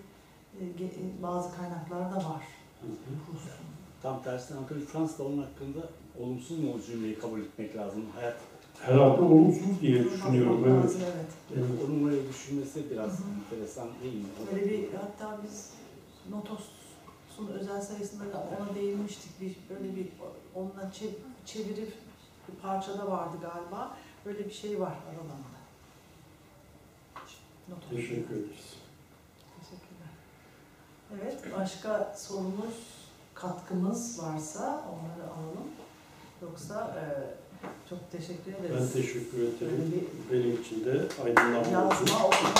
e, 0.61 0.65
e, 0.85 1.23
bazı 1.23 1.57
kaynaklar 1.57 2.11
da 2.11 2.17
var. 2.17 2.43
Hı 2.81 2.87
hı. 2.87 3.15
Proust'un. 3.27 3.53
Tam 4.03 4.23
tersine 4.23 4.59
Anatole 4.59 4.81
Fransız'da 4.81 5.25
onun 5.25 5.39
hakkında 5.39 5.81
olumsuz 6.21 6.59
mu 6.59 6.73
o 6.77 6.81
cümleyi 6.87 7.19
kabul 7.19 7.41
etmek 7.41 7.77
lazım? 7.77 8.03
Hayat 8.15 8.37
Herhalde 8.81 9.23
olumsuz 9.23 9.81
diye 9.81 10.05
düşünüyorum. 10.05 10.65
Evet. 10.67 10.85
lazım, 10.85 11.01
evet. 11.05 11.27
evet. 11.57 11.65
onun 11.87 12.09
öyle 12.11 12.29
düşünmesi 12.29 12.91
biraz 12.91 13.11
Hı 13.19 13.23
hı. 13.23 13.29
enteresan 13.55 13.89
değil 14.03 14.15
mi? 14.15 14.25
Böyle 14.53 14.71
bir 14.71 14.85
hatta 14.95 15.39
biz 15.45 15.71
Notos'un 17.43 17.59
özel 17.61 17.81
sayısında 17.83 18.33
da 18.33 18.47
ona 18.61 18.75
değinmiştik. 18.75 19.41
Bir, 19.41 19.57
böyle 19.71 19.97
bir 19.97 20.07
çev- 20.93 21.15
çevirip 21.47 21.93
bir 22.49 22.55
parçada 22.63 23.11
vardı 23.11 23.37
galiba. 23.43 23.97
Böyle 24.27 24.45
bir 24.45 24.53
şey 24.53 24.81
var 24.81 24.93
aralarında. 25.09 25.53
Notos. 27.69 27.91
Teşekkür 27.91 28.35
ederiz. 28.35 28.75
Teşekkürler. 29.61 30.13
Evet, 31.23 31.39
başka 31.59 32.15
sorumuz, 32.19 32.75
katkımız 33.35 34.23
varsa 34.23 34.85
onları 34.89 35.31
alalım. 35.33 35.69
Yoksa 36.43 36.97
e, 37.01 37.05
çok 37.91 38.13
teşekkür 38.13 38.53
Ben 38.63 38.67
ederiz. 38.67 38.93
teşekkür 38.93 39.39
Böyle 39.39 39.49
ederim. 39.57 40.07
bir 40.31 40.37
Benim 40.37 40.63
için 40.63 40.85
de 40.85 41.03
aydınlanma 41.25 41.59
oldu. 41.59 41.69
yazma, 41.73 42.27
okuma. 42.27 42.53